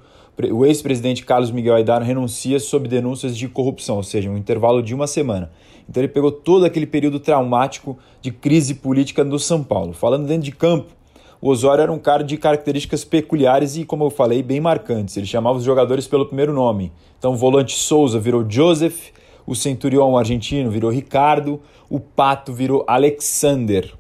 o 0.52 0.66
ex-presidente 0.66 1.26
Carlos 1.26 1.52
Miguel 1.52 1.76
Aidar 1.76 2.02
renuncia 2.02 2.60
sob 2.60 2.88
denúncias 2.88 3.38
de 3.38 3.48
corrupção, 3.48 3.98
ou 3.98 4.04
seja, 4.04 4.30
um 4.30 4.38
intervalo 4.38 4.84
de 4.84 4.94
uma 4.94 5.08
semana. 5.08 5.52
Então 5.90 6.02
ele 6.02 6.12
pegou 6.12 6.32
todo 6.32 6.66
aquele 6.66 6.86
período 6.86 7.20
traumático 7.20 7.98
de 8.22 8.32
crise 8.32 8.76
política 8.76 9.24
no 9.24 9.40
São 9.40 9.64
Paulo. 9.64 9.94
Falando 9.94 10.28
dentro 10.28 10.44
de 10.44 10.52
campo, 10.52 10.88
o 11.40 11.50
Osório 11.50 11.82
era 11.84 11.92
um 11.92 12.00
cara 12.00 12.24
de 12.24 12.38
características 12.38 13.06
peculiares 13.06 13.78
e, 13.78 13.86
como 13.86 14.04
eu 14.04 14.10
falei, 14.10 14.42
bem 14.42 14.60
marcantes. 14.60 15.16
Ele 15.16 15.28
chamava 15.28 15.58
os 15.58 15.64
jogadores 15.64 16.08
pelo 16.08 16.26
primeiro 16.26 16.54
nome. 16.54 16.92
Então 17.20 17.34
o 17.34 17.38
volante 17.38 17.78
Souza 17.78 18.20
virou 18.20 18.46
Joseph, 18.50 19.12
o 19.46 19.56
centurião 19.56 20.18
argentino 20.18 20.72
virou 20.72 20.90
Ricardo, 20.90 21.62
o 21.90 22.00
Pato 22.00 22.52
virou 22.52 22.84
Alexander. 22.88 23.94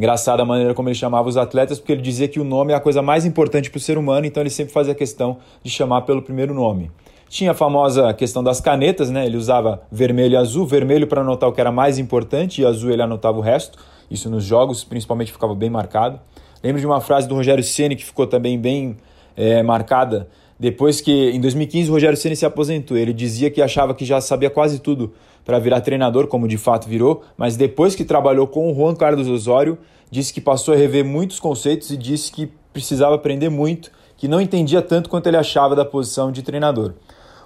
Engraçada 0.00 0.42
a 0.42 0.46
maneira 0.46 0.72
como 0.72 0.88
ele 0.88 0.94
chamava 0.94 1.28
os 1.28 1.36
atletas, 1.36 1.78
porque 1.78 1.92
ele 1.92 2.00
dizia 2.00 2.26
que 2.26 2.40
o 2.40 2.44
nome 2.44 2.72
é 2.72 2.74
a 2.74 2.80
coisa 2.80 3.02
mais 3.02 3.26
importante 3.26 3.68
para 3.68 3.76
o 3.76 3.80
ser 3.80 3.98
humano, 3.98 4.24
então 4.24 4.42
ele 4.42 4.48
sempre 4.48 4.72
fazia 4.72 4.94
questão 4.94 5.36
de 5.62 5.70
chamar 5.70 6.00
pelo 6.00 6.22
primeiro 6.22 6.54
nome. 6.54 6.90
Tinha 7.28 7.50
a 7.50 7.54
famosa 7.54 8.14
questão 8.14 8.42
das 8.42 8.62
canetas, 8.62 9.10
né? 9.10 9.26
Ele 9.26 9.36
usava 9.36 9.82
vermelho 9.92 10.32
e 10.32 10.36
azul, 10.38 10.64
vermelho 10.64 11.06
para 11.06 11.20
anotar 11.20 11.50
o 11.50 11.52
que 11.52 11.60
era 11.60 11.70
mais 11.70 11.98
importante 11.98 12.62
e 12.62 12.64
azul 12.64 12.90
ele 12.90 13.02
anotava 13.02 13.36
o 13.36 13.42
resto. 13.42 13.78
Isso 14.10 14.30
nos 14.30 14.42
jogos, 14.42 14.82
principalmente, 14.84 15.32
ficava 15.32 15.54
bem 15.54 15.68
marcado. 15.68 16.18
Lembro 16.64 16.80
de 16.80 16.86
uma 16.86 17.02
frase 17.02 17.28
do 17.28 17.34
Rogério 17.34 17.62
Ceni 17.62 17.94
que 17.94 18.04
ficou 18.06 18.26
também 18.26 18.58
bem 18.58 18.96
é, 19.36 19.62
marcada. 19.62 20.28
Depois 20.58 21.02
que, 21.02 21.28
em 21.30 21.40
2015, 21.42 21.90
o 21.90 21.92
Rogério 21.92 22.16
Ceni 22.16 22.36
se 22.36 22.46
aposentou. 22.46 22.96
Ele 22.96 23.12
dizia 23.12 23.50
que 23.50 23.60
achava 23.60 23.94
que 23.94 24.06
já 24.06 24.18
sabia 24.18 24.48
quase 24.48 24.78
tudo 24.78 25.12
para 25.50 25.58
virar 25.58 25.80
treinador, 25.80 26.28
como 26.28 26.46
de 26.46 26.56
fato 26.56 26.88
virou, 26.88 27.22
mas 27.36 27.56
depois 27.56 27.96
que 27.96 28.04
trabalhou 28.04 28.46
com 28.46 28.70
o 28.70 28.74
Juan 28.74 28.94
Carlos 28.94 29.26
Osório, 29.26 29.76
disse 30.08 30.32
que 30.32 30.40
passou 30.40 30.72
a 30.72 30.76
rever 30.76 31.04
muitos 31.04 31.40
conceitos 31.40 31.90
e 31.90 31.96
disse 31.96 32.30
que 32.30 32.52
precisava 32.72 33.16
aprender 33.16 33.48
muito, 33.48 33.90
que 34.16 34.28
não 34.28 34.40
entendia 34.40 34.80
tanto 34.80 35.10
quanto 35.10 35.26
ele 35.26 35.36
achava 35.36 35.74
da 35.74 35.84
posição 35.84 36.30
de 36.30 36.40
treinador. 36.40 36.92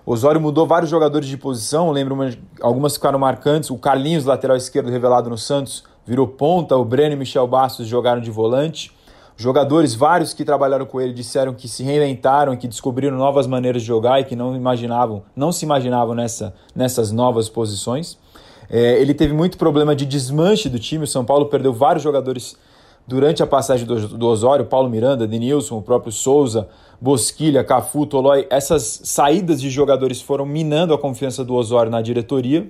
Osório 0.05 0.39
mudou 0.39 0.67
vários 0.67 0.91
jogadores 0.91 1.27
de 1.27 1.39
posição, 1.39 1.91
lembro 1.91 2.15
algumas 2.61 2.93
ficaram 2.93 3.19
marcantes. 3.19 3.71
O 3.71 3.79
Carlinhos, 3.79 4.27
lateral 4.27 4.59
esquerdo 4.59 4.91
revelado 4.91 5.31
no 5.31 5.39
Santos, 5.39 5.83
virou 6.05 6.29
ponta. 6.29 6.77
O 6.77 6.85
Breno 6.85 7.15
e 7.15 7.17
Michel 7.17 7.47
Bastos 7.47 7.87
jogaram 7.87 8.21
de 8.21 8.31
volante. 8.31 8.93
Jogadores, 9.37 9.95
vários 9.95 10.33
que 10.33 10.45
trabalharam 10.45 10.87
com 10.87 11.01
ele, 11.01 11.13
disseram 11.13 11.53
que 11.55 11.67
se 11.67 11.83
reinventaram, 11.83 12.57
que 12.57 12.69
descobriram 12.69 13.17
novas 13.17 13.49
maneiras 13.49 13.83
de 13.83 13.89
jogar 13.89 14.21
e 14.21 14.25
que 14.25 14.37
não 14.37 14.55
imaginavam, 14.55 15.25
não 15.35 15.51
se 15.51 15.65
imaginavam 15.65 16.15
nessa, 16.15 16.55
nessas 16.75 17.11
novas 17.11 17.49
posições. 17.49 18.17
É, 18.71 19.01
ele 19.01 19.13
teve 19.13 19.35
muito 19.35 19.59
problema 19.59 19.95
de 19.95 20.07
desmanche 20.07 20.69
do 20.69 20.79
time. 20.79 21.05
O 21.05 21.07
São 21.07 21.25
Paulo 21.25 21.47
perdeu 21.47 21.73
vários 21.73 22.03
jogadores 22.03 22.57
durante 23.07 23.43
a 23.43 23.47
passagem 23.47 23.87
do, 23.87 24.09
do 24.09 24.27
Osório, 24.27 24.67
Paulo 24.67 24.89
Miranda, 24.89 25.27
Denilson, 25.27 25.79
o 25.79 25.83
próprio 25.83 26.13
Souza, 26.13 26.69
Bosquilha, 27.01 27.65
Cafu, 27.65 28.07
Tolói. 28.07 28.47
Essas 28.49 29.01
saídas 29.05 29.61
de 29.61 29.69
jogadores 29.69 30.23
foram 30.23 30.47
minando 30.47 30.95
a 30.95 30.99
confiança 30.99 31.45
do 31.45 31.55
Osório 31.55 31.91
na 31.91 32.01
diretoria. 32.01 32.69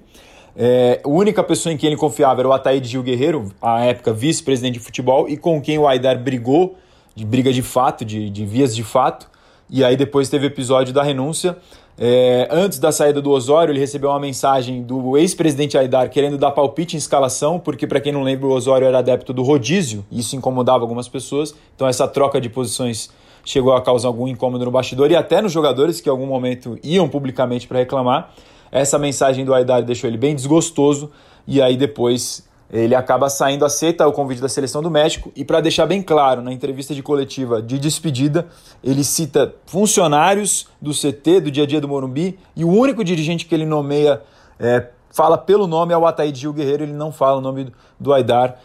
É, 0.56 1.00
a 1.04 1.08
única 1.08 1.42
pessoa 1.42 1.72
em 1.72 1.76
quem 1.76 1.88
ele 1.88 1.96
confiava 1.96 2.40
era 2.40 2.48
o 2.48 2.52
Ataíde 2.52 2.88
Gil 2.88 3.02
Guerreiro, 3.02 3.52
à 3.60 3.84
época 3.84 4.12
vice-presidente 4.12 4.74
de 4.74 4.80
futebol, 4.80 5.28
e 5.28 5.36
com 5.36 5.60
quem 5.60 5.78
o 5.78 5.86
Aidar 5.86 6.18
brigou, 6.18 6.76
de 7.14 7.24
briga 7.24 7.52
de 7.52 7.62
fato, 7.62 8.04
de, 8.04 8.30
de 8.30 8.44
vias 8.46 8.74
de 8.74 8.84
fato. 8.84 9.28
E 9.68 9.82
aí 9.82 9.96
depois 9.96 10.28
teve 10.28 10.46
o 10.46 10.48
episódio 10.48 10.92
da 10.92 11.02
renúncia. 11.02 11.56
É, 11.96 12.48
antes 12.50 12.78
da 12.78 12.90
saída 12.90 13.22
do 13.22 13.30
Osório, 13.30 13.72
ele 13.72 13.78
recebeu 13.78 14.10
uma 14.10 14.18
mensagem 14.18 14.82
do 14.82 15.16
ex-presidente 15.16 15.78
Aidar 15.78 16.10
querendo 16.10 16.36
dar 16.36 16.50
palpite 16.50 16.96
em 16.96 16.98
escalação, 16.98 17.58
porque, 17.58 17.86
para 17.86 18.00
quem 18.00 18.12
não 18.12 18.22
lembra, 18.22 18.46
o 18.46 18.52
Osório 18.52 18.86
era 18.86 18.98
adepto 18.98 19.32
do 19.32 19.42
rodízio, 19.42 20.04
e 20.10 20.20
isso 20.20 20.36
incomodava 20.36 20.82
algumas 20.82 21.08
pessoas. 21.08 21.54
Então, 21.74 21.86
essa 21.86 22.06
troca 22.08 22.40
de 22.40 22.48
posições 22.48 23.10
chegou 23.44 23.74
a 23.74 23.80
causar 23.80 24.08
algum 24.08 24.26
incômodo 24.26 24.64
no 24.64 24.70
bastidor 24.70 25.10
e 25.10 25.16
até 25.16 25.40
nos 25.40 25.52
jogadores 25.52 26.00
que, 26.00 26.08
em 26.08 26.12
algum 26.12 26.26
momento, 26.26 26.78
iam 26.82 27.08
publicamente 27.08 27.68
para 27.68 27.78
reclamar. 27.78 28.32
Essa 28.74 28.98
mensagem 28.98 29.44
do 29.44 29.54
Aidar 29.54 29.84
deixou 29.84 30.10
ele 30.10 30.18
bem 30.18 30.34
desgostoso, 30.34 31.12
e 31.46 31.62
aí 31.62 31.76
depois 31.76 32.44
ele 32.68 32.92
acaba 32.92 33.30
saindo, 33.30 33.64
aceita 33.64 34.04
o 34.04 34.10
convite 34.10 34.40
da 34.40 34.48
seleção 34.48 34.82
do 34.82 34.90
México 34.90 35.30
e 35.36 35.44
para 35.44 35.60
deixar 35.60 35.86
bem 35.86 36.02
claro, 36.02 36.42
na 36.42 36.52
entrevista 36.52 36.92
de 36.92 37.00
coletiva 37.00 37.62
de 37.62 37.78
despedida, 37.78 38.48
ele 38.82 39.04
cita 39.04 39.54
funcionários 39.64 40.66
do 40.82 40.90
CT, 40.90 41.42
do 41.42 41.50
dia 41.52 41.62
a 41.62 41.66
dia 41.68 41.80
do 41.80 41.86
Morumbi, 41.86 42.36
e 42.56 42.64
o 42.64 42.68
único 42.68 43.04
dirigente 43.04 43.46
que 43.46 43.54
ele 43.54 43.64
nomeia, 43.64 44.20
é, 44.58 44.88
fala 45.12 45.38
pelo 45.38 45.68
nome 45.68 45.94
é 45.94 45.96
o 45.96 46.04
Ataíde 46.04 46.40
Gil 46.40 46.52
Guerreiro, 46.52 46.82
ele 46.82 46.94
não 46.94 47.12
fala 47.12 47.38
o 47.38 47.40
nome 47.40 47.72
do 48.00 48.12
Aidar. 48.12 48.58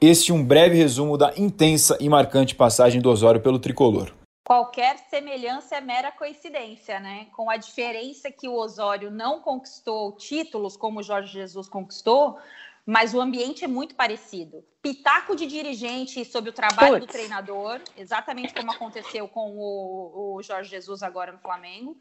Este 0.00 0.32
um 0.32 0.44
breve 0.44 0.76
resumo 0.76 1.18
da 1.18 1.32
intensa 1.36 1.96
e 1.98 2.08
marcante 2.08 2.54
passagem 2.54 3.00
do 3.00 3.10
Osório 3.10 3.40
pelo 3.40 3.58
tricolor. 3.58 4.12
Qualquer 4.48 4.96
semelhança 5.10 5.76
é 5.76 5.80
mera 5.82 6.10
coincidência, 6.10 6.98
né? 6.98 7.26
Com 7.36 7.50
a 7.50 7.58
diferença 7.58 8.32
que 8.32 8.48
o 8.48 8.54
Osório 8.54 9.10
não 9.10 9.42
conquistou 9.42 10.12
títulos 10.12 10.74
como 10.74 11.00
o 11.00 11.02
Jorge 11.02 11.30
Jesus 11.30 11.68
conquistou, 11.68 12.38
mas 12.86 13.12
o 13.12 13.20
ambiente 13.20 13.66
é 13.66 13.68
muito 13.68 13.94
parecido. 13.94 14.64
Pitaco 14.80 15.36
de 15.36 15.44
dirigente 15.44 16.24
sobre 16.24 16.48
o 16.48 16.52
trabalho 16.54 16.94
Puts. 16.94 17.06
do 17.06 17.12
treinador, 17.12 17.78
exatamente 17.94 18.54
como 18.54 18.72
aconteceu 18.72 19.28
com 19.28 19.50
o, 19.50 20.36
o, 20.36 20.42
Jorge 20.42 20.70
Jesus 20.70 21.02
agora 21.02 21.30
no 21.30 21.38
Flamengo. 21.40 21.94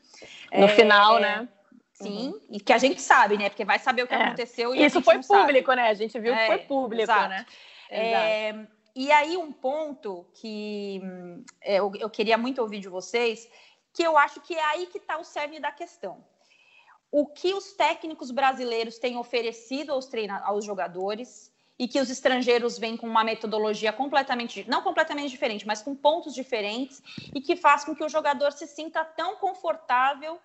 No 0.50 0.64
é, 0.64 0.70
final, 0.70 1.20
né? 1.20 1.50
Sim, 1.92 2.30
uhum. 2.30 2.42
e 2.50 2.62
que 2.62 2.72
a 2.72 2.78
gente 2.78 3.02
sabe, 3.02 3.38
né? 3.38 3.50
Porque 3.50 3.66
vai 3.66 3.78
saber 3.78 4.04
o 4.04 4.08
que 4.08 4.16
é. 4.16 4.24
aconteceu 4.24 4.74
e 4.74 4.86
Isso 4.86 5.02
foi 5.02 5.16
público, 5.16 5.68
sabe. 5.68 5.82
né? 5.82 5.90
A 5.90 5.94
gente 5.94 6.18
viu 6.18 6.34
é, 6.34 6.40
que 6.40 6.48
foi 6.48 6.58
público, 6.60 7.04
exato. 7.04 7.28
né? 7.28 7.46
É, 7.90 8.56
e 9.00 9.12
aí, 9.12 9.38
um 9.38 9.52
ponto 9.52 10.26
que 10.34 11.00
é, 11.62 11.76
eu, 11.76 11.92
eu 12.00 12.10
queria 12.10 12.36
muito 12.36 12.60
ouvir 12.60 12.80
de 12.80 12.90
vocês, 12.90 13.48
que 13.94 14.02
eu 14.02 14.18
acho 14.18 14.42
que 14.42 14.56
é 14.56 14.66
aí 14.72 14.88
que 14.88 14.98
está 14.98 15.20
o 15.20 15.24
cerne 15.24 15.60
da 15.60 15.72
questão. 15.72 16.26
O 17.12 17.28
que 17.28 17.54
os 17.54 17.74
técnicos 17.74 18.32
brasileiros 18.32 18.98
têm 18.98 19.16
oferecido 19.16 19.92
aos, 19.92 20.08
treina 20.08 20.40
aos 20.44 20.66
jogadores 20.66 21.54
e 21.78 21.88
que 21.88 22.02
os 22.02 22.10
estrangeiros 22.10 22.80
vêm 22.80 22.98
com 22.98 23.06
uma 23.06 23.24
metodologia 23.24 23.94
completamente, 23.94 24.68
não 24.68 24.82
completamente 24.82 25.30
diferente, 25.30 25.68
mas 25.68 25.80
com 25.80 25.96
pontos 25.96 26.34
diferentes 26.34 27.04
e 27.36 27.40
que 27.40 27.56
faz 27.56 27.86
com 27.86 27.96
que 27.96 28.04
o 28.04 28.10
jogador 28.10 28.52
se 28.52 28.66
sinta 28.66 29.06
tão 29.06 29.36
confortável 29.36 30.42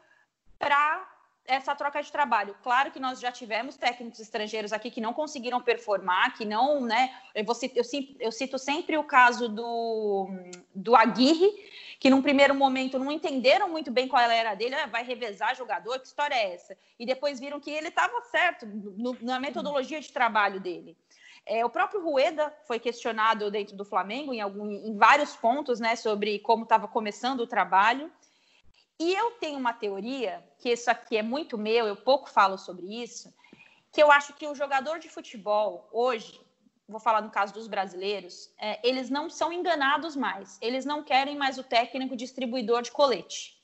para 0.59 1.12
essa 1.47 1.75
troca 1.75 2.03
de 2.03 2.11
trabalho. 2.11 2.55
Claro 2.63 2.91
que 2.91 3.01
nós 3.01 3.21
já 3.21 3.33
tivemos 3.33 3.77
técnicos 3.77 4.21
estrangeiros 4.21 4.73
aqui 4.73 4.91
que 4.91 5.01
não 5.01 5.13
conseguiram 5.13 5.61
performar, 5.61 6.35
que 6.37 6.45
não, 6.45 6.81
né? 6.81 7.15
Eu, 7.35 7.45
vou, 7.45 7.57
eu, 7.75 7.83
eu 8.21 8.33
cito 8.33 8.59
sempre 8.59 8.97
o 8.97 9.05
caso 9.05 9.49
do, 9.49 10.29
do 10.75 10.95
Aguirre, 10.95 11.51
que 11.99 12.11
num 12.11 12.23
primeiro 12.23 12.55
momento 12.55 12.99
não 12.99 13.11
entenderam 13.11 13.69
muito 13.69 13.91
bem 13.91 14.09
qual 14.09 14.23
era 14.23 14.55
dele, 14.55 14.75
ah, 14.75 14.87
vai 14.87 15.05
revezar 15.05 15.57
jogador, 15.57 15.99
que 15.99 16.07
história 16.07 16.35
é 16.35 16.55
essa? 16.55 16.77
E 16.99 17.05
depois 17.05 17.41
viram 17.41 17.61
que 17.61 17.71
ele 17.71 17.89
estava 17.89 18.21
certo 18.23 18.67
no, 18.67 19.17
na 19.21 19.39
metodologia 19.41 20.01
de 20.01 20.13
trabalho 20.13 20.61
dele. 20.61 20.97
É, 21.45 21.65
o 21.65 21.71
próprio 21.71 22.03
Rueda 22.03 22.55
foi 22.67 22.79
questionado 22.79 23.51
dentro 23.51 23.77
do 23.77 23.85
Flamengo 23.85 24.33
em, 24.33 24.41
algum, 24.41 24.71
em 24.71 24.97
vários 24.97 25.35
pontos, 25.35 25.81
né, 25.81 25.97
sobre 25.97 26.39
como 26.39 26.63
estava 26.63 26.87
começando 26.87 27.41
o 27.41 27.47
trabalho. 27.47 28.11
E 29.03 29.13
eu 29.15 29.33
tenho 29.33 29.59
uma 29.59 29.73
teoria, 29.73 30.45
que 30.61 30.71
isso 30.71 30.89
aqui 30.89 31.17
é 31.17 31.23
muito 31.23 31.59
meu, 31.59 31.89
eu 31.89 31.97
pouco 31.97 32.31
falo 32.31 32.57
sobre 32.57 33.03
isso, 33.03 33.35
que 33.91 34.01
eu 34.01 34.13
acho 34.13 34.33
que 34.35 34.47
o 34.47 34.55
jogador 34.55 35.01
de 35.01 35.09
futebol 35.09 35.89
hoje, 35.91 36.41
vou 36.89 37.01
falar 37.01 37.21
no 37.21 37.29
caso 37.29 37.53
dos 37.53 37.67
brasileiros, 37.67 38.55
é, 38.57 38.79
eles 38.89 39.11
não 39.11 39.29
são 39.29 39.53
enganados 39.53 40.15
mais. 40.15 40.57
Eles 40.63 40.85
não 40.85 41.03
querem 41.03 41.37
mais 41.37 41.59
o 41.59 41.65
técnico 41.65 42.15
distribuidor 42.15 42.81
de 42.81 42.93
colete. 42.93 43.61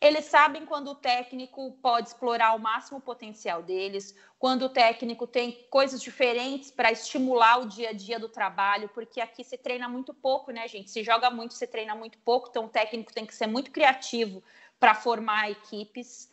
Eles 0.00 0.26
sabem 0.26 0.64
quando 0.66 0.88
o 0.88 0.94
técnico 0.94 1.72
pode 1.82 2.08
explorar 2.08 2.54
o 2.54 2.58
máximo 2.60 3.00
potencial 3.00 3.62
deles, 3.62 4.14
quando 4.38 4.66
o 4.66 4.68
técnico 4.68 5.26
tem 5.26 5.66
coisas 5.70 6.00
diferentes 6.00 6.70
para 6.70 6.92
estimular 6.92 7.62
o 7.62 7.66
dia 7.66 7.88
a 7.88 7.92
dia 7.92 8.20
do 8.20 8.28
trabalho, 8.28 8.90
porque 8.90 9.20
aqui 9.20 9.42
se 9.42 9.56
treina 9.56 9.88
muito 9.88 10.12
pouco, 10.12 10.50
né, 10.50 10.68
gente? 10.68 10.90
Se 10.90 11.02
joga 11.02 11.30
muito, 11.30 11.54
se 11.54 11.66
treina 11.66 11.94
muito 11.94 12.18
pouco, 12.18 12.48
então 12.50 12.66
o 12.66 12.68
técnico 12.68 13.12
tem 13.12 13.24
que 13.24 13.34
ser 13.34 13.46
muito 13.46 13.70
criativo 13.70 14.42
para 14.78 14.94
formar 14.94 15.50
equipes. 15.50 16.30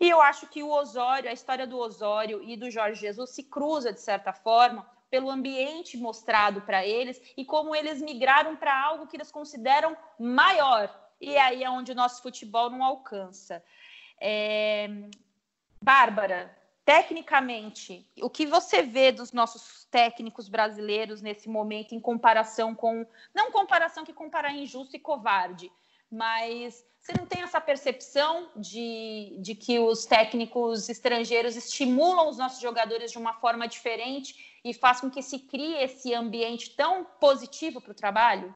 E 0.00 0.08
eu 0.08 0.20
acho 0.20 0.46
que 0.46 0.62
o 0.62 0.70
Osório, 0.70 1.28
a 1.28 1.32
história 1.32 1.66
do 1.66 1.78
Osório 1.78 2.42
e 2.42 2.56
do 2.56 2.70
Jorge 2.70 3.00
Jesus 3.00 3.30
se 3.30 3.42
cruza 3.42 3.92
de 3.92 4.00
certa 4.00 4.32
forma, 4.32 4.88
pelo 5.10 5.30
ambiente 5.30 5.96
mostrado 5.96 6.60
para 6.62 6.86
eles 6.86 7.20
e 7.36 7.44
como 7.44 7.74
eles 7.74 8.00
migraram 8.00 8.54
para 8.56 8.78
algo 8.78 9.06
que 9.06 9.16
eles 9.16 9.30
consideram 9.30 9.96
maior. 10.18 10.94
E 11.20 11.36
aí 11.36 11.64
é 11.64 11.70
onde 11.70 11.92
o 11.92 11.94
nosso 11.94 12.22
futebol 12.22 12.70
não 12.70 12.84
alcança. 12.84 13.62
É... 14.20 14.88
Bárbara, 15.82 16.56
tecnicamente, 16.84 18.08
o 18.20 18.28
que 18.28 18.46
você 18.46 18.82
vê 18.82 19.12
dos 19.12 19.32
nossos 19.32 19.84
técnicos 19.90 20.48
brasileiros 20.48 21.22
nesse 21.22 21.48
momento 21.48 21.94
em 21.94 22.00
comparação 22.00 22.74
com. 22.74 23.06
Não 23.34 23.50
comparação 23.50 24.04
que 24.04 24.12
comparar 24.12 24.52
injusto 24.52 24.96
e 24.96 25.00
covarde, 25.00 25.70
mas 26.10 26.84
você 27.08 27.18
não 27.18 27.26
tem 27.26 27.40
essa 27.40 27.58
percepção 27.58 28.50
de, 28.54 29.34
de 29.40 29.54
que 29.54 29.78
os 29.78 30.04
técnicos 30.04 30.90
estrangeiros 30.90 31.56
estimulam 31.56 32.28
os 32.28 32.36
nossos 32.36 32.60
jogadores 32.60 33.10
de 33.10 33.16
uma 33.16 33.32
forma 33.32 33.66
diferente 33.66 34.60
e 34.62 34.74
faz 34.74 35.00
com 35.00 35.10
que 35.10 35.22
se 35.22 35.38
crie 35.38 35.82
esse 35.82 36.12
ambiente 36.12 36.76
tão 36.76 37.06
positivo 37.18 37.80
para 37.80 37.92
o 37.92 37.94
trabalho? 37.94 38.54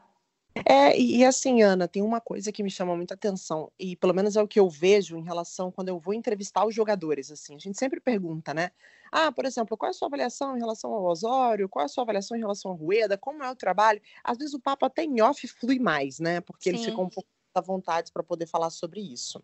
É, 0.66 0.98
e 1.00 1.24
assim, 1.24 1.62
Ana, 1.62 1.88
tem 1.88 2.03
uma 2.03 2.20
coisa 2.20 2.53
que 2.53 2.62
me 2.62 2.70
chama 2.70 2.94
muita 2.94 3.14
atenção, 3.14 3.72
e 3.78 3.96
pelo 3.96 4.12
menos 4.12 4.36
é 4.36 4.42
o 4.42 4.46
que 4.46 4.61
eu 4.61 4.68
vejo 4.68 5.16
em 5.16 5.24
relação 5.24 5.72
quando 5.72 5.88
eu 5.88 5.98
vou 5.98 6.12
entrevistar 6.12 6.66
os 6.66 6.74
jogadores, 6.74 7.30
assim, 7.30 7.55
a 7.55 7.59
gente 7.59 7.78
sempre 7.78 8.00
pergunta, 8.00 8.53
né? 8.53 8.70
Ah, 9.11 9.32
por 9.32 9.46
exemplo, 9.46 9.78
qual 9.78 9.88
é 9.88 9.90
a 9.90 9.94
sua 9.94 10.09
avaliação 10.09 10.55
em 10.55 10.61
relação 10.61 10.92
ao 10.92 11.05
Osório? 11.05 11.70
Qual 11.70 11.82
é 11.82 11.86
a 11.86 11.88
sua 11.88 12.03
avaliação 12.03 12.36
em 12.36 12.40
relação 12.40 12.70
ao 12.70 12.76
Rueda? 12.76 13.16
Como 13.16 13.42
é 13.42 13.50
o 13.50 13.57
trabalho? 13.57 14.00
Às 14.22 14.36
vezes 14.36 14.53
o 14.53 14.61
papo 14.61 14.84
até 14.84 15.05
em 15.05 15.22
off 15.22 15.46
flui 15.48 15.78
mais, 15.78 16.18
né? 16.18 16.42
Porque 16.42 16.64
Sim. 16.64 16.70
eles 16.70 16.84
ficam 16.84 17.05
um 17.05 17.11
pouco 17.11 17.28
à 17.59 17.62
vontade 17.62 18.12
para 18.12 18.22
poder 18.22 18.46
falar 18.46 18.70
sobre 18.70 19.00
isso. 19.00 19.42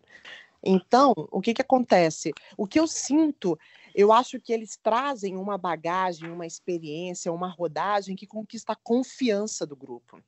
Então, 0.63 1.13
o 1.31 1.39
que 1.39 1.53
que 1.53 1.61
acontece? 1.61 2.33
O 2.57 2.67
que 2.67 2.79
eu 2.79 2.85
sinto 2.85 3.57
eu 3.93 4.11
acho 4.11 4.39
que 4.39 4.53
eles 4.53 4.77
trazem 4.77 5.35
uma 5.35 5.57
bagagem, 5.57 6.29
uma 6.29 6.45
experiência, 6.45 7.31
uma 7.31 7.49
rodagem 7.49 8.15
que 8.15 8.27
conquista 8.27 8.73
a 8.73 8.75
confiança 8.75 9.65
do 9.65 9.75
grupo, 9.75 10.21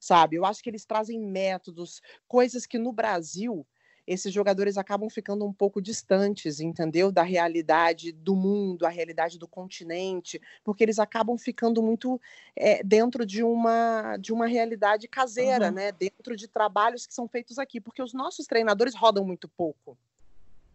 sabe? 0.00 0.36
Eu 0.36 0.44
acho 0.44 0.62
que 0.62 0.70
eles 0.70 0.84
trazem 0.84 1.20
métodos, 1.20 2.00
coisas 2.26 2.66
que 2.66 2.78
no 2.78 2.92
Brasil 2.92 3.66
esses 4.06 4.32
jogadores 4.32 4.76
acabam 4.76 5.08
ficando 5.08 5.44
um 5.44 5.52
pouco 5.52 5.80
distantes, 5.80 6.60
entendeu? 6.60 7.10
Da 7.10 7.22
realidade 7.22 8.12
do 8.12 8.34
mundo, 8.34 8.84
a 8.84 8.88
realidade 8.88 9.38
do 9.38 9.48
continente, 9.48 10.40
porque 10.62 10.84
eles 10.84 10.98
acabam 10.98 11.38
ficando 11.38 11.82
muito 11.82 12.20
é, 12.56 12.82
dentro 12.82 13.24
de 13.24 13.42
uma, 13.42 14.16
de 14.16 14.32
uma 14.32 14.46
realidade 14.46 15.08
caseira, 15.08 15.68
uhum. 15.68 15.74
né? 15.74 15.92
Dentro 15.92 16.36
de 16.36 16.48
trabalhos 16.48 17.06
que 17.06 17.14
são 17.14 17.26
feitos 17.26 17.58
aqui, 17.58 17.80
porque 17.80 18.02
os 18.02 18.12
nossos 18.12 18.46
treinadores 18.46 18.94
rodam 18.94 19.24
muito 19.24 19.48
pouco. 19.48 19.96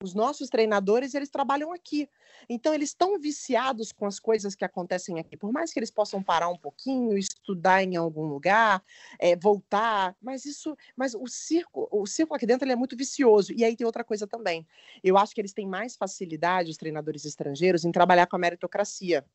Os 0.01 0.13
nossos 0.13 0.49
treinadores, 0.49 1.13
eles 1.13 1.29
trabalham 1.29 1.73
aqui. 1.73 2.09
Então, 2.47 2.73
eles 2.73 2.89
estão 2.89 3.19
viciados 3.19 3.91
com 3.91 4.05
as 4.05 4.17
coisas 4.19 4.55
que 4.55 4.63
acontecem 4.63 5.19
aqui. 5.19 5.35
Por 5.35 5.51
mais 5.51 5.73
que 5.73 5.79
eles 5.79 5.91
possam 5.91 6.23
parar 6.23 6.47
um 6.47 6.57
pouquinho, 6.57 7.17
estudar 7.17 7.83
em 7.83 7.97
algum 7.97 8.23
lugar, 8.23 8.81
é, 9.19 9.35
voltar, 9.35 10.15
mas 10.21 10.45
isso, 10.45 10.77
mas 10.95 11.13
o 11.13 11.27
circo, 11.27 11.89
o 11.91 12.05
circo 12.05 12.33
aqui 12.33 12.45
dentro 12.45 12.69
é 12.71 12.75
muito 12.75 12.95
vicioso. 12.95 13.51
E 13.53 13.65
aí 13.65 13.75
tem 13.75 13.85
outra 13.85 14.03
coisa 14.03 14.25
também. 14.25 14.65
Eu 15.03 15.17
acho 15.17 15.35
que 15.35 15.41
eles 15.41 15.53
têm 15.53 15.67
mais 15.67 15.97
facilidade, 15.97 16.71
os 16.71 16.77
treinadores 16.77 17.25
estrangeiros, 17.25 17.83
em 17.83 17.91
trabalhar 17.91 18.25
com 18.27 18.37
a 18.37 18.39
meritocracia 18.39 19.25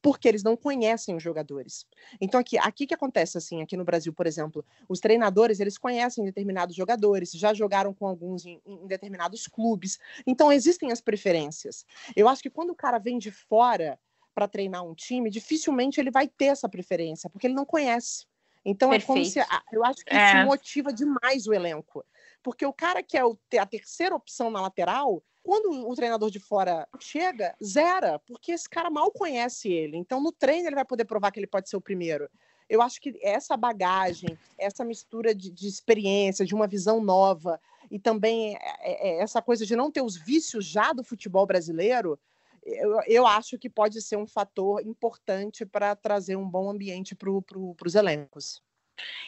porque 0.00 0.28
eles 0.28 0.42
não 0.42 0.56
conhecem 0.56 1.16
os 1.16 1.22
jogadores. 1.22 1.86
Então 2.20 2.38
aqui, 2.40 2.56
aqui 2.58 2.86
que 2.86 2.94
acontece 2.94 3.36
assim, 3.36 3.62
aqui 3.62 3.76
no 3.76 3.84
Brasil, 3.84 4.12
por 4.12 4.26
exemplo, 4.26 4.64
os 4.88 5.00
treinadores 5.00 5.60
eles 5.60 5.76
conhecem 5.76 6.24
determinados 6.24 6.76
jogadores, 6.76 7.32
já 7.32 7.52
jogaram 7.52 7.92
com 7.92 8.06
alguns 8.06 8.46
em, 8.46 8.60
em 8.64 8.86
determinados 8.86 9.46
clubes. 9.46 9.98
Então 10.26 10.52
existem 10.52 10.92
as 10.92 11.00
preferências. 11.00 11.84
Eu 12.14 12.28
acho 12.28 12.42
que 12.42 12.50
quando 12.50 12.70
o 12.70 12.76
cara 12.76 12.98
vem 12.98 13.18
de 13.18 13.30
fora 13.30 13.98
para 14.34 14.46
treinar 14.46 14.84
um 14.84 14.94
time, 14.94 15.30
dificilmente 15.30 16.00
ele 16.00 16.10
vai 16.10 16.28
ter 16.28 16.46
essa 16.46 16.68
preferência, 16.68 17.28
porque 17.28 17.46
ele 17.46 17.54
não 17.54 17.64
conhece. 17.64 18.26
Então 18.64 18.90
Perfeito. 18.90 19.10
é 19.10 19.14
como 19.14 19.24
se 19.24 19.72
eu 19.72 19.84
acho 19.84 20.04
que 20.04 20.14
é. 20.14 20.36
isso 20.36 20.46
motiva 20.46 20.92
demais 20.92 21.46
o 21.46 21.54
elenco. 21.54 22.04
Porque 22.42 22.64
o 22.64 22.72
cara 22.72 23.02
que 23.02 23.16
é 23.16 23.22
a 23.58 23.66
terceira 23.66 24.14
opção 24.14 24.50
na 24.50 24.60
lateral, 24.60 25.22
quando 25.48 25.88
o 25.88 25.94
treinador 25.94 26.30
de 26.30 26.38
fora 26.38 26.86
chega, 27.00 27.56
zera, 27.64 28.18
porque 28.26 28.52
esse 28.52 28.68
cara 28.68 28.90
mal 28.90 29.10
conhece 29.10 29.72
ele. 29.72 29.96
Então, 29.96 30.20
no 30.20 30.30
treino, 30.30 30.68
ele 30.68 30.74
vai 30.74 30.84
poder 30.84 31.06
provar 31.06 31.30
que 31.30 31.40
ele 31.40 31.46
pode 31.46 31.70
ser 31.70 31.76
o 31.78 31.80
primeiro. 31.80 32.28
eu 32.68 32.82
acho 32.82 33.00
que 33.00 33.18
essa 33.22 33.56
bagagem, 33.56 34.38
essa 34.58 34.84
mistura 34.84 35.34
de, 35.34 35.50
de 35.50 35.66
experiência, 35.66 36.44
de 36.44 36.54
uma 36.54 36.66
visão 36.66 37.02
nova, 37.02 37.58
e 37.90 37.98
também 37.98 38.56
é, 38.56 38.60
é, 38.80 39.08
é, 39.08 39.22
essa 39.22 39.40
coisa 39.40 39.64
de 39.64 39.74
não 39.74 39.90
ter 39.90 40.02
os 40.02 40.18
vícios 40.18 40.66
já 40.66 40.92
do 40.92 41.02
futebol 41.02 41.46
brasileiro, 41.46 42.20
eu, 42.62 43.00
eu 43.06 43.26
acho 43.26 43.58
que 43.58 43.70
pode 43.70 44.02
ser 44.02 44.16
um 44.16 44.26
fator 44.26 44.86
importante 44.86 45.64
para 45.64 45.96
trazer 45.96 46.36
um 46.36 46.46
bom 46.46 46.68
ambiente 46.68 47.14
para 47.14 47.30
pro, 47.40 47.74
os 47.86 47.94
elencos. 47.94 48.62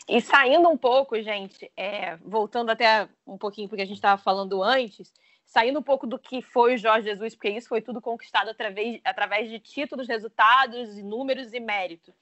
E 0.07 0.21
saindo 0.21 0.69
um 0.69 0.77
pouco, 0.77 1.19
gente, 1.23 1.73
é, 1.75 2.19
voltando 2.19 2.69
até 2.69 3.09
um 3.27 3.39
pouquinho 3.39 3.71
porque 3.71 3.83
a 3.83 3.87
gente 3.87 3.97
estava 3.97 4.21
falando 4.21 4.63
antes, 4.63 5.11
saindo 5.51 5.81
um 5.81 5.83
pouco 5.83 6.07
do 6.07 6.17
que 6.17 6.41
foi 6.41 6.75
o 6.75 6.79
Jorge 6.79 7.09
Jesus, 7.09 7.35
porque 7.35 7.51
isso 7.51 7.69
foi 7.69 7.83
tudo 7.83 8.01
conquistado 8.01 8.49
através, 8.51 9.01
através 9.05 9.51
de 9.51 9.59
títulos, 9.59 10.07
resultados, 10.07 10.97
números 11.03 11.53
e 11.53 11.59
mérito. 11.59 12.15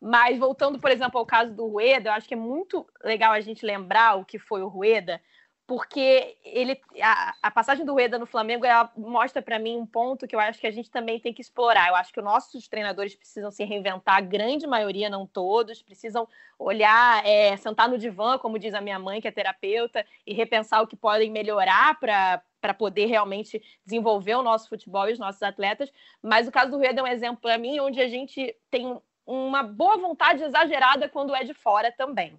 Mas 0.00 0.36
voltando, 0.36 0.80
por 0.80 0.90
exemplo, 0.90 1.16
ao 1.16 1.24
caso 1.24 1.54
do 1.54 1.68
Rueda, 1.68 2.10
eu 2.10 2.12
acho 2.12 2.26
que 2.26 2.34
é 2.34 2.36
muito 2.36 2.84
legal 3.04 3.32
a 3.32 3.40
gente 3.40 3.64
lembrar 3.64 4.16
o 4.16 4.24
que 4.24 4.36
foi 4.36 4.62
o 4.62 4.68
Rueda, 4.68 5.22
porque 5.64 6.36
ele 6.44 6.76
a, 7.00 7.36
a, 7.40 7.50
passagem 7.52 7.86
do 7.86 7.92
Rueda 7.92 8.18
no 8.18 8.26
Flamengo 8.26 8.66
ela 8.66 8.92
mostra 8.96 9.40
para 9.40 9.60
mim 9.60 9.76
um 9.76 9.86
ponto 9.86 10.26
que 10.26 10.34
eu 10.34 10.40
acho 10.40 10.58
que 10.58 10.66
a 10.66 10.72
gente 10.72 10.90
também 10.90 11.20
tem 11.20 11.32
que 11.32 11.40
explorar. 11.40 11.88
Eu 11.88 11.94
acho 11.94 12.12
que 12.12 12.18
os 12.18 12.24
nossos 12.24 12.66
treinadores 12.66 13.14
precisam 13.14 13.52
se 13.52 13.62
reinventar, 13.62 14.16
a 14.16 14.20
grande 14.20 14.66
maioria, 14.66 15.08
não 15.08 15.24
todos, 15.24 15.80
precisam 15.80 16.26
olhar, 16.58 17.24
é, 17.24 17.56
sentar 17.56 17.88
no 17.88 17.96
divã, 17.96 18.38
como 18.38 18.58
diz 18.58 18.74
a 18.74 18.80
minha 18.80 18.98
mãe, 18.98 19.20
que 19.20 19.28
é 19.28 19.30
terapeuta, 19.30 20.04
e 20.26 20.34
repensar 20.34 20.82
o 20.82 20.86
que 20.88 20.96
podem 20.96 21.30
melhorar 21.30 21.98
para 22.00 22.42
poder 22.72 23.06
realmente 23.06 23.62
desenvolver 23.84 24.36
o 24.36 24.42
nosso 24.42 24.68
futebol 24.68 25.08
e 25.08 25.12
os 25.12 25.18
nossos 25.18 25.42
atletas. 25.42 25.92
Mas 26.22 26.46
o 26.46 26.52
caso 26.52 26.70
do 26.70 26.76
Rueda 26.76 27.00
é 27.00 27.02
um 27.02 27.06
exemplo 27.06 27.40
para 27.40 27.58
mim 27.58 27.80
onde 27.80 28.00
a 28.00 28.08
gente 28.08 28.54
tem 28.70 29.00
uma 29.26 29.62
boa 29.62 29.96
vontade 29.96 30.42
exagerada 30.42 31.08
quando 31.08 31.34
é 31.34 31.42
de 31.42 31.54
fora 31.54 31.90
também. 31.90 32.38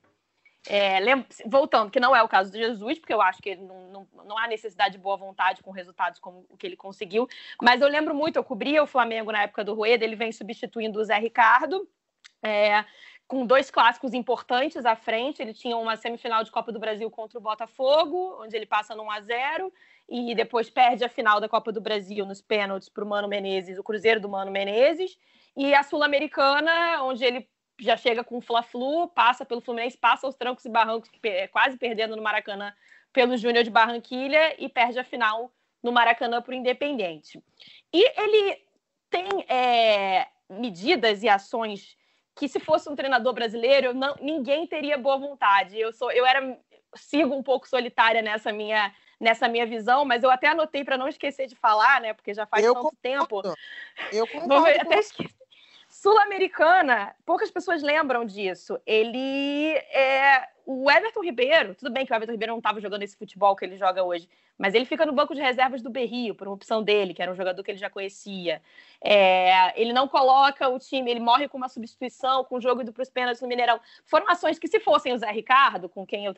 É, 0.66 1.00
voltando, 1.46 1.92
que 1.92 2.00
não 2.00 2.16
é 2.16 2.24
o 2.24 2.28
caso 2.28 2.50
de 2.50 2.58
Jesus, 2.58 2.98
porque 2.98 3.14
eu 3.14 3.22
acho 3.22 3.42
que 3.42 3.54
não, 3.56 3.90
não, 3.90 4.08
não, 4.26 4.38
há 4.38 4.48
necessidade 4.48 4.94
de 4.94 4.98
boa 4.98 5.18
vontade 5.18 5.62
com 5.62 5.72
resultados 5.72 6.20
como 6.20 6.46
o 6.50 6.56
que 6.56 6.66
ele 6.66 6.78
conseguiu. 6.78 7.28
Mas 7.62 7.82
eu 7.82 7.88
lembro 7.90 8.16
muito, 8.16 8.38
eu 8.38 8.44
cobria 8.46 8.82
o 8.82 8.88
Flamengo 8.88 9.30
na 9.30 9.44
época 9.44 9.64
do 9.64 9.74
Rueda, 9.74 10.06
ele 10.06 10.16
vem 10.16 10.32
substituindo 10.32 11.00
o 11.00 11.04
Zé 11.04 11.18
Ricardo. 11.20 11.86
É, 12.42 12.86
com 13.28 13.46
dois 13.46 13.72
clássicos 13.72 14.14
importantes 14.14 14.86
à 14.86 14.96
frente. 14.96 15.42
Ele 15.42 15.54
tinha 15.54 15.76
uma 15.76 15.96
semifinal 15.98 16.44
de 16.44 16.52
Copa 16.52 16.72
do 16.72 16.80
Brasil 16.80 17.10
contra 17.10 17.40
o 17.40 17.42
Botafogo, 17.42 18.38
onde 18.42 18.56
ele 18.56 18.66
passa 18.66 18.96
no 18.96 19.04
1 19.04 19.12
a 19.12 19.22
0 19.22 19.74
e 20.14 20.36
depois 20.36 20.70
perde 20.70 21.04
a 21.04 21.10
final 21.10 21.42
da 21.42 21.50
Copa 21.50 21.72
do 21.72 21.82
Brasil 21.82 22.24
nos 22.24 22.40
pênaltis 22.40 22.88
para 22.88 23.04
o 23.04 23.08
Mano 23.08 23.28
Menezes, 23.28 23.80
o 23.80 23.84
Cruzeiro 23.84 24.20
do 24.20 24.30
Mano 24.30 24.52
Menezes, 24.52 25.18
e 25.58 25.74
a 25.74 25.82
Sul-Americana, 25.82 27.02
onde 27.02 27.26
ele 27.26 27.50
já 27.80 27.98
chega 27.98 28.24
com 28.24 28.38
o 28.38 28.42
Fla-Flu, 28.42 29.08
passa 29.08 29.44
pelo 29.44 29.60
Fluminense, 29.60 29.98
passa 29.98 30.28
os 30.28 30.36
trancos 30.36 30.66
e 30.66 30.70
barrancos, 30.70 31.10
quase 31.52 31.78
perdendo 31.78 32.16
no 32.16 32.22
Maracanã 32.22 32.72
pelo 33.12 33.36
Júnior 33.36 33.64
de 33.64 33.72
Barranquilha 33.72 34.56
e 34.64 34.70
perde 34.70 35.00
a 35.00 35.04
final 35.04 35.52
no 35.82 35.92
Maracanã 35.92 36.44
para 36.44 36.52
o 36.52 36.56
Independente. 36.56 37.44
E 37.92 38.22
ele 38.22 38.62
tem 39.10 39.28
é, 39.50 40.28
medidas 40.48 41.24
e 41.24 41.30
ações 41.30 41.98
que, 42.36 42.48
se 42.48 42.60
fosse 42.60 42.88
um 42.88 42.96
treinador 42.96 43.34
brasileiro, 43.34 43.96
não, 43.96 44.16
ninguém 44.22 44.68
teria 44.68 44.98
boa 44.98 45.18
vontade. 45.18 45.80
Eu 45.80 45.92
sou, 45.92 46.12
eu 46.12 46.24
era 46.24 46.56
sigo 46.96 47.34
um 47.34 47.42
pouco 47.42 47.68
solitária 47.68 48.22
nessa 48.22 48.52
minha 48.52 48.94
nessa 49.24 49.48
minha 49.48 49.66
visão, 49.66 50.06
mas 50.06 50.22
eu 50.22 50.30
até 50.30 50.48
anotei 50.48 50.84
para 50.84 50.98
não 50.98 51.08
esquecer 51.08 51.48
de 51.48 51.56
falar, 51.56 52.02
né? 52.02 52.14
Porque 52.14 52.34
já 52.34 52.46
faz 52.46 52.64
eu 52.64 52.74
tanto 52.74 52.84
concordo. 52.84 53.00
tempo. 53.02 53.42
Eu 54.12 54.28
concordo. 54.28 54.82
até 54.82 55.00
esqueci. 55.00 55.34
Sul-Americana, 55.90 57.16
poucas 57.26 57.52
pessoas 57.52 57.84
lembram 57.84 58.26
disso. 58.26 58.80
Ele 58.86 59.76
é 59.92 60.50
o 60.66 60.90
Everton 60.90 61.22
Ribeiro, 61.22 61.76
tudo 61.76 61.92
bem 61.92 62.06
que 62.06 62.12
o 62.12 62.16
Everton 62.16 62.32
Ribeiro 62.32 62.52
não 62.54 62.58
estava 62.58 62.82
jogando 62.82 63.04
esse 63.04 63.16
futebol 63.16 63.56
que 63.56 63.64
ele 63.64 63.78
joga 63.78 64.04
hoje, 64.04 64.28
mas 64.58 64.74
ele 64.74 64.86
fica 64.86 65.06
no 65.06 65.14
banco 65.14 65.34
de 65.34 65.42
reservas 65.42 65.82
do 65.82 65.90
Berrio, 65.90 66.36
por 66.36 66.48
uma 66.48 66.54
opção 66.54 66.84
dele, 66.84 67.14
que 67.14 67.22
era 67.22 67.32
um 67.32 67.36
jogador 67.36 67.64
que 67.64 67.72
ele 67.72 67.78
já 67.78 67.90
conhecia. 67.90 68.62
É, 69.02 69.80
ele 69.80 69.92
não 69.92 70.08
coloca 70.08 70.70
o 70.70 70.80
time, 70.80 71.10
ele 71.10 71.20
morre 71.20 71.48
com 71.48 71.58
uma 71.58 71.68
substituição, 71.68 72.44
com 72.44 72.58
o 72.58 72.62
jogo 72.62 72.82
indo 72.82 72.94
para 72.94 73.04
os 73.04 73.10
pênaltis 73.10 73.42
no 73.42 73.48
Mineirão. 73.48 73.80
Formações 74.06 74.60
que, 74.60 74.68
se 74.68 74.80
fossem 74.80 75.14
o 75.14 75.18
Zé 75.18 75.32
Ricardo, 75.32 75.90
com 75.90 76.06
quem 76.06 76.26
eu 76.26 76.34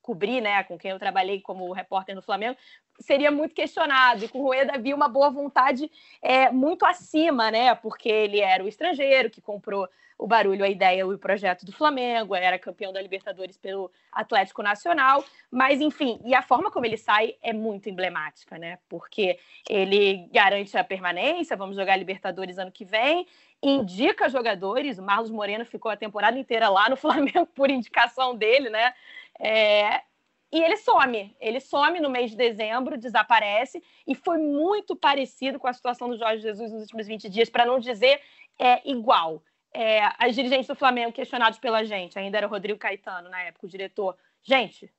cobri, 0.00 0.40
né, 0.40 0.64
com 0.64 0.78
quem 0.78 0.90
eu 0.90 0.98
trabalhei 0.98 1.40
como 1.40 1.70
repórter 1.72 2.14
no 2.14 2.22
Flamengo, 2.22 2.56
seria 2.98 3.30
muito 3.30 3.54
questionado. 3.54 4.24
E 4.24 4.28
com 4.28 4.40
o 4.40 4.42
Rueda 4.42 4.74
havia 4.74 4.96
uma 4.96 5.08
boa 5.08 5.30
vontade 5.30 5.90
é, 6.22 6.50
muito 6.50 6.86
acima, 6.86 7.50
né, 7.50 7.74
porque 7.74 8.08
ele 8.08 8.40
era 8.40 8.64
o 8.64 8.68
estrangeiro 8.68 9.30
que 9.30 9.40
comprou 9.40 9.88
o 10.18 10.26
barulho, 10.26 10.64
a 10.64 10.68
ideia, 10.68 11.06
o 11.06 11.16
projeto 11.16 11.64
do 11.64 11.72
Flamengo, 11.72 12.34
era 12.34 12.58
campeão 12.58 12.92
da 12.92 13.00
Libertadores 13.00 13.56
pelo 13.56 13.90
Atlético 14.10 14.64
Nacional, 14.64 15.24
mas 15.48 15.80
enfim, 15.80 16.20
e 16.24 16.34
a 16.34 16.42
forma 16.42 16.72
como 16.72 16.84
ele 16.84 16.96
sai 16.96 17.36
é 17.40 17.52
muito 17.58 17.88
emblemática, 17.88 18.56
né? 18.56 18.78
Porque 18.88 19.38
ele 19.68 20.28
garante 20.32 20.76
a 20.78 20.84
permanência, 20.84 21.56
vamos 21.56 21.76
jogar 21.76 21.96
Libertadores 21.96 22.58
ano 22.58 22.72
que 22.72 22.84
vem, 22.84 23.26
indica 23.62 24.28
jogadores, 24.28 24.98
o 24.98 25.02
Marlos 25.02 25.30
Moreno 25.30 25.64
ficou 25.64 25.90
a 25.90 25.96
temporada 25.96 26.38
inteira 26.38 26.68
lá 26.68 26.88
no 26.88 26.96
Flamengo 26.96 27.46
por 27.46 27.70
indicação 27.70 28.34
dele, 28.36 28.70
né? 28.70 28.94
É, 29.38 30.02
e 30.50 30.62
ele 30.62 30.76
some, 30.78 31.36
ele 31.38 31.60
some 31.60 32.00
no 32.00 32.08
mês 32.08 32.30
de 32.30 32.36
dezembro, 32.36 32.96
desaparece, 32.96 33.82
e 34.06 34.14
foi 34.14 34.38
muito 34.38 34.96
parecido 34.96 35.58
com 35.58 35.66
a 35.66 35.72
situação 35.72 36.08
do 36.08 36.16
Jorge 36.16 36.42
Jesus 36.42 36.72
nos 36.72 36.82
últimos 36.82 37.06
20 37.06 37.28
dias, 37.28 37.50
para 37.50 37.66
não 37.66 37.78
dizer 37.78 38.20
é, 38.58 38.80
igual 38.88 39.42
é, 39.72 40.00
as 40.18 40.34
dirigentes 40.34 40.66
do 40.66 40.74
Flamengo 40.74 41.12
questionados 41.12 41.58
pela 41.58 41.84
gente, 41.84 42.18
ainda 42.18 42.38
era 42.38 42.46
o 42.46 42.50
Rodrigo 42.50 42.78
Caetano 42.78 43.28
na 43.28 43.42
época, 43.42 43.66
o 43.66 43.68
diretor. 43.68 44.16
Gente, 44.42 44.90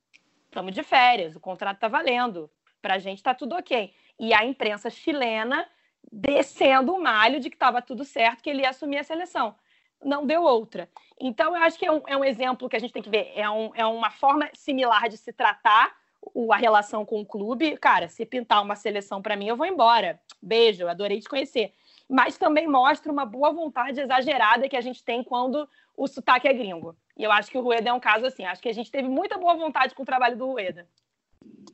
estamos 0.49 0.73
de 0.73 0.83
férias, 0.83 1.35
o 1.35 1.39
contrato 1.39 1.75
está 1.75 1.87
valendo, 1.87 2.49
para 2.81 2.95
a 2.95 2.99
gente 2.99 3.17
está 3.17 3.33
tudo 3.33 3.55
ok. 3.55 3.93
E 4.19 4.33
a 4.33 4.43
imprensa 4.43 4.89
chilena 4.89 5.67
descendo 6.11 6.93
o 6.93 7.01
malho 7.01 7.39
de 7.39 7.49
que 7.49 7.55
estava 7.55 7.81
tudo 7.81 8.03
certo, 8.03 8.41
que 8.41 8.49
ele 8.49 8.61
ia 8.61 8.69
assumir 8.69 8.97
a 8.97 9.03
seleção. 9.03 9.55
Não 10.03 10.25
deu 10.25 10.43
outra. 10.43 10.89
Então, 11.19 11.55
eu 11.55 11.61
acho 11.63 11.77
que 11.77 11.85
é 11.85 11.91
um, 11.91 12.01
é 12.07 12.17
um 12.17 12.23
exemplo 12.23 12.69
que 12.69 12.75
a 12.75 12.79
gente 12.79 12.93
tem 12.93 13.03
que 13.03 13.09
ver. 13.09 13.31
É, 13.35 13.49
um, 13.49 13.71
é 13.75 13.85
uma 13.85 14.09
forma 14.09 14.49
similar 14.53 15.09
de 15.09 15.17
se 15.17 15.33
tratar 15.33 15.93
o, 16.33 16.53
a 16.53 16.57
relação 16.57 17.05
com 17.05 17.21
o 17.21 17.25
clube. 17.25 17.77
Cara, 17.77 18.07
se 18.07 18.25
pintar 18.25 18.61
uma 18.61 18.75
seleção 18.75 19.21
para 19.21 19.35
mim, 19.35 19.47
eu 19.47 19.57
vou 19.57 19.65
embora. 19.65 20.19
Beijo, 20.41 20.87
adorei 20.87 21.19
te 21.19 21.27
conhecer 21.27 21.73
mas 22.09 22.37
também 22.37 22.67
mostra 22.67 23.11
uma 23.11 23.23
boa 23.23 23.53
vontade 23.53 24.01
exagerada 24.01 24.67
que 24.67 24.75
a 24.75 24.81
gente 24.81 25.03
tem 25.03 25.23
quando 25.23 25.69
o 25.95 26.07
sotaque 26.07 26.47
é 26.47 26.53
gringo. 26.53 26.95
E 27.15 27.23
eu 27.23 27.31
acho 27.31 27.51
que 27.51 27.57
o 27.57 27.61
Rueda 27.61 27.89
é 27.89 27.93
um 27.93 27.99
caso 27.99 28.25
assim. 28.25 28.45
Acho 28.45 28.61
que 28.61 28.69
a 28.69 28.73
gente 28.73 28.89
teve 28.89 29.07
muita 29.07 29.37
boa 29.37 29.55
vontade 29.55 29.93
com 29.93 30.01
o 30.01 30.05
trabalho 30.05 30.35
do 30.35 30.47
Rueda. 30.47 30.87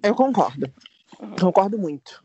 Eu 0.04 0.14
concordo. 0.14 0.70
Uhum. 1.20 1.36
Concordo 1.40 1.78
muito. 1.78 2.24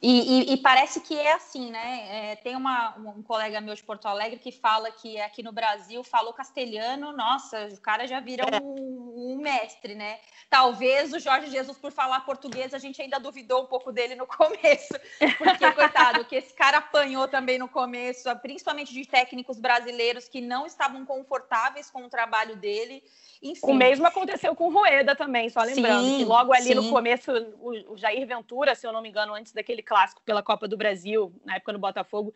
E, 0.00 0.10
e, 0.10 0.52
e, 0.52 0.56
parece 0.58 1.00
que 1.00 1.18
é 1.18 1.32
assim, 1.32 1.72
né? 1.72 2.30
É, 2.30 2.36
tem 2.36 2.54
uma, 2.54 2.96
um 2.98 3.20
colega 3.20 3.60
meu 3.60 3.74
de 3.74 3.82
Porto 3.82 4.06
Alegre 4.06 4.38
que 4.38 4.52
fala 4.52 4.92
que 4.92 5.20
aqui 5.20 5.42
no 5.42 5.50
Brasil 5.50 6.04
falou 6.04 6.32
castelhano, 6.32 7.12
nossa, 7.12 7.66
o 7.66 7.80
cara 7.80 8.06
já 8.06 8.20
vira 8.20 8.44
é. 8.44 8.62
um, 8.62 9.32
um, 9.32 9.38
mestre, 9.38 9.96
né? 9.96 10.20
Talvez 10.48 11.12
o 11.12 11.18
Jorge 11.18 11.50
Jesus, 11.50 11.76
por 11.78 11.90
falar 11.90 12.20
português, 12.20 12.72
a 12.72 12.78
gente 12.78 13.02
ainda 13.02 13.18
duvidou 13.18 13.64
um 13.64 13.66
pouco 13.66 13.90
dele 13.90 14.14
no 14.14 14.24
começo, 14.28 14.94
porque, 15.36 15.72
coitado, 15.72 16.24
que 16.26 16.36
esse 16.36 16.54
cara 16.54 16.78
apanhou 16.78 17.26
também 17.26 17.58
no 17.58 17.66
começo, 17.66 18.28
principalmente 18.36 18.92
de 18.92 19.04
técnicos 19.04 19.58
brasileiros 19.58 20.28
que 20.28 20.40
não 20.40 20.64
estavam 20.64 21.04
confortáveis 21.04 21.90
com 21.90 22.04
o 22.04 22.08
trabalho 22.08 22.54
dele. 22.54 23.02
Enfim. 23.42 23.66
O 23.66 23.74
mesmo 23.74 24.06
aconteceu 24.06 24.54
com 24.54 24.66
o 24.66 24.72
Rueda 24.72 25.14
também, 25.14 25.48
só 25.48 25.62
lembrando 25.62 26.04
sim, 26.04 26.18
que 26.18 26.24
logo 26.24 26.52
ali 26.52 26.68
sim. 26.68 26.74
no 26.74 26.88
começo, 26.90 27.32
o, 27.60 27.92
o 27.92 27.96
Jair 27.96 28.26
Ventura, 28.26 28.74
se 28.74 28.86
eu 28.86 28.92
não 28.92 29.00
me 29.00 29.08
engano, 29.08 29.34
antes 29.34 29.52
daquele 29.52 29.82
clássico 29.88 30.20
pela 30.22 30.42
Copa 30.42 30.68
do 30.68 30.76
Brasil, 30.76 31.32
na 31.46 31.56
época 31.56 31.72
no 31.72 31.78
Botafogo, 31.78 32.34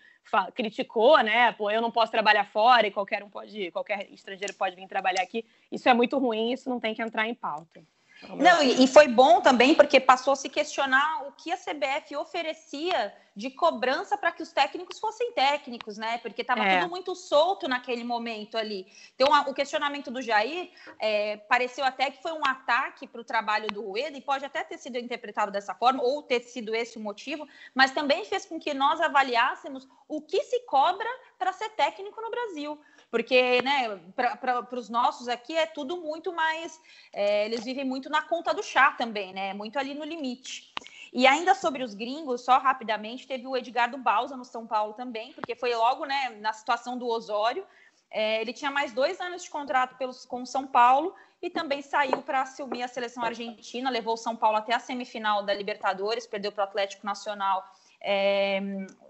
criticou, 0.54 1.22
né? 1.22 1.52
Pô, 1.52 1.70
eu 1.70 1.82
não 1.82 1.90
posso 1.90 2.10
trabalhar 2.10 2.46
fora 2.46 2.86
e 2.86 2.90
qualquer 2.90 3.22
um 3.22 3.28
pode, 3.28 3.70
qualquer 3.70 4.10
estrangeiro 4.10 4.54
pode 4.54 4.74
vir 4.74 4.88
trabalhar 4.88 5.22
aqui. 5.22 5.44
Isso 5.70 5.86
é 5.86 5.92
muito 5.92 6.18
ruim, 6.18 6.50
isso 6.50 6.70
não 6.70 6.80
tem 6.80 6.94
que 6.94 7.02
entrar 7.02 7.28
em 7.28 7.34
pauta. 7.34 7.84
Não, 8.30 8.62
e, 8.62 8.86
foi 8.86 9.08
bom 9.08 9.40
também 9.40 9.74
porque 9.74 9.98
passou 9.98 10.32
a 10.32 10.36
se 10.36 10.48
questionar 10.48 11.26
o 11.26 11.32
que 11.32 11.50
a 11.50 11.56
CBF 11.56 12.16
oferecia 12.16 13.12
de 13.34 13.50
cobrança 13.50 14.16
para 14.16 14.30
que 14.30 14.42
os 14.42 14.52
técnicos 14.52 14.98
fossem 14.98 15.32
técnicos, 15.32 15.96
né? 15.96 16.18
Porque 16.18 16.42
estava 16.42 16.62
é. 16.64 16.80
tudo 16.80 16.90
muito 16.90 17.14
solto 17.14 17.66
naquele 17.66 18.04
momento 18.04 18.58
ali. 18.58 18.86
Então, 19.14 19.34
a, 19.34 19.42
o 19.42 19.54
questionamento 19.54 20.10
do 20.10 20.20
Jair 20.20 20.70
é, 20.98 21.38
pareceu 21.38 21.84
até 21.84 22.10
que 22.10 22.22
foi 22.22 22.32
um 22.32 22.44
ataque 22.44 23.06
para 23.06 23.20
o 23.20 23.24
trabalho 23.24 23.68
do 23.68 23.82
Rueda, 23.82 24.16
e 24.16 24.20
pode 24.20 24.44
até 24.44 24.62
ter 24.62 24.78
sido 24.78 24.98
interpretado 24.98 25.50
dessa 25.50 25.74
forma, 25.74 26.02
ou 26.02 26.22
ter 26.22 26.40
sido 26.40 26.74
esse 26.74 26.98
o 26.98 27.00
motivo, 27.00 27.48
mas 27.74 27.90
também 27.90 28.24
fez 28.24 28.44
com 28.44 28.60
que 28.60 28.74
nós 28.74 29.00
avaliássemos 29.00 29.88
o 30.06 30.20
que 30.20 30.42
se 30.44 30.60
cobra 30.66 31.08
para 31.38 31.52
ser 31.52 31.70
técnico 31.70 32.20
no 32.20 32.30
Brasil 32.30 32.78
porque 33.12 33.60
né, 33.60 34.00
para 34.16 34.66
os 34.72 34.88
nossos 34.88 35.28
aqui 35.28 35.54
é 35.54 35.66
tudo 35.66 35.98
muito 35.98 36.32
mais. 36.32 36.80
É, 37.12 37.44
eles 37.44 37.62
vivem 37.62 37.84
muito 37.84 38.08
na 38.08 38.22
conta 38.22 38.54
do 38.54 38.62
chá 38.62 38.92
também, 38.92 39.34
né? 39.34 39.52
Muito 39.52 39.78
ali 39.78 39.92
no 39.92 40.02
limite. 40.02 40.74
E 41.12 41.26
ainda 41.26 41.54
sobre 41.54 41.82
os 41.82 41.92
gringos, 41.92 42.40
só 42.40 42.56
rapidamente, 42.56 43.26
teve 43.26 43.46
o 43.46 43.54
Edgardo 43.54 43.98
Balsa 43.98 44.34
no 44.34 44.46
São 44.46 44.66
Paulo 44.66 44.94
também, 44.94 45.30
porque 45.34 45.54
foi 45.54 45.74
logo 45.74 46.06
né, 46.06 46.30
na 46.40 46.54
situação 46.54 46.96
do 46.96 47.06
Osório. 47.06 47.66
É, 48.10 48.40
ele 48.40 48.54
tinha 48.54 48.70
mais 48.70 48.94
dois 48.94 49.20
anos 49.20 49.42
de 49.42 49.50
contrato 49.50 49.94
pelos, 49.98 50.24
com 50.24 50.40
o 50.40 50.46
São 50.46 50.66
Paulo 50.66 51.14
e 51.42 51.50
também 51.50 51.82
saiu 51.82 52.22
para 52.22 52.40
assumir 52.40 52.82
a 52.82 52.88
seleção 52.88 53.22
argentina, 53.22 53.90
levou 53.90 54.14
o 54.14 54.16
São 54.16 54.34
Paulo 54.34 54.56
até 54.56 54.74
a 54.74 54.78
semifinal 54.78 55.42
da 55.42 55.52
Libertadores, 55.52 56.26
perdeu 56.26 56.50
para 56.50 56.62
o 56.62 56.64
Atlético 56.64 57.04
Nacional 57.04 57.62
é, 58.02 58.60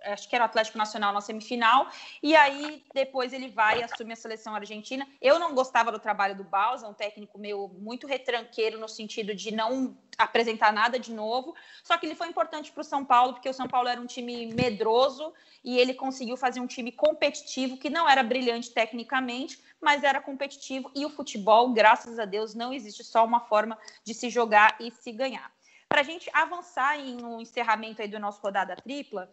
acho 0.04 0.28
que 0.28 0.34
era 0.34 0.44
o 0.44 0.46
Atlético 0.46 0.78
Nacional 0.78 1.12
na 1.12 1.20
semifinal, 1.20 1.88
e 2.22 2.36
aí 2.36 2.84
depois 2.94 3.32
ele 3.32 3.48
vai 3.48 3.80
e 3.80 3.82
assume 3.82 4.12
a 4.12 4.16
seleção 4.16 4.54
argentina. 4.54 5.06
Eu 5.20 5.38
não 5.38 5.54
gostava 5.54 5.90
do 5.90 5.98
trabalho 5.98 6.36
do 6.36 6.44
Balsa, 6.44 6.86
um 6.86 6.94
técnico 6.94 7.38
meu 7.38 7.68
muito 7.78 8.06
retranqueiro 8.06 8.78
no 8.78 8.88
sentido 8.88 9.34
de 9.34 9.52
não 9.52 9.96
apresentar 10.18 10.72
nada 10.72 10.98
de 10.98 11.12
novo, 11.12 11.54
só 11.82 11.96
que 11.96 12.06
ele 12.06 12.14
foi 12.14 12.28
importante 12.28 12.70
para 12.70 12.82
o 12.82 12.84
São 12.84 13.04
Paulo, 13.04 13.32
porque 13.32 13.48
o 13.48 13.54
São 13.54 13.66
Paulo 13.66 13.88
era 13.88 14.00
um 14.00 14.06
time 14.06 14.46
medroso 14.54 15.32
e 15.64 15.78
ele 15.78 15.94
conseguiu 15.94 16.36
fazer 16.36 16.60
um 16.60 16.66
time 16.66 16.92
competitivo, 16.92 17.78
que 17.78 17.88
não 17.88 18.08
era 18.08 18.22
brilhante 18.22 18.70
tecnicamente, 18.70 19.58
mas 19.80 20.04
era 20.04 20.20
competitivo, 20.20 20.90
e 20.94 21.04
o 21.04 21.10
futebol, 21.10 21.72
graças 21.72 22.18
a 22.18 22.24
Deus, 22.24 22.54
não 22.54 22.72
existe 22.72 23.02
só 23.02 23.24
uma 23.24 23.40
forma 23.40 23.78
de 24.04 24.14
se 24.14 24.28
jogar 24.28 24.76
e 24.78 24.90
se 24.90 25.10
ganhar. 25.12 25.50
Para 25.92 26.00
a 26.00 26.04
gente 26.04 26.30
avançar 26.32 26.98
em, 26.98 27.16
no 27.16 27.38
encerramento 27.38 28.00
aí 28.00 28.08
do 28.08 28.18
nosso 28.18 28.40
rodada 28.40 28.74
tripla, 28.74 29.30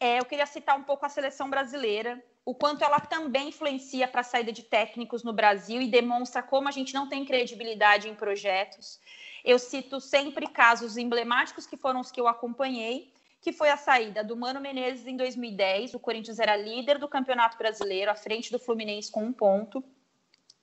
é, 0.00 0.18
eu 0.18 0.24
queria 0.24 0.46
citar 0.46 0.74
um 0.78 0.82
pouco 0.82 1.04
a 1.04 1.10
seleção 1.10 1.50
brasileira, 1.50 2.24
o 2.42 2.54
quanto 2.54 2.82
ela 2.82 2.98
também 3.00 3.50
influencia 3.50 4.08
para 4.08 4.22
a 4.22 4.24
saída 4.24 4.50
de 4.50 4.62
técnicos 4.62 5.22
no 5.22 5.34
Brasil 5.34 5.78
e 5.82 5.90
demonstra 5.90 6.42
como 6.42 6.68
a 6.68 6.70
gente 6.70 6.94
não 6.94 7.06
tem 7.06 7.22
credibilidade 7.26 8.08
em 8.08 8.14
projetos. 8.14 8.98
Eu 9.44 9.58
cito 9.58 10.00
sempre 10.00 10.46
casos 10.46 10.96
emblemáticos 10.96 11.66
que 11.66 11.76
foram 11.76 12.00
os 12.00 12.10
que 12.10 12.18
eu 12.18 12.26
acompanhei, 12.26 13.12
que 13.42 13.52
foi 13.52 13.68
a 13.68 13.76
saída 13.76 14.24
do 14.24 14.34
Mano 14.34 14.58
Menezes 14.58 15.06
em 15.06 15.18
2010. 15.18 15.92
O 15.92 16.00
Corinthians 16.00 16.38
era 16.38 16.56
líder 16.56 16.96
do 16.96 17.08
Campeonato 17.08 17.58
Brasileiro, 17.58 18.10
à 18.10 18.14
frente 18.14 18.50
do 18.50 18.58
Fluminense 18.58 19.12
com 19.12 19.22
um 19.22 19.34
ponto. 19.34 19.84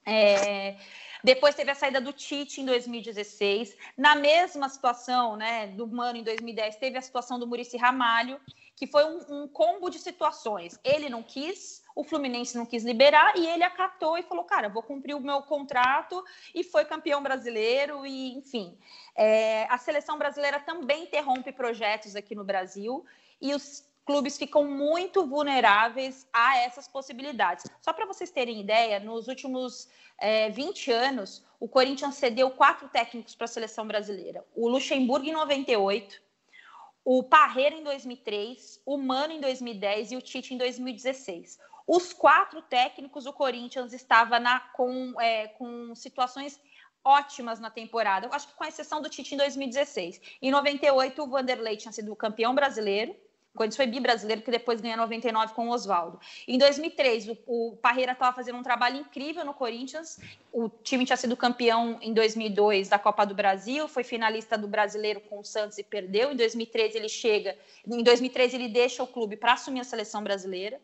É, 0.03 0.77
depois 1.24 1.55
teve 1.55 1.72
a 1.72 1.76
saída 1.76 1.99
do 1.99 2.13
Tite 2.13 2.61
em 2.61 2.65
2016. 2.65 3.76
Na 3.97 4.15
mesma 4.15 4.70
situação, 4.70 5.36
né, 5.36 5.68
do 5.68 5.88
Mano 5.88 6.20
em 6.20 6.24
2010, 6.24 6.76
teve 6.78 6.97
a 6.97 7.01
situação 7.01 7.39
do 7.39 7.47
Murici 7.47 7.78
Ramalho, 7.78 8.39
que 8.76 8.86
foi 8.86 9.03
um, 9.05 9.43
um, 9.43 9.47
combo 9.47 9.89
de 9.89 9.97
situações. 9.97 10.80
Ele 10.84 11.09
não 11.09 11.24
quis, 11.24 11.84
o 11.95 12.03
Fluminense 12.03 12.55
não 12.55 12.65
quis 12.65 12.84
liberar 12.84 13.36
e 13.36 13.47
ele 13.47 13.63
acatou 13.63 14.18
e 14.18 14.24
falou: 14.24 14.43
"Cara, 14.43 14.70
vou 14.70 14.84
cumprir 14.84 15.15
o 15.15 15.20
meu 15.20 15.41
contrato" 15.41 16.24
e 16.53 16.63
foi 16.63 16.86
campeão 16.86 17.24
brasileiro 17.24 18.05
e, 18.05 18.34
enfim, 18.34 18.78
é, 19.15 19.65
a 19.70 19.78
seleção 19.80 20.18
brasileira 20.20 20.59
também 20.59 21.03
interrompe 21.03 21.51
projetos 21.51 22.15
aqui 22.15 22.36
no 22.36 22.43
Brasil 22.43 23.03
e 23.41 23.53
os 23.53 23.86
clubes 24.08 24.38
ficam 24.38 24.64
muito 24.64 25.28
vulneráveis 25.28 26.26
a 26.32 26.58
essas 26.60 26.88
possibilidades. 26.88 27.66
Só 27.82 27.91
para 27.91 28.05
vocês 28.05 28.32
terem 28.32 28.62
ideia, 28.62 29.01
nos 29.01 29.28
últimos 29.28 29.89
é, 30.18 30.49
20 30.49 30.89
anos, 30.91 31.45
o 31.60 31.68
Corinthians 31.68 32.16
cedeu 32.16 32.49
quatro 32.51 32.88
técnicos 32.88 33.36
para 33.36 33.45
a 33.45 33.49
seleção 33.49 33.86
brasileira: 33.86 34.45
o 34.55 34.70
Luxemburgo 34.70 35.28
em 35.28 35.34
98, 35.34 36.22
o 37.03 37.22
Parreira 37.22 37.76
em 37.76 37.84
2003, 37.84 38.82
o 38.86 38.97
Mano 38.97 39.34
em 39.34 39.41
2010 39.41 40.14
e 40.14 40.16
o 40.16 40.22
Tite 40.22 40.53
em 40.53 40.58
2016. 40.58 41.60
Os 41.86 42.14
quatro 42.14 42.62
técnicos, 42.62 43.26
o 43.26 43.34
Corinthians 43.34 43.91
estava 43.91 44.39
na, 44.39 44.60
com, 44.60 45.20
é, 45.20 45.49
com 45.49 45.93
situações 45.95 46.60
ótimas 47.03 47.60
na 47.60 47.70
temporada. 47.70 48.30
Acho 48.32 48.47
que 48.47 48.55
com 48.55 48.64
exceção 48.66 49.01
do 49.01 49.10
Tite 49.10 49.36
em 49.36 49.38
2016. 49.38 50.22
Em 50.41 50.51
98, 50.51 51.22
o 51.22 51.28
Vanderlei 51.28 51.76
tinha 51.76 51.91
sido 51.91 52.16
campeão 52.16 52.55
brasileiro 52.55 53.16
quando 53.58 53.76
foi 53.76 53.88
bi-brasileiro, 53.88 54.41
que 54.41 54.51
depois 54.51 54.80
ganha 54.80 54.95
99 54.95 55.53
com 55.53 55.68
o 55.68 55.72
Oswaldo. 55.72 56.20
Em 56.47 56.58
2003, 56.58 57.28
o, 57.28 57.38
o 57.45 57.76
Parreira 57.76 58.14
estava 58.14 58.34
fazendo 58.34 58.58
um 58.58 58.64
trabalho 58.64 58.97
incrível 58.97 59.43
no 59.43 59.53
Corinthians. 59.53 60.20
O 60.53 60.70
time 60.70 61.05
tinha 61.05 61.18
sido 61.18 61.36
campeão 61.36 61.97
em 62.01 62.14
2002 62.14 62.88
da 62.88 62.97
Copa 62.97 63.26
do 63.26 63.36
Brasil, 63.36 63.88
foi 63.88 64.03
finalista 64.03 64.58
do 64.58 64.68
Brasileiro 64.68 65.20
com 65.20 65.39
o 65.39 65.43
Santos 65.43 65.78
e 65.78 65.84
perdeu. 65.84 66.32
Em 66.32 66.36
2013 66.36 66.97
ele 66.97 67.10
chega, 67.10 67.58
em 67.86 68.03
2013 68.03 68.55
ele 68.55 68.70
deixa 68.70 69.03
o 69.03 69.08
clube 69.08 69.36
para 69.36 69.53
assumir 69.53 69.82
a 69.82 69.84
seleção 69.84 70.24
brasileira. 70.24 70.80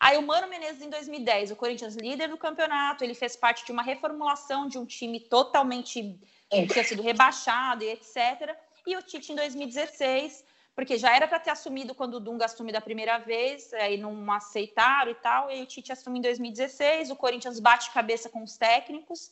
Aí 0.00 0.16
o 0.16 0.22
Mano 0.22 0.48
Menezes 0.48 0.82
em 0.82 0.88
2010, 0.88 1.50
o 1.50 1.56
Corinthians 1.56 1.94
líder 1.94 2.28
do 2.28 2.36
campeonato, 2.38 3.04
ele 3.04 3.14
fez 3.14 3.36
parte 3.36 3.64
de 3.66 3.70
uma 3.70 3.82
reformulação 3.82 4.66
de 4.66 4.78
um 4.78 4.86
time 4.86 5.20
totalmente 5.20 6.18
que 6.50 6.66
tinha 6.66 6.84
sido 6.84 7.02
rebaixado 7.02 7.84
e 7.84 7.90
etc. 7.90 8.56
E 8.86 8.96
o 8.96 9.02
Tite 9.02 9.32
em 9.32 9.36
2016 9.36 10.44
porque 10.80 10.96
já 10.96 11.14
era 11.14 11.28
para 11.28 11.38
ter 11.38 11.50
assumido 11.50 11.94
quando 11.94 12.14
o 12.14 12.20
Dunga 12.20 12.46
assumiu 12.46 12.72
da 12.72 12.80
primeira 12.80 13.18
vez, 13.18 13.70
aí 13.74 13.98
não 13.98 14.32
aceitaram 14.32 15.10
e 15.10 15.14
tal, 15.14 15.50
e 15.50 15.62
o 15.62 15.66
Tite 15.66 15.92
assume 15.92 16.18
em 16.18 16.22
2016, 16.22 17.10
o 17.10 17.16
Corinthians 17.16 17.60
bate 17.60 17.90
cabeça 17.90 18.30
com 18.30 18.42
os 18.42 18.56
técnicos, 18.56 19.30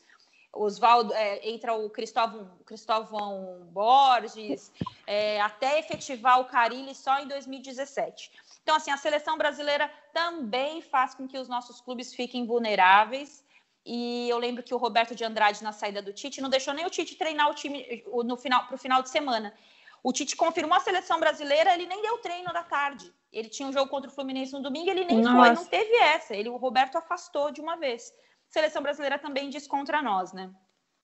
Osvaldo, 0.52 1.14
é, 1.14 1.48
entra 1.48 1.72
o 1.72 1.88
Cristóvão, 1.88 2.50
Cristóvão 2.66 3.66
Borges, 3.70 4.70
é, 5.06 5.40
até 5.40 5.78
efetivar 5.78 6.38
o 6.38 6.44
Carilli 6.44 6.94
só 6.94 7.18
em 7.18 7.26
2017. 7.26 8.30
Então, 8.62 8.76
assim, 8.76 8.90
a 8.90 8.98
seleção 8.98 9.38
brasileira 9.38 9.90
também 10.12 10.82
faz 10.82 11.14
com 11.14 11.26
que 11.26 11.38
os 11.38 11.48
nossos 11.48 11.80
clubes 11.80 12.12
fiquem 12.12 12.44
vulneráveis. 12.44 13.42
E 13.86 14.28
eu 14.28 14.36
lembro 14.36 14.62
que 14.62 14.74
o 14.74 14.78
Roberto 14.78 15.14
de 15.14 15.24
Andrade, 15.24 15.64
na 15.64 15.72
saída 15.72 16.02
do 16.02 16.12
Tite, 16.12 16.42
não 16.42 16.50
deixou 16.50 16.74
nem 16.74 16.84
o 16.84 16.90
Tite 16.90 17.16
treinar 17.16 17.48
o 17.48 17.54
time 17.54 18.04
no 18.22 18.36
final, 18.36 18.66
para 18.66 18.74
o 18.74 18.78
final 18.78 19.00
de 19.00 19.08
semana. 19.08 19.54
O 20.02 20.12
Tite 20.12 20.36
confirmou 20.36 20.76
a 20.76 20.80
seleção 20.80 21.18
brasileira, 21.18 21.74
ele 21.74 21.86
nem 21.86 22.00
deu 22.02 22.18
treino 22.18 22.52
da 22.52 22.62
tarde. 22.62 23.12
Ele 23.32 23.48
tinha 23.48 23.68
um 23.68 23.72
jogo 23.72 23.90
contra 23.90 24.10
o 24.10 24.12
Fluminense 24.12 24.52
no 24.52 24.62
domingo, 24.62 24.90
ele 24.90 25.04
nem 25.04 25.20
Nossa. 25.20 25.36
foi, 25.36 25.54
não 25.54 25.64
teve 25.64 25.94
essa. 25.96 26.34
Ele, 26.34 26.48
o 26.48 26.56
Roberto 26.56 26.96
afastou 26.96 27.50
de 27.50 27.60
uma 27.60 27.76
vez. 27.76 28.12
A 28.48 28.52
seleção 28.52 28.82
brasileira 28.82 29.18
também 29.18 29.50
diz 29.50 29.66
contra 29.66 30.00
nós, 30.02 30.32
né? 30.32 30.50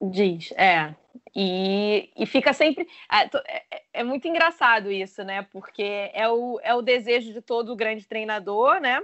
Diz, 0.00 0.52
é. 0.52 0.94
E, 1.34 2.10
e 2.16 2.26
fica 2.26 2.52
sempre. 2.52 2.88
É, 3.10 3.30
é, 3.46 3.82
é, 3.92 4.04
muito 4.04 4.26
engraçado 4.26 4.90
isso, 4.90 5.22
né? 5.24 5.42
Porque 5.42 6.10
é 6.12 6.28
o, 6.28 6.58
é 6.62 6.74
o 6.74 6.82
desejo 6.82 7.32
de 7.32 7.40
todo 7.40 7.76
grande 7.76 8.06
treinador, 8.06 8.80
né? 8.80 9.02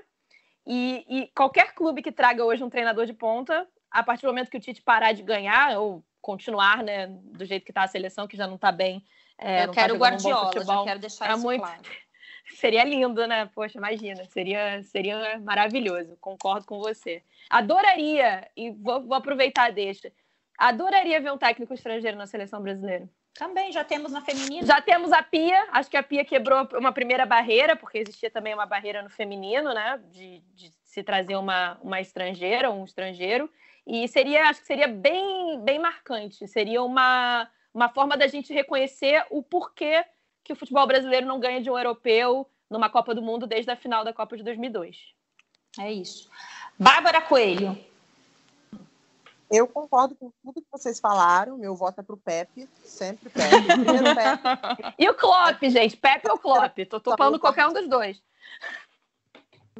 E, 0.66 1.04
e 1.08 1.26
qualquer 1.34 1.74
clube 1.74 2.02
que 2.02 2.12
traga 2.12 2.44
hoje 2.44 2.62
um 2.62 2.70
treinador 2.70 3.06
de 3.06 3.12
ponta, 3.12 3.66
a 3.90 4.02
partir 4.02 4.22
do 4.22 4.28
momento 4.28 4.50
que 4.50 4.56
o 4.56 4.60
Tite 4.60 4.82
parar 4.82 5.12
de 5.12 5.22
ganhar, 5.22 5.78
ou 5.78 6.04
continuar, 6.20 6.82
né, 6.82 7.06
do 7.08 7.44
jeito 7.44 7.64
que 7.64 7.70
está 7.70 7.82
a 7.82 7.88
seleção, 7.88 8.28
que 8.28 8.36
já 8.36 8.46
não 8.46 8.56
está 8.56 8.70
bem 8.70 9.02
é, 9.40 9.64
eu 9.64 9.72
quero 9.72 9.94
tá 9.94 9.98
Guardiola, 9.98 10.52
já 10.52 10.84
quero 10.84 11.00
deixar 11.00 11.30
é 11.30 11.32
isso 11.32 11.42
muito... 11.42 11.60
claro. 11.60 11.82
Seria 12.56 12.84
lindo, 12.84 13.26
né? 13.26 13.48
Poxa, 13.54 13.78
imagina, 13.78 14.24
seria, 14.24 14.82
seria 14.82 15.38
maravilhoso. 15.38 16.16
Concordo 16.20 16.66
com 16.66 16.80
você. 16.80 17.22
Adoraria, 17.48 18.50
e 18.56 18.72
vou, 18.72 19.06
vou 19.06 19.14
aproveitar 19.14 19.70
deixa, 19.70 20.12
adoraria 20.58 21.20
ver 21.20 21.32
um 21.32 21.38
técnico 21.38 21.72
estrangeiro 21.72 22.18
na 22.18 22.26
seleção 22.26 22.60
brasileira. 22.60 23.08
Também, 23.34 23.70
já 23.70 23.84
temos 23.84 24.10
na 24.10 24.20
feminina. 24.20 24.66
Já 24.66 24.80
temos 24.80 25.12
a 25.12 25.22
Pia, 25.22 25.68
acho 25.70 25.88
que 25.88 25.96
a 25.96 26.02
Pia 26.02 26.24
quebrou 26.24 26.68
uma 26.74 26.92
primeira 26.92 27.24
barreira, 27.24 27.76
porque 27.76 27.98
existia 27.98 28.30
também 28.30 28.52
uma 28.52 28.66
barreira 28.66 29.02
no 29.02 29.08
feminino, 29.08 29.72
né? 29.72 30.00
De, 30.10 30.40
de 30.54 30.70
se 30.84 31.02
trazer 31.02 31.36
uma, 31.36 31.78
uma 31.80 32.00
estrangeira, 32.00 32.70
um 32.70 32.84
estrangeiro. 32.84 33.48
E 33.86 34.06
seria, 34.08 34.48
acho 34.48 34.60
que 34.60 34.66
seria 34.66 34.88
bem, 34.88 35.60
bem 35.60 35.78
marcante. 35.78 36.46
Seria 36.48 36.82
uma 36.82 37.48
uma 37.72 37.88
forma 37.88 38.16
da 38.16 38.26
gente 38.26 38.52
reconhecer 38.52 39.24
o 39.30 39.42
porquê 39.42 40.04
que 40.42 40.52
o 40.52 40.56
futebol 40.56 40.86
brasileiro 40.86 41.26
não 41.26 41.40
ganha 41.40 41.60
de 41.60 41.70
um 41.70 41.78
europeu 41.78 42.48
numa 42.68 42.88
Copa 42.88 43.14
do 43.14 43.22
Mundo 43.22 43.46
desde 43.46 43.70
a 43.70 43.76
final 43.76 44.04
da 44.04 44.12
Copa 44.12 44.36
de 44.36 44.42
2002. 44.42 45.14
É 45.78 45.92
isso. 45.92 46.28
Bárbara 46.78 47.20
Coelho. 47.20 47.78
Eu 49.50 49.66
concordo 49.66 50.14
com 50.14 50.30
tudo 50.42 50.62
que 50.62 50.70
vocês 50.70 51.00
falaram. 51.00 51.58
Meu 51.58 51.74
voto 51.74 52.00
é 52.00 52.04
para 52.04 52.14
o 52.14 52.18
Pepe, 52.18 52.68
sempre 52.84 53.28
Pepe. 53.28 53.66
Primeiro 53.66 54.14
Pepe. 54.14 54.94
E 54.96 55.08
o 55.08 55.14
Klopp, 55.14 55.60
gente? 55.62 55.96
Pepe 55.96 56.30
ou 56.30 56.38
Klopp? 56.38 56.78
Tô 56.88 57.00
topando 57.00 57.38
qualquer 57.38 57.66
um 57.66 57.72
dos 57.72 57.88
dois. 57.88 58.22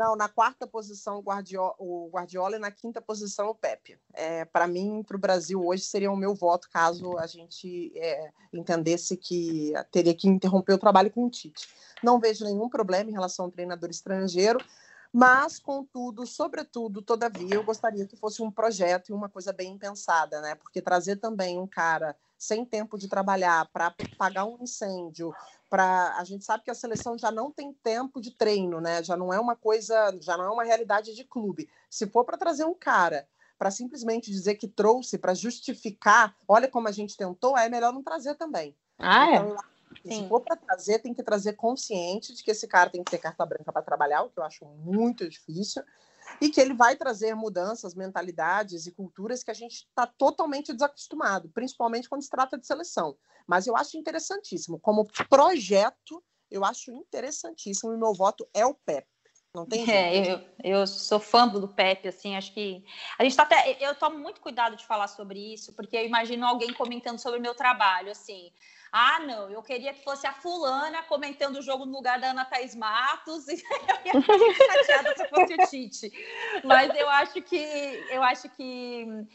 Não, 0.00 0.16
na 0.16 0.30
quarta 0.30 0.66
posição 0.66 1.18
o 1.18 1.20
Guardiola, 1.20 1.74
o 1.78 2.08
Guardiola 2.10 2.56
e 2.56 2.58
na 2.58 2.70
quinta 2.70 3.02
posição 3.02 3.50
o 3.50 3.54
Pepe. 3.54 3.98
É, 4.14 4.46
para 4.46 4.66
mim, 4.66 5.02
para 5.06 5.14
o 5.14 5.20
Brasil 5.20 5.62
hoje 5.62 5.82
seria 5.82 6.10
o 6.10 6.16
meu 6.16 6.34
voto 6.34 6.70
caso 6.70 7.18
a 7.18 7.26
gente 7.26 7.92
é, 7.94 8.30
entendesse 8.50 9.14
que 9.14 9.74
teria 9.92 10.14
que 10.14 10.26
interromper 10.26 10.72
o 10.72 10.78
trabalho 10.78 11.10
com 11.10 11.26
o 11.26 11.30
Tite. 11.30 11.68
Não 12.02 12.18
vejo 12.18 12.46
nenhum 12.46 12.66
problema 12.70 13.10
em 13.10 13.12
relação 13.12 13.44
ao 13.44 13.50
treinador 13.50 13.90
estrangeiro, 13.90 14.58
mas, 15.12 15.58
contudo, 15.58 16.24
sobretudo, 16.24 17.02
todavia, 17.02 17.56
eu 17.56 17.64
gostaria 17.64 18.06
que 18.06 18.16
fosse 18.16 18.40
um 18.42 18.50
projeto 18.50 19.10
e 19.10 19.12
uma 19.12 19.28
coisa 19.28 19.52
bem 19.52 19.76
pensada, 19.76 20.40
né? 20.40 20.54
Porque 20.54 20.80
trazer 20.80 21.16
também 21.16 21.58
um 21.58 21.66
cara 21.66 22.16
sem 22.38 22.64
tempo 22.64 22.96
de 22.96 23.06
trabalhar 23.06 23.68
para 23.70 23.94
pagar 24.16 24.46
um 24.46 24.56
incêndio, 24.62 25.34
para 25.70 26.16
a 26.18 26.24
gente 26.24 26.44
sabe 26.44 26.64
que 26.64 26.70
a 26.70 26.74
seleção 26.74 27.16
já 27.16 27.30
não 27.30 27.52
tem 27.52 27.72
tempo 27.72 28.20
de 28.20 28.32
treino, 28.32 28.80
né? 28.80 29.02
Já 29.04 29.16
não 29.16 29.32
é 29.32 29.38
uma 29.38 29.54
coisa, 29.54 30.14
já 30.20 30.36
não 30.36 30.44
é 30.44 30.50
uma 30.50 30.64
realidade 30.64 31.14
de 31.14 31.24
clube. 31.24 31.70
Se 31.88 32.08
for 32.08 32.24
para 32.24 32.36
trazer 32.36 32.64
um 32.64 32.74
cara 32.74 33.26
para 33.56 33.70
simplesmente 33.70 34.30
dizer 34.30 34.56
que 34.56 34.66
trouxe 34.66 35.16
para 35.16 35.32
justificar, 35.32 36.34
olha 36.48 36.66
como 36.66 36.88
a 36.88 36.92
gente 36.92 37.16
tentou, 37.16 37.56
é 37.56 37.68
melhor 37.68 37.92
não 37.92 38.02
trazer 38.02 38.34
também. 38.34 38.74
Ah, 38.98 39.30
é? 39.30 39.36
então, 39.36 39.54
é? 39.54 40.14
Se 40.14 40.28
for 40.28 40.40
para 40.40 40.56
trazer, 40.56 40.98
tem 40.98 41.14
que 41.14 41.22
trazer 41.22 41.52
consciente 41.52 42.34
de 42.34 42.42
que 42.42 42.50
esse 42.50 42.66
cara 42.66 42.90
tem 42.90 43.04
que 43.04 43.10
ter 43.10 43.18
carta 43.18 43.44
branca 43.46 43.72
para 43.72 43.82
trabalhar, 43.82 44.22
o 44.22 44.30
que 44.30 44.38
eu 44.38 44.44
acho 44.44 44.64
muito 44.64 45.28
difícil. 45.28 45.82
E 46.40 46.48
que 46.48 46.60
ele 46.60 46.74
vai 46.74 46.96
trazer 46.96 47.34
mudanças, 47.34 47.94
mentalidades 47.94 48.86
e 48.86 48.92
culturas 48.92 49.42
que 49.42 49.50
a 49.50 49.54
gente 49.54 49.86
está 49.88 50.06
totalmente 50.06 50.72
desacostumado, 50.72 51.48
principalmente 51.50 52.08
quando 52.08 52.22
se 52.22 52.30
trata 52.30 52.58
de 52.58 52.66
seleção. 52.66 53.16
Mas 53.46 53.66
eu 53.66 53.76
acho 53.76 53.96
interessantíssimo. 53.96 54.78
Como 54.78 55.08
projeto, 55.28 56.22
eu 56.50 56.64
acho 56.64 56.92
interessantíssimo 56.92 57.92
e 57.92 57.96
meu 57.96 58.14
voto 58.14 58.48
é 58.52 58.66
o 58.66 58.74
Pepe. 58.74 59.08
Não 59.52 59.66
tem 59.66 59.90
é, 59.90 60.32
eu, 60.32 60.40
eu 60.62 60.86
sou 60.86 61.18
fã 61.18 61.48
do 61.48 61.66
Pepe, 61.66 62.06
assim, 62.06 62.36
acho 62.36 62.54
que. 62.54 62.84
A 63.18 63.24
gente 63.24 63.36
tá 63.36 63.42
até. 63.42 63.76
Eu 63.80 63.96
tomo 63.96 64.16
muito 64.16 64.40
cuidado 64.40 64.76
de 64.76 64.86
falar 64.86 65.08
sobre 65.08 65.52
isso, 65.52 65.72
porque 65.74 65.96
eu 65.96 66.06
imagino 66.06 66.46
alguém 66.46 66.72
comentando 66.72 67.18
sobre 67.18 67.40
o 67.40 67.42
meu 67.42 67.54
trabalho, 67.54 68.12
assim. 68.12 68.52
Ah, 68.92 69.18
não, 69.20 69.50
eu 69.50 69.60
queria 69.62 69.92
que 69.92 70.04
fosse 70.04 70.26
a 70.26 70.32
fulana 70.32 71.02
comentando 71.02 71.56
o 71.56 71.62
jogo 71.62 71.84
no 71.84 71.92
lugar 71.92 72.20
da 72.20 72.30
Ana 72.30 72.44
Thaís 72.44 72.76
Matos, 72.76 73.46
e 73.48 73.54
eu 73.54 74.14
ia 74.14 74.22
ficar 74.22 74.84
chateada 74.84 75.16
se 75.16 75.28
fosse 75.28 75.54
o 75.54 75.66
Tite. 75.68 76.12
Mas 76.64 76.94
eu 76.94 77.08
acho 77.08 77.42
que 77.42 78.06
eu 78.10 78.22
acho 78.22 78.48
que 78.50 79.26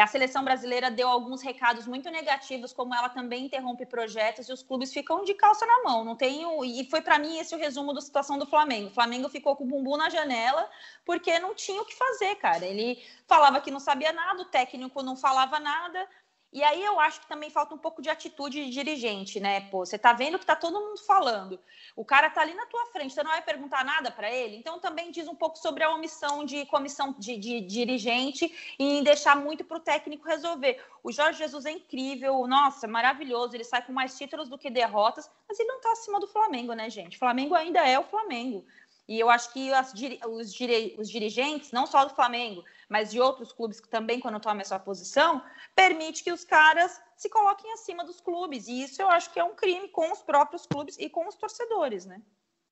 a 0.00 0.06
seleção 0.06 0.44
brasileira 0.44 0.90
deu 0.90 1.08
alguns 1.08 1.40
recados 1.40 1.86
muito 1.86 2.10
negativos, 2.10 2.72
como 2.72 2.94
ela 2.94 3.08
também 3.08 3.46
interrompe 3.46 3.86
projetos 3.86 4.48
e 4.48 4.52
os 4.52 4.62
clubes 4.62 4.92
ficam 4.92 5.24
de 5.24 5.34
calça 5.34 5.64
na 5.64 5.82
mão. 5.84 6.04
Não 6.04 6.16
tenho 6.16 6.64
e 6.64 6.84
foi 6.90 7.00
para 7.00 7.18
mim 7.18 7.38
esse 7.38 7.54
o 7.54 7.58
resumo 7.58 7.92
da 7.92 8.00
situação 8.00 8.38
do 8.38 8.46
Flamengo. 8.46 8.88
O 8.88 8.94
Flamengo 8.94 9.28
ficou 9.28 9.54
com 9.54 9.64
o 9.64 9.66
bumbum 9.66 9.96
na 9.96 10.10
janela 10.10 10.68
porque 11.04 11.38
não 11.38 11.54
tinha 11.54 11.80
o 11.80 11.84
que 11.84 11.94
fazer, 11.94 12.34
cara. 12.36 12.64
Ele 12.64 13.02
falava 13.26 13.60
que 13.60 13.70
não 13.70 13.80
sabia 13.80 14.12
nada, 14.12 14.42
o 14.42 14.46
técnico 14.46 15.02
não 15.02 15.16
falava 15.16 15.60
nada. 15.60 16.08
E 16.54 16.62
aí 16.62 16.84
eu 16.84 17.00
acho 17.00 17.20
que 17.20 17.26
também 17.26 17.50
falta 17.50 17.74
um 17.74 17.78
pouco 17.78 18.00
de 18.00 18.08
atitude 18.08 18.64
de 18.64 18.70
dirigente, 18.70 19.40
né? 19.40 19.62
Pô, 19.72 19.84
você 19.84 19.98
tá 19.98 20.12
vendo 20.12 20.38
que 20.38 20.46
tá 20.46 20.54
todo 20.54 20.78
mundo 20.78 21.04
falando. 21.04 21.58
O 21.96 22.04
cara 22.04 22.30
tá 22.30 22.42
ali 22.42 22.54
na 22.54 22.64
tua 22.66 22.86
frente, 22.92 23.12
você 23.12 23.24
não 23.24 23.32
vai 23.32 23.42
perguntar 23.42 23.84
nada 23.84 24.08
para 24.08 24.30
ele. 24.30 24.56
Então 24.56 24.78
também 24.78 25.10
diz 25.10 25.26
um 25.26 25.34
pouco 25.34 25.58
sobre 25.58 25.82
a 25.82 25.90
omissão 25.90 26.44
de 26.44 26.64
comissão 26.66 27.12
de, 27.18 27.36
de 27.36 27.60
dirigente 27.60 28.54
e 28.78 29.02
deixar 29.02 29.34
muito 29.34 29.64
para 29.64 29.78
o 29.78 29.80
técnico 29.80 30.28
resolver. 30.28 30.80
O 31.02 31.10
Jorge 31.10 31.40
Jesus 31.40 31.66
é 31.66 31.72
incrível, 31.72 32.46
nossa, 32.46 32.86
maravilhoso. 32.86 33.56
Ele 33.56 33.64
sai 33.64 33.84
com 33.84 33.92
mais 33.92 34.16
títulos 34.16 34.48
do 34.48 34.56
que 34.56 34.70
derrotas, 34.70 35.28
mas 35.48 35.58
ele 35.58 35.68
não 35.68 35.80
tá 35.80 35.90
acima 35.90 36.20
do 36.20 36.28
Flamengo, 36.28 36.72
né, 36.72 36.88
gente? 36.88 37.16
O 37.16 37.18
Flamengo 37.18 37.56
ainda 37.56 37.80
é 37.80 37.98
o 37.98 38.04
Flamengo. 38.04 38.64
E 39.06 39.20
eu 39.20 39.28
acho 39.28 39.52
que 39.52 39.72
as, 39.72 39.92
os, 40.26 40.54
os, 40.98 41.10
dirigentes, 41.10 41.72
não 41.72 41.86
só 41.86 42.04
do 42.04 42.14
Flamengo, 42.14 42.64
mas 42.88 43.10
de 43.10 43.20
outros 43.20 43.52
clubes 43.52 43.78
que 43.78 43.88
também, 43.88 44.18
quando 44.18 44.40
tomam 44.40 44.60
essa 44.60 44.78
posição, 44.78 45.42
permite 45.74 46.24
que 46.24 46.32
os 46.32 46.42
caras 46.42 47.00
se 47.16 47.28
coloquem 47.28 47.70
acima 47.72 48.02
dos 48.02 48.20
clubes. 48.20 48.66
E 48.66 48.82
isso 48.82 49.02
eu 49.02 49.10
acho 49.10 49.30
que 49.30 49.38
é 49.38 49.44
um 49.44 49.54
crime 49.54 49.88
com 49.88 50.10
os 50.10 50.22
próprios 50.22 50.64
clubes 50.64 50.96
e 50.98 51.10
com 51.10 51.28
os 51.28 51.34
torcedores, 51.34 52.06
né? 52.06 52.22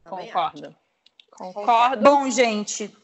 Concordo. 0.04 0.74
Concordo. 1.30 2.02
Bom, 2.02 2.28
gente, 2.30 2.94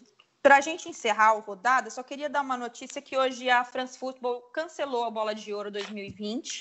para 0.43 0.57
a 0.57 0.61
gente 0.61 0.89
encerrar 0.89 1.31
a 1.31 1.41
rodada, 1.41 1.91
só 1.91 2.03
queria 2.03 2.31
dar 2.31 2.41
uma 2.41 2.57
notícia 2.57 3.03
que 3.03 3.17
hoje 3.17 3.51
a 3.51 3.63
France 3.65 3.99
Football 3.99 4.41
cancelou 4.53 5.05
a 5.05 5.11
Bola 5.11 5.35
de 5.35 5.53
Ouro 5.53 5.71
2020. 5.71 6.61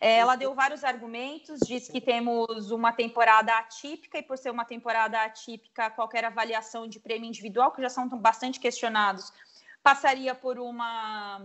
É, 0.00 0.18
ela 0.18 0.36
deu 0.36 0.54
vários 0.54 0.84
argumentos, 0.84 1.60
disse 1.60 1.90
que 1.90 2.00
temos 2.00 2.70
uma 2.70 2.92
temporada 2.92 3.52
atípica 3.58 4.18
e 4.18 4.22
por 4.22 4.38
ser 4.38 4.50
uma 4.50 4.64
temporada 4.64 5.20
atípica, 5.22 5.90
qualquer 5.90 6.24
avaliação 6.24 6.86
de 6.86 7.00
prêmio 7.00 7.28
individual, 7.28 7.72
que 7.72 7.82
já 7.82 7.88
são 7.88 8.08
bastante 8.08 8.60
questionados, 8.60 9.32
passaria 9.82 10.34
por 10.34 10.58
uma 10.58 11.40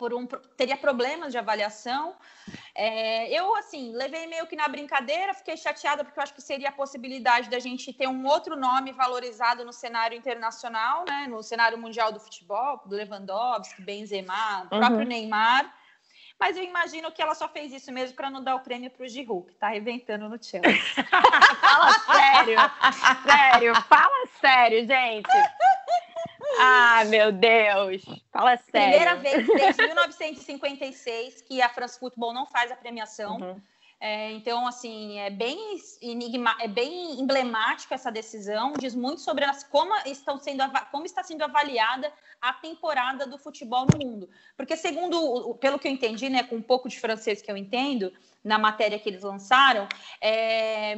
por 0.00 0.14
um 0.14 0.26
teria 0.56 0.78
problemas 0.78 1.30
de 1.30 1.36
avaliação. 1.36 2.14
É, 2.74 3.30
eu 3.38 3.54
assim 3.56 3.92
levei 3.92 4.26
meio 4.26 4.46
que 4.46 4.56
na 4.56 4.66
brincadeira, 4.66 5.34
fiquei 5.34 5.58
chateada 5.58 6.02
porque 6.02 6.18
eu 6.18 6.22
acho 6.22 6.32
que 6.32 6.40
seria 6.40 6.70
a 6.70 6.72
possibilidade 6.72 7.50
da 7.50 7.58
gente 7.58 7.92
ter 7.92 8.08
um 8.08 8.24
outro 8.24 8.56
nome 8.56 8.92
valorizado 8.92 9.62
no 9.62 9.74
cenário 9.74 10.16
internacional, 10.16 11.04
né, 11.06 11.26
no 11.28 11.42
cenário 11.42 11.76
mundial 11.76 12.10
do 12.10 12.18
futebol, 12.18 12.80
do 12.86 12.96
Lewandowski, 12.96 13.82
Benzema, 13.82 14.62
uhum. 14.62 14.68
próprio 14.68 15.04
Neymar. 15.04 15.70
Mas 16.40 16.56
eu 16.56 16.64
imagino 16.64 17.12
que 17.12 17.20
ela 17.20 17.34
só 17.34 17.46
fez 17.46 17.70
isso 17.70 17.92
mesmo 17.92 18.16
para 18.16 18.30
não 18.30 18.42
dar 18.42 18.56
o 18.56 18.60
prêmio 18.60 18.90
para 18.90 19.04
o 19.04 19.08
Giroud, 19.08 19.46
que 19.46 19.52
está 19.52 19.66
arrebentando 19.66 20.26
no 20.26 20.42
Chelsea. 20.42 20.72
fala 21.60 21.92
sério, 21.92 22.56
sério, 23.26 23.74
fala 23.82 24.26
sério, 24.40 24.86
gente. 24.86 25.28
Ah, 26.58 27.04
meu 27.04 27.30
Deus, 27.30 28.02
fala 28.32 28.56
sério. 28.56 28.70
Primeira 28.70 29.14
vez 29.16 29.46
desde 29.46 29.86
1956 29.86 31.42
que 31.42 31.60
a 31.60 31.68
France 31.68 31.98
Football 32.00 32.32
não 32.32 32.46
faz 32.46 32.72
a 32.72 32.76
premiação. 32.76 33.36
Uhum. 33.36 33.60
É, 34.02 34.32
então, 34.32 34.66
assim, 34.66 35.18
é 35.18 35.28
bem 35.28 35.76
enigma, 36.00 36.56
é 36.58 36.66
bem 36.66 37.20
emblemática 37.20 37.94
essa 37.94 38.10
decisão, 38.10 38.72
diz 38.72 38.94
muito 38.94 39.20
sobre 39.20 39.44
as, 39.44 39.62
como, 39.62 39.94
estão 40.06 40.38
sendo, 40.38 40.62
como 40.90 41.04
está 41.04 41.22
sendo 41.22 41.42
avaliada 41.42 42.10
a 42.40 42.54
temporada 42.54 43.26
do 43.26 43.36
futebol 43.36 43.86
no 43.92 43.98
mundo. 43.98 44.30
Porque, 44.56 44.74
segundo, 44.74 45.54
pelo 45.56 45.78
que 45.78 45.86
eu 45.86 45.92
entendi, 45.92 46.30
né, 46.30 46.42
com 46.42 46.56
um 46.56 46.62
pouco 46.62 46.88
de 46.88 46.98
francês 46.98 47.42
que 47.42 47.50
eu 47.52 47.56
entendo, 47.58 48.10
na 48.42 48.58
matéria 48.58 48.98
que 48.98 49.06
eles 49.06 49.22
lançaram, 49.22 49.86
é, 50.18 50.94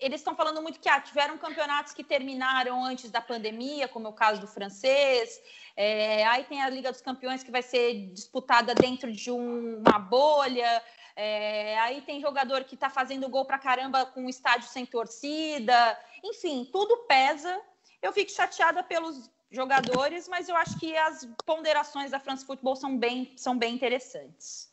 eles 0.00 0.20
estão 0.20 0.34
falando 0.34 0.62
muito 0.62 0.80
que 0.80 0.88
ah, 0.88 0.98
tiveram 0.98 1.36
campeonatos 1.36 1.92
que 1.92 2.02
terminaram 2.02 2.82
antes 2.82 3.10
da 3.10 3.20
pandemia, 3.20 3.86
como 3.86 4.06
é 4.06 4.10
o 4.10 4.14
caso 4.14 4.40
do 4.40 4.46
francês. 4.46 5.38
É, 5.76 6.26
aí 6.26 6.44
tem 6.44 6.62
a 6.62 6.70
Liga 6.70 6.90
dos 6.90 7.02
Campeões 7.02 7.42
que 7.42 7.50
vai 7.50 7.62
ser 7.62 8.08
disputada 8.12 8.74
dentro 8.74 9.12
de 9.12 9.30
um, 9.30 9.78
uma 9.78 9.98
bolha. 9.98 10.82
É, 11.14 11.78
aí 11.80 12.00
tem 12.00 12.20
jogador 12.20 12.64
que 12.64 12.74
está 12.74 12.88
fazendo 12.88 13.28
gol 13.28 13.44
para 13.44 13.58
caramba 13.58 14.06
com 14.06 14.26
o 14.26 14.30
estádio 14.30 14.68
sem 14.68 14.86
torcida. 14.86 15.98
Enfim, 16.24 16.68
tudo 16.72 16.96
pesa. 17.08 17.60
Eu 18.00 18.12
fico 18.12 18.30
chateada 18.30 18.82
pelos 18.82 19.30
jogadores, 19.50 20.28
mas 20.28 20.48
eu 20.48 20.56
acho 20.56 20.78
que 20.78 20.96
as 20.96 21.28
ponderações 21.44 22.10
da 22.10 22.20
France 22.20 22.44
Football 22.44 22.76
são 22.76 22.96
bem, 22.96 23.32
são 23.36 23.56
bem 23.56 23.74
interessantes. 23.74 24.70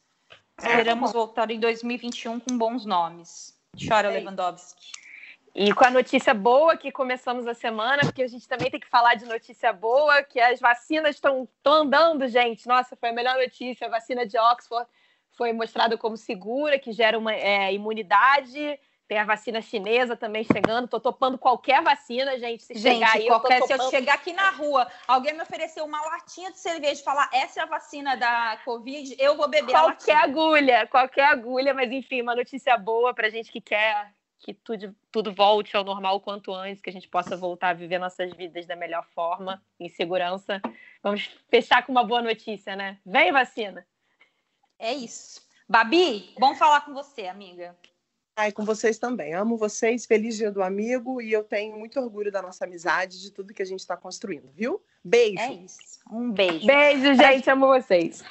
Esperamos 0.58 1.10
é, 1.10 1.14
voltar 1.14 1.51
em 1.51 1.60
2021 1.60 2.39
com 2.39 2.58
bons 2.58 2.86
nomes. 2.86 3.58
Chora, 3.88 4.12
é. 4.12 4.20
Lewandowski. 4.20 4.91
E 5.56 5.72
com 5.72 5.86
a 5.86 5.91
notícia 5.91 6.34
boa 6.34 6.76
que 6.76 6.91
começamos 6.91 7.45
a 7.45 7.54
semana, 7.54 8.01
porque 8.01 8.24
a 8.24 8.28
gente 8.28 8.47
também 8.47 8.72
tem 8.72 8.80
que 8.80 8.89
falar 8.89 9.14
de 9.14 9.26
notícia 9.26 9.72
boa, 9.72 10.24
que 10.24 10.39
as 10.39 10.60
vacinas 10.60 11.16
estão 11.16 11.47
andando, 11.64 12.28
gente. 12.28 12.68
Nossa, 12.68 12.95
foi 12.95 13.10
a 13.10 13.14
melhor 13.14 13.36
notícia. 13.38 13.86
A 13.86 13.89
vacina 13.89 14.26
de 14.26 14.36
Oxford 14.36 14.89
foi 15.38 15.54
mostrado 15.54 15.95
como 15.95 16.18
segura, 16.18 16.80
que 16.80 16.91
gera 16.91 17.20
uma 17.20 17.36
é, 17.36 17.72
imunidade. 17.72 18.80
Tem 19.08 19.20
a 19.20 19.26
vacina 19.26 19.62
chinesa 19.62 20.18
também 20.18 20.43
chegando. 20.43 20.88
Tô 20.88 20.99
topando 20.99 21.38
qualquer 21.38 21.84
vacina, 21.84 22.39
gente. 22.39 22.64
Se 22.64 22.74
gente, 22.74 22.95
chegar 22.95 23.16
aí, 23.16 23.28
qualquer, 23.28 23.62
eu 23.62 23.68
se 23.68 23.74
eu 23.74 23.89
chegar 23.91 24.16
aqui 24.16 24.34
na 24.34 24.49
rua, 24.49 24.88
alguém 25.08 25.34
me 25.34 25.43
oferecer 25.43 25.82
uma 25.82 26.01
latinha 26.01 26.51
de 26.51 26.58
cerveja 26.58 26.99
e 26.99 27.04
falar 27.04 27.30
essa 27.32 27.60
é 27.60 27.64
a 27.64 27.68
vacina 27.68 28.18
da 28.18 28.58
Covid, 28.66 29.16
eu 29.20 29.38
vou 29.38 29.47
beber 29.47 29.72
qualquer 29.72 30.16
agulha, 30.16 30.88
qualquer 30.88 31.26
agulha, 31.26 31.76
mas 31.76 31.91
enfim, 31.91 32.24
uma 32.24 32.36
notícia 32.36 32.76
boa 32.76 33.14
pra 33.14 33.30
gente 33.30 33.51
que 33.51 33.62
quer 33.62 34.12
que 34.44 34.54
tudo, 34.54 34.94
tudo 35.10 35.34
volte 35.34 35.76
ao 35.76 35.86
normal 35.86 36.18
o 36.18 36.20
quanto 36.20 36.54
antes, 36.54 36.82
que 36.82 36.89
a 36.89 36.94
gente 36.94 37.08
possa 37.08 37.38
voltar 37.38 37.70
a 37.70 37.74
viver 37.74 37.98
nossas 37.98 38.34
vidas 38.34 38.66
da 38.66 38.76
melhor 38.76 39.06
forma, 39.16 39.64
em 39.80 39.88
segurança. 39.88 40.62
Vamos 41.02 41.30
fechar 41.48 41.86
com 41.86 41.94
uma 41.94 42.04
boa 42.04 42.22
notícia, 42.22 42.76
né? 42.76 43.00
Vem 43.06 43.32
vacina! 43.32 43.88
É 44.78 44.94
isso. 44.94 45.41
Babi, 45.68 46.36
bom 46.38 46.54
falar 46.56 46.82
com 46.82 46.94
você, 46.94 47.28
amiga. 47.28 47.74
Ai, 48.36 48.51
com 48.51 48.65
vocês 48.65 48.97
também. 48.97 49.36
Amo 49.36 49.57
vocês, 49.57 50.07
feliz 50.07 50.36
dia 50.36 50.51
do 50.51 50.63
amigo 50.63 51.21
e 51.21 51.31
eu 51.31 51.43
tenho 51.43 51.77
muito 51.77 51.99
orgulho 51.99 52.31
da 52.31 52.41
nossa 52.41 52.65
amizade, 52.65 53.21
de 53.21 53.31
tudo 53.31 53.53
que 53.53 53.61
a 53.61 53.65
gente 53.65 53.81
está 53.81 53.95
construindo, 53.95 54.49
viu? 54.55 54.81
Beijo. 55.03 55.39
É 55.39 55.53
isso. 55.53 55.99
Um 56.09 56.31
beijo. 56.31 56.65
Beijo, 56.65 57.13
gente. 57.13 57.47
Amo 57.49 57.67
vocês. 57.67 58.23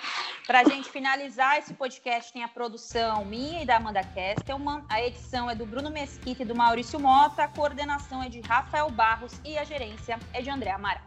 Para 0.44 0.62
a 0.62 0.64
gente 0.64 0.90
finalizar, 0.90 1.58
esse 1.58 1.72
podcast 1.74 2.32
tem 2.32 2.42
a 2.42 2.48
produção 2.48 3.24
minha 3.24 3.62
e 3.62 3.66
da 3.66 3.76
Amanda 3.76 4.02
Kestelman, 4.02 4.84
a 4.88 5.00
edição 5.00 5.48
é 5.48 5.54
do 5.54 5.64
Bruno 5.64 5.88
Mesquita 5.88 6.42
e 6.42 6.46
do 6.46 6.54
Maurício 6.54 6.98
Mota, 6.98 7.44
a 7.44 7.48
coordenação 7.48 8.20
é 8.22 8.28
de 8.28 8.40
Rafael 8.40 8.90
Barros 8.90 9.32
e 9.44 9.56
a 9.56 9.62
gerência 9.62 10.18
é 10.32 10.42
de 10.42 10.50
André 10.50 10.72
Amaral. 10.72 11.04